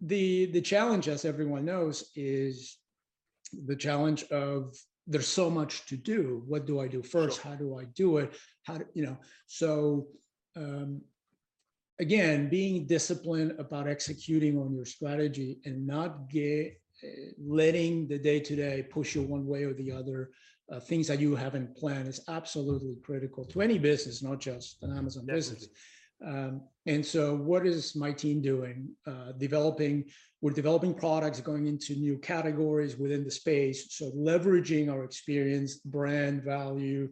the 0.02 0.52
the 0.52 0.62
challenge, 0.62 1.08
as 1.08 1.26
everyone 1.26 1.66
knows, 1.66 2.12
is 2.16 2.78
the 3.66 3.76
challenge 3.76 4.24
of 4.26 4.76
there's 5.08 5.28
so 5.28 5.50
much 5.50 5.86
to 5.88 5.96
do. 5.96 6.44
What 6.48 6.68
do 6.68 6.80
I 6.80 6.88
do 6.88 7.02
first? 7.02 7.42
Sure. 7.42 7.52
How 7.52 7.58
do 7.58 7.80
I 7.80 7.86
do 7.96 8.18
it? 8.18 8.36
How 8.64 8.78
do 8.78 8.86
you 8.94 9.06
know? 9.06 9.18
So 9.48 10.08
um, 10.56 11.02
again, 12.00 12.50
being 12.50 12.86
disciplined 12.86 13.54
about 13.60 13.88
executing 13.88 14.58
on 14.58 14.74
your 14.74 14.86
strategy 14.86 15.60
and 15.66 15.86
not 15.86 16.30
get 16.30 16.80
uh, 17.04 17.08
letting 17.40 18.08
the 18.08 18.18
day 18.18 18.40
to 18.40 18.56
day 18.56 18.84
push 18.90 19.16
you 19.16 19.22
one 19.22 19.46
way 19.46 19.64
or 19.64 19.74
the 19.74 19.92
other, 19.92 20.32
uh, 20.72 20.80
things 20.80 21.08
that 21.08 21.20
you 21.20 21.36
haven't 21.36 21.76
planned 21.78 22.08
is 22.08 22.22
absolutely 22.28 22.98
critical 23.04 23.46
to 23.46 23.62
any 23.62 23.78
business, 23.78 24.24
not 24.24 24.40
just 24.40 24.82
an 24.84 24.96
Amazon 24.96 25.26
business. 25.26 25.68
Um, 26.26 26.62
and 26.88 27.06
so, 27.06 27.36
what 27.36 27.68
is 27.68 27.96
my 27.96 28.12
team 28.12 28.42
doing? 28.42 28.90
Uh, 29.06 29.34
developing, 29.38 30.06
we're 30.42 30.52
developing 30.52 30.94
products 30.94 31.40
going 31.40 31.68
into 31.68 31.94
new 31.94 32.18
categories 32.18 32.98
within 32.98 33.24
the 33.24 33.32
space. 33.32 33.96
So, 33.96 34.12
leveraging 34.12 34.92
our 34.92 35.04
experience, 35.04 35.76
brand 35.76 36.44
value, 36.44 37.10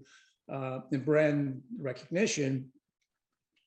uh, 0.51 0.79
and 0.91 1.05
brand 1.05 1.61
recognition 1.79 2.71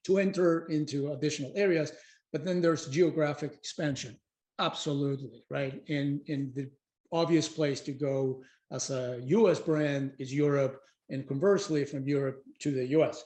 to 0.09 0.19
enter 0.19 0.67
into 0.67 1.13
additional 1.13 1.53
areas. 1.55 1.93
But 2.33 2.45
then 2.45 2.61
there's 2.61 2.87
geographic 2.89 3.53
expansion. 3.53 4.19
Absolutely, 4.59 5.45
right? 5.51 5.81
And, 5.89 6.21
and 6.29 6.55
the 6.55 6.71
obvious 7.13 7.49
place 7.49 7.81
to 7.83 7.93
go 7.93 8.43
as 8.73 8.91
a 8.91 9.21
US 9.39 9.61
brand 9.61 10.13
is 10.19 10.35
Europe, 10.35 10.81
and 11.11 11.27
conversely, 11.29 11.85
from 11.85 12.09
Europe 12.09 12.43
to 12.61 12.71
the 12.71 12.87
US. 12.99 13.23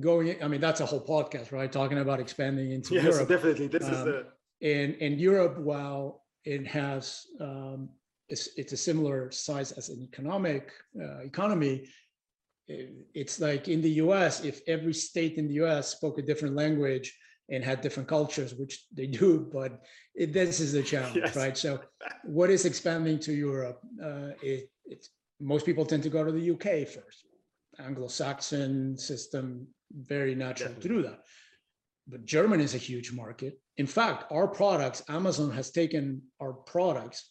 Going, 0.00 0.42
I 0.42 0.48
mean, 0.48 0.60
that's 0.60 0.80
a 0.80 0.86
whole 0.86 1.04
podcast, 1.04 1.52
right? 1.52 1.70
Talking 1.70 1.98
about 1.98 2.20
expanding 2.20 2.72
into 2.72 2.94
Yes, 2.94 3.04
Europe 3.04 3.28
definitely. 3.28 3.68
This 3.68 3.82
is 3.82 3.98
Um, 3.98 4.04
the 4.08 4.26
and 4.74 4.90
and 5.04 5.20
Europe, 5.20 5.56
while 5.58 6.24
it 6.44 6.66
has 6.66 7.26
um, 7.40 7.90
it's 8.32 8.44
it's 8.56 8.72
a 8.72 8.76
similar 8.88 9.30
size 9.30 9.70
as 9.72 9.90
an 9.90 10.00
economic 10.10 10.64
uh, 11.02 11.18
economy. 11.30 11.74
It- 12.68 13.06
it's 13.14 13.40
like 13.40 13.68
in 13.68 13.80
the 13.82 13.90
U.S. 14.04 14.44
If 14.44 14.60
every 14.66 14.94
state 14.94 15.34
in 15.38 15.48
the 15.48 15.54
U.S. 15.54 15.88
spoke 15.88 16.18
a 16.18 16.22
different 16.22 16.54
language 16.56 17.16
and 17.50 17.62
had 17.64 17.80
different 17.80 18.08
cultures, 18.08 18.54
which 18.54 18.86
they 18.94 19.06
do, 19.06 19.48
but 19.52 19.82
it, 20.14 20.32
this 20.32 20.60
is 20.60 20.72
the 20.72 20.82
challenge, 20.82 21.16
Yes. 21.16 21.36
right? 21.36 21.56
So, 21.56 21.80
what 22.24 22.50
is 22.50 22.64
expanding 22.64 23.18
to 23.20 23.32
Europe? 23.32 23.80
Uh, 24.02 24.30
it, 24.42 24.70
it's 24.84 25.10
most 25.40 25.66
people 25.66 25.84
tend 25.84 26.02
to 26.04 26.08
go 26.10 26.24
to 26.24 26.32
the 26.32 26.50
UK 26.52 26.86
first. 26.88 27.26
Anglo-Saxon 27.78 28.96
system, 28.98 29.66
very 29.92 30.34
natural 30.34 30.74
to 30.74 30.88
do 30.88 31.02
that 31.02 31.20
but 32.08 32.24
Germany 32.24 32.64
is 32.64 32.74
a 32.74 32.78
huge 32.78 33.12
market. 33.12 33.60
In 33.76 33.86
fact, 33.86 34.24
our 34.32 34.48
products, 34.48 35.02
Amazon 35.08 35.50
has 35.52 35.70
taken 35.70 36.20
our 36.40 36.52
products 36.52 37.30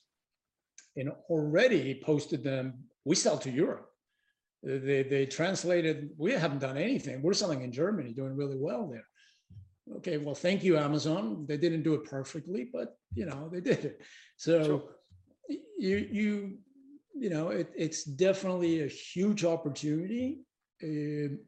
and 0.95 1.11
already 1.29 2.01
posted 2.03 2.43
them. 2.43 2.85
We 3.03 3.15
sell 3.15 3.37
to 3.39 3.51
Europe. 3.51 3.90
They, 4.63 5.03
they 5.03 5.25
translated, 5.25 6.11
we 6.17 6.33
haven't 6.33 6.59
done 6.59 6.77
anything. 6.77 7.21
We're 7.21 7.33
selling 7.33 7.61
in 7.63 7.71
Germany, 7.71 8.13
doing 8.13 8.35
really 8.35 8.57
well 8.57 8.87
there. 8.87 9.07
Okay, 9.97 10.17
well, 10.17 10.35
thank 10.35 10.63
you, 10.63 10.77
Amazon. 10.77 11.45
They 11.47 11.57
didn't 11.57 11.83
do 11.83 11.95
it 11.95 12.05
perfectly, 12.05 12.69
but 12.71 12.95
you 13.15 13.25
know, 13.25 13.49
they 13.51 13.59
did 13.61 13.83
it. 13.85 14.01
So 14.37 14.63
Sure. 14.63 14.83
you, 15.79 16.07
you, 16.11 16.57
you 17.17 17.29
know, 17.29 17.49
it, 17.49 17.71
it's 17.75 18.03
definitely 18.03 18.83
a 18.83 18.87
huge 18.87 19.43
opportunity. 19.43 20.41
Um, 20.83 21.39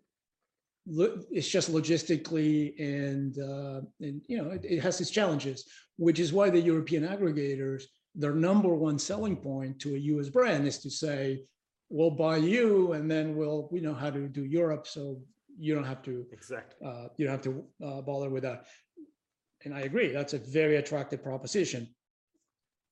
it's 0.85 1.47
just 1.47 1.71
logistically 1.71 2.77
and 2.79 3.39
uh, 3.39 3.81
and 4.01 4.21
you 4.27 4.37
know 4.37 4.51
it, 4.51 4.65
it 4.65 4.81
has 4.81 4.99
its 4.99 5.09
challenges 5.09 5.65
which 5.95 6.19
is 6.19 6.33
why 6.33 6.49
the 6.49 6.59
european 6.59 7.07
aggregators 7.07 7.83
their 8.15 8.33
number 8.33 8.73
one 8.75 8.99
selling 8.99 9.37
point 9.37 9.79
to 9.79 9.95
a 9.95 9.99
us 9.99 10.29
brand 10.29 10.67
is 10.67 10.79
to 10.79 10.89
say 10.89 11.43
we'll 11.89 12.11
buy 12.11 12.37
you 12.37 12.93
and 12.93 13.09
then 13.09 13.35
we'll 13.35 13.67
we 13.71 13.79
know 13.79 13.93
how 13.93 14.09
to 14.09 14.27
do 14.27 14.43
europe 14.45 14.87
so 14.87 15.21
you 15.57 15.75
don't 15.75 15.83
have 15.83 16.01
to 16.01 16.25
exactly. 16.31 16.87
uh, 16.87 17.07
you 17.17 17.25
don't 17.25 17.33
have 17.33 17.41
to 17.43 17.63
uh, 17.85 18.01
bother 18.01 18.29
with 18.29 18.43
that 18.43 18.65
and 19.65 19.73
i 19.73 19.81
agree 19.81 20.11
that's 20.11 20.33
a 20.33 20.39
very 20.39 20.77
attractive 20.77 21.21
proposition 21.23 21.87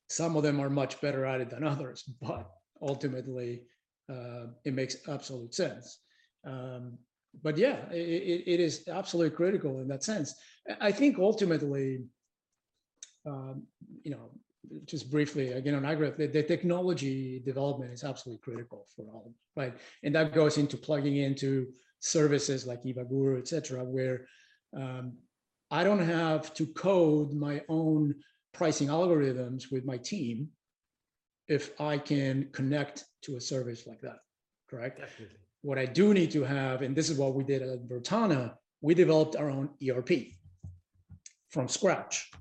some 0.10 0.36
of 0.36 0.44
them 0.44 0.60
are 0.60 0.70
much 0.70 1.00
better 1.02 1.26
at 1.26 1.42
it 1.42 1.50
than 1.50 1.64
others 1.64 2.04
but 2.22 2.50
ultimately 2.82 3.62
uh, 4.10 4.48
it 4.66 4.74
makes 4.74 4.98
absolute 5.08 5.54
sense 5.56 6.00
um, 6.46 6.98
but 7.44 7.58
yeah, 7.58 7.90
it, 7.92 8.44
it 8.46 8.60
is 8.60 8.88
absolutely 8.88 9.36
critical 9.36 9.80
in 9.80 9.88
that 9.88 10.04
sense. 10.04 10.36
I- 10.70 10.88
I 10.88 10.92
think 10.92 11.18
ultimately, 11.18 12.04
um, 13.26 13.64
you 14.04 14.12
know, 14.12 14.32
just 14.86 15.10
briefly 15.10 15.54
again 15.54 15.76
on 15.76 15.86
agri, 15.86 16.12
the, 16.18 16.28
the 16.28 16.44
technology 16.44 17.42
development 17.46 17.92
is 17.92 18.04
absolutely 18.04 18.42
critical 18.42 18.86
for 18.96 19.06
all, 19.06 19.34
right? 19.56 19.74
And 20.04 20.14
that 20.16 20.34
goes 20.34 20.58
into 20.58 20.78
plugging 20.78 21.18
into 21.18 21.68
services 22.00 22.66
like 22.66 22.86
Eva 22.86 23.04
Guru, 23.06 23.38
et 23.38 23.48
cetera, 23.48 23.84
where 23.84 24.28
um, 24.76 25.14
I 25.70 25.84
don't 25.84 26.06
have 26.06 26.54
to 26.56 26.66
code 26.68 27.34
my 27.34 27.62
own 27.70 28.16
pricing 28.54 28.90
algorithms 28.90 29.72
with 29.72 29.86
my 29.86 29.98
team 29.98 30.50
if 31.48 31.80
I 31.80 31.98
can 31.98 32.50
connect 32.52 33.06
to 33.24 33.36
a 33.36 33.42
service 33.42 33.88
like 33.88 34.02
that, 34.02 34.20
correct? 34.70 35.00
Definitely. 35.00 35.38
What 35.64 35.78
I 35.78 35.86
do 35.86 36.14
need 36.14 36.32
to 36.32 36.44
have, 36.44 36.82
and 36.82 36.96
this 36.96 37.10
is 37.10 37.18
what 37.18 37.36
we 37.36 37.44
did 37.44 37.62
at 37.62 37.88
Vertana, 37.88 38.54
we 38.82 38.94
developed 38.94 39.36
our 39.36 39.50
own 39.50 39.70
ERP 39.88 40.10
from 41.50 41.68
scratch 41.68 42.32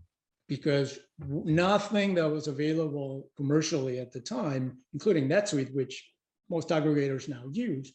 because 0.50 0.98
nothing 1.20 2.12
that 2.12 2.28
was 2.28 2.48
available 2.48 3.30
commercially 3.36 4.00
at 4.00 4.10
the 4.10 4.18
time, 4.20 4.76
including 4.92 5.28
NetSuite, 5.28 5.72
which 5.72 6.10
most 6.50 6.70
aggregators 6.70 7.28
now 7.28 7.44
use, 7.52 7.92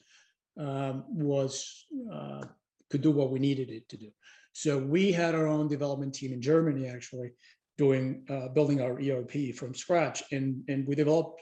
um, 0.58 1.04
was 1.10 1.86
uh, 2.10 2.44
could 2.90 3.02
do 3.02 3.12
what 3.12 3.30
we 3.30 3.40
needed 3.40 3.70
it 3.70 3.90
to 3.90 3.98
do. 3.98 4.10
So 4.54 4.78
we 4.78 5.12
had 5.12 5.36
our 5.36 5.48
own 5.48 5.68
development 5.68 6.14
team 6.14 6.32
in 6.32 6.42
Germany, 6.42 6.88
actually, 6.88 7.34
doing 7.78 8.26
uh, 8.30 8.48
building 8.48 8.80
our 8.80 8.94
ERP 9.02 9.54
from 9.54 9.76
scratch, 9.76 10.24
and 10.32 10.64
and 10.70 10.88
we 10.88 10.96
developed 10.96 11.42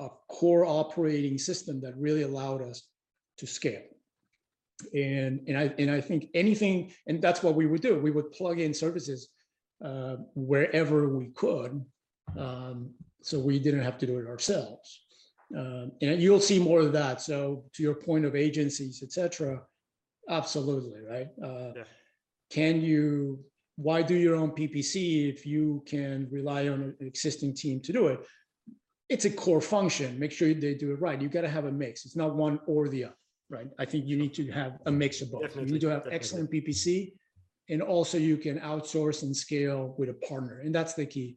a 0.00 0.08
core 0.28 0.66
operating 0.66 1.38
system 1.38 1.80
that 1.82 1.96
really 1.96 2.22
allowed 2.22 2.62
us 2.62 2.82
to 3.38 3.46
scale. 3.46 3.82
And, 4.92 5.40
and 5.46 5.56
I, 5.56 5.72
and 5.78 5.90
I 5.90 6.00
think 6.00 6.26
anything, 6.34 6.92
and 7.06 7.22
that's 7.22 7.44
what 7.44 7.54
we 7.54 7.66
would 7.66 7.80
do. 7.80 8.00
We 8.00 8.10
would 8.10 8.32
plug 8.32 8.58
in 8.58 8.74
services 8.74 9.28
uh, 9.84 10.16
wherever 10.34 11.08
we 11.08 11.26
could. 11.34 11.84
Um, 12.38 12.90
so 13.22 13.38
we 13.38 13.58
didn't 13.58 13.82
have 13.82 13.98
to 13.98 14.06
do 14.06 14.18
it 14.18 14.26
ourselves. 14.26 15.00
Um, 15.56 15.92
and 16.00 16.20
you'll 16.20 16.40
see 16.40 16.58
more 16.58 16.80
of 16.80 16.92
that. 16.92 17.20
So 17.20 17.64
to 17.74 17.82
your 17.82 17.94
point 17.94 18.24
of 18.24 18.34
agencies, 18.34 19.02
et 19.02 19.12
cetera, 19.12 19.62
Absolutely, 20.28 21.00
right? 21.00 21.28
Uh, 21.42 21.72
Yeah. 21.76 21.84
Can 22.50 22.82
you, 22.82 23.42
why 23.76 24.02
do 24.02 24.14
your 24.14 24.36
own 24.36 24.50
PPC 24.50 25.28
if 25.32 25.46
you 25.46 25.82
can 25.86 26.28
rely 26.30 26.68
on 26.68 26.82
an 26.82 26.96
existing 27.00 27.54
team 27.54 27.80
to 27.80 27.92
do 27.92 28.08
it? 28.08 28.20
It's 29.08 29.24
a 29.24 29.30
core 29.30 29.60
function. 29.60 30.18
Make 30.18 30.32
sure 30.32 30.52
they 30.52 30.74
do 30.74 30.92
it 30.92 31.00
right. 31.00 31.20
You 31.20 31.28
got 31.28 31.42
to 31.42 31.48
have 31.48 31.64
a 31.64 31.72
mix. 31.72 32.04
It's 32.04 32.16
not 32.16 32.36
one 32.36 32.60
or 32.66 32.88
the 32.88 33.04
other, 33.04 33.16
right? 33.50 33.68
I 33.78 33.84
think 33.84 34.06
you 34.06 34.16
need 34.16 34.34
to 34.34 34.50
have 34.50 34.78
a 34.86 34.92
mix 34.92 35.22
of 35.22 35.32
both. 35.32 35.56
You 35.56 35.62
need 35.62 35.80
to 35.80 35.88
have 35.88 36.04
definitely. 36.04 36.16
excellent 36.16 36.50
PPC, 36.50 37.14
and 37.68 37.82
also 37.82 38.18
you 38.18 38.36
can 38.36 38.58
outsource 38.60 39.22
and 39.22 39.36
scale 39.36 39.94
with 39.98 40.08
a 40.08 40.14
partner, 40.14 40.60
and 40.64 40.74
that's 40.74 40.94
the 40.94 41.06
key. 41.06 41.36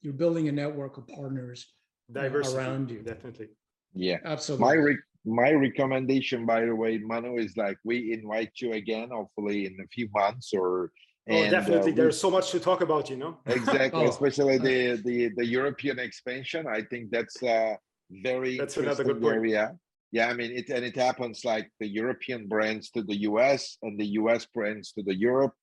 You're 0.00 0.12
building 0.14 0.48
a 0.48 0.52
network 0.52 0.98
of 0.98 1.06
partners. 1.08 1.72
Diversity 2.12 2.56
around 2.58 2.90
you. 2.90 3.00
Definitely. 3.02 3.48
Yeah. 3.94 4.18
Absolutely. 4.24 4.66
My 4.66 4.72
re- 4.74 4.98
my 5.24 5.52
recommendation, 5.52 6.44
by 6.44 6.66
the 6.66 6.74
way, 6.74 6.98
Manu, 6.98 7.36
is 7.36 7.56
like 7.56 7.78
we 7.84 8.12
invite 8.12 8.50
you 8.60 8.72
again, 8.72 9.10
hopefully 9.12 9.66
in 9.66 9.76
a 9.82 9.86
few 9.88 10.08
months 10.12 10.52
or. 10.52 10.90
Oh, 11.30 11.34
and, 11.36 11.46
uh, 11.54 11.60
definitely. 11.60 11.92
we- 11.92 11.96
There's 11.96 12.20
so 12.20 12.30
much 12.30 12.50
to 12.50 12.58
talk 12.58 12.80
about, 12.80 13.08
you 13.08 13.16
know? 13.16 13.38
exactly, 13.46 14.02
Oh, 14.04 14.08
especially 14.08 14.56
uh, 14.58 14.62
the 14.62 15.02
the 15.04 15.28
the 15.36 15.46
European 15.46 16.00
expansion. 16.00 16.66
I 16.66 16.82
think 16.82 17.10
that's 17.12 17.40
a 17.44 17.78
very 18.10 18.58
That's 18.58 18.76
another 18.76 19.04
good 19.04 19.24
area. 19.24 19.66
point. 19.68 19.78
Yeah, 20.12 20.28
I 20.28 20.34
mean 20.34 20.52
it, 20.52 20.68
and 20.68 20.84
it 20.84 20.96
happens 20.96 21.44
like 21.44 21.70
the 21.80 21.88
European 21.88 22.46
brands 22.46 22.90
to 22.90 23.02
the 23.02 23.22
US 23.30 23.78
and 23.82 23.98
the 23.98 24.10
US 24.20 24.46
brands 24.46 24.92
to 24.92 25.02
the 25.02 25.14
Europe. 25.16 25.54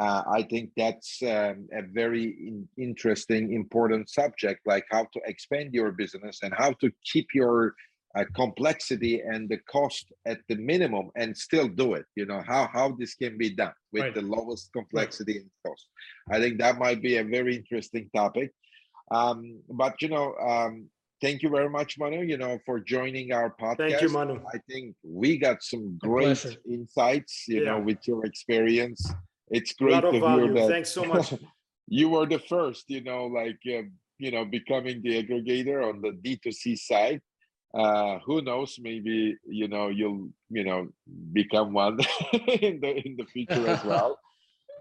Uh, 0.00 0.22
I 0.38 0.42
think 0.44 0.70
that's 0.76 1.20
um, 1.22 1.68
a 1.72 1.82
very 1.82 2.24
in- 2.48 2.68
interesting, 2.78 3.52
important 3.52 4.08
subject, 4.08 4.60
like 4.64 4.86
how 4.90 5.04
to 5.12 5.20
expand 5.26 5.74
your 5.74 5.90
business 5.92 6.38
and 6.42 6.54
how 6.56 6.72
to 6.80 6.90
keep 7.04 7.26
your 7.34 7.74
uh, 8.16 8.24
complexity 8.34 9.20
and 9.20 9.48
the 9.48 9.58
cost 9.70 10.06
at 10.24 10.38
the 10.48 10.56
minimum 10.56 11.10
and 11.16 11.36
still 11.36 11.68
do 11.68 11.94
it. 11.94 12.06
You 12.16 12.26
know 12.26 12.42
how 12.46 12.70
how 12.72 12.96
this 12.98 13.14
can 13.14 13.36
be 13.36 13.50
done 13.50 13.74
with 13.92 14.04
Right. 14.04 14.14
the 14.14 14.22
lowest 14.22 14.72
complexity 14.72 15.36
and 15.38 15.50
cost. 15.66 15.86
I 16.30 16.38
think 16.40 16.58
that 16.58 16.78
might 16.78 17.02
be 17.02 17.16
a 17.18 17.24
very 17.24 17.56
interesting 17.56 18.08
topic. 18.14 18.52
Um, 19.10 19.60
but 19.68 20.00
you 20.00 20.08
know, 20.08 20.34
um, 20.36 20.88
thank 21.20 21.42
you 21.42 21.48
very 21.48 21.68
much, 21.68 21.98
Manu. 21.98 22.22
You 22.22 22.38
know, 22.38 22.58
for 22.64 22.80
joining 22.80 23.32
our 23.32 23.50
podcast. 23.50 23.90
Thank 23.90 24.02
you, 24.02 24.08
Manu. 24.08 24.40
I 24.52 24.58
think 24.70 24.96
we 25.02 25.38
got 25.38 25.62
some 25.62 25.98
great 25.98 26.44
insights. 26.68 27.44
You 27.48 27.64
know, 27.64 27.80
with 27.80 28.06
your 28.06 28.24
experience, 28.24 29.12
it's 29.50 29.72
great 29.72 30.00
to 30.00 30.08
of 30.08 30.12
hear 30.14 30.20
value. 30.20 30.54
that 30.54 30.68
Thanks 30.68 30.90
so 30.90 31.04
much. 31.04 31.34
you 31.88 32.08
were 32.08 32.26
the 32.26 32.38
first. 32.38 32.84
You 32.88 33.02
know, 33.02 33.26
like 33.26 33.58
uh, 33.66 33.82
you 34.18 34.30
know, 34.30 34.44
becoming 34.44 35.02
the 35.02 35.22
aggregator 35.22 35.88
on 35.88 36.00
the 36.02 36.12
D 36.12 36.38
2 36.42 36.52
C 36.52 36.76
side. 36.76 37.20
Uh, 37.74 38.18
who 38.24 38.40
knows? 38.40 38.78
Maybe 38.80 39.36
you 39.46 39.68
know 39.68 39.88
you'll 39.88 40.30
you 40.50 40.64
know 40.64 40.88
become 41.32 41.72
one 41.72 41.98
in 42.32 42.80
the 42.80 43.06
in 43.06 43.16
the 43.16 43.26
future 43.26 43.66
as 43.68 43.84
well. 43.92 44.18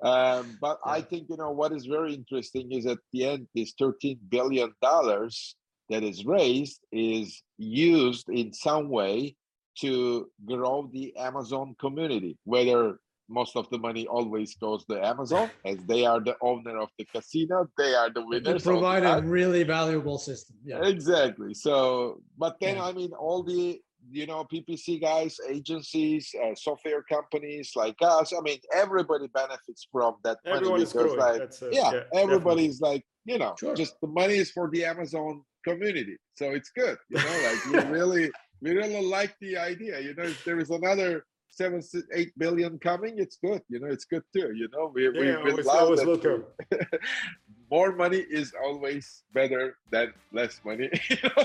Um, 0.02 0.58
but 0.62 0.80
I 0.86 1.02
think 1.02 1.28
you 1.30 1.38
know 1.38 1.52
what 1.52 1.74
is 1.74 1.86
very 1.86 2.14
interesting 2.14 2.72
is 2.72 2.86
at 2.86 3.00
the 3.12 3.26
end, 3.26 3.48
this 3.56 3.74
13 3.78 4.20
billion 4.30 4.72
dollars 4.82 5.56
that 5.90 6.04
is 6.04 6.26
raised 6.26 6.80
is 6.92 7.42
used 7.58 8.30
in 8.30 8.54
some 8.54 8.90
way 8.90 9.36
to 9.80 10.30
grow 10.46 10.90
the 10.92 11.16
Amazon 11.18 11.76
community, 11.80 12.38
whether 12.46 13.00
most 13.30 13.56
of 13.58 13.70
the 13.70 13.78
money 13.78 14.08
always 14.08 14.56
goes 14.56 14.86
to 14.86 15.06
Amazon, 15.06 15.50
as 15.66 15.78
they 15.86 16.06
are 16.06 16.20
the 16.22 16.36
owner 16.42 16.78
of 16.80 16.90
the 16.98 17.06
casino, 17.06 17.68
they 17.78 17.94
are 17.94 18.10
the 18.10 18.22
They 18.22 18.26
winners. 18.26 18.48
all 18.48 18.54
the 18.54 18.80
provide 18.80 19.04
a 19.04 19.22
really 19.28 19.64
valuable 19.64 20.18
system. 20.18 20.56
Yeah. 20.66 20.86
Exactly. 20.86 21.54
So, 21.54 22.22
but 22.38 22.56
then 22.62 22.78
Yeah. 22.78 22.86
I 22.86 22.94
mean, 22.94 23.12
all 23.14 23.44
the 23.44 23.80
you 24.10 24.26
know 24.26 24.46
PPC 24.52 25.02
guys, 25.02 25.38
agencies, 25.50 26.34
uh, 26.42 26.56
software 26.56 27.04
companies 27.04 27.72
like 27.76 27.98
us. 28.02 28.32
I 28.34 28.40
mean, 28.42 28.60
everybody 28.74 29.28
benefits 29.28 29.88
from 29.92 30.16
that 30.24 30.38
money 30.46 30.58
Everyone 30.58 30.82
is 30.82 30.94
because, 30.94 31.14
like, 31.16 31.40
That's, 31.40 31.62
uh, 31.62 31.70
yeah, 31.74 31.92
definitely. 31.92 32.22
everybody's 32.22 32.80
like, 32.80 33.04
you 33.26 33.38
know, 33.38 33.54
Sure. 33.60 33.76
just 33.76 34.00
the 34.00 34.08
money 34.08 34.36
is 34.36 34.52
for 34.52 34.70
the 34.70 34.86
Amazon 34.86 35.44
community, 35.70 36.16
so 36.36 36.46
it's 36.58 36.72
good. 36.82 36.98
You 37.10 37.18
know, 37.26 37.36
like 37.48 37.60
we 37.88 37.92
really, 37.98 38.26
we 38.62 38.72
really 38.72 39.06
like 39.18 39.34
the 39.40 39.58
idea. 39.58 40.00
You 40.00 40.14
know, 40.16 40.24
if 40.24 40.44
there 40.46 40.60
is 40.60 40.70
another 40.70 41.26
seven, 41.50 41.82
eight 42.14 42.32
billion 42.38 42.78
coming, 42.80 43.14
it's 43.18 43.38
good. 43.44 43.62
You 43.70 43.80
know, 43.82 43.88
it's 43.88 44.06
good 44.06 44.24
too. 44.36 44.50
You 44.62 44.68
know, 44.74 44.92
we 44.94 45.10
we 45.10 45.28
Yeah, 45.28 45.44
we 45.44 45.52
always, 45.52 45.66
love 45.66 45.84
always 45.84 46.06
welcome. 46.06 46.44
more 47.72 47.92
money 47.96 48.24
is 48.40 48.54
always 48.64 49.24
better 49.34 49.76
than 49.92 50.14
less 50.32 50.62
money. 50.64 50.90
You 51.10 51.18
know, 51.30 51.44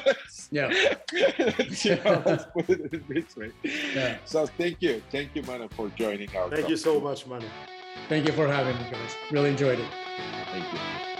Yeah. 0.50 0.68
you 1.86 1.96
know, 2.04 2.22
let's 2.24 2.44
put 2.54 2.68
it 2.70 2.92
in 2.92 3.04
this 3.08 3.36
way. 3.36 3.50
Yeah. 3.94 4.18
So 4.24 4.46
thank 4.46 4.76
you, 4.80 5.02
thank 5.10 5.34
you, 5.34 5.42
Manu, 5.42 5.68
for 5.68 5.88
joining 5.90 6.34
our. 6.36 6.48
Thank 6.50 6.68
you 6.68 6.76
so 6.76 7.00
much, 7.00 7.26
Manu. 7.26 7.46
Thank 8.08 8.26
you 8.26 8.32
for 8.32 8.46
having 8.46 8.76
me, 8.76 8.84
guys. 8.90 9.12
Really 9.30 9.50
enjoyed 9.50 9.78
it. 9.78 9.88
Thank 10.52 10.72
you. 10.72 11.11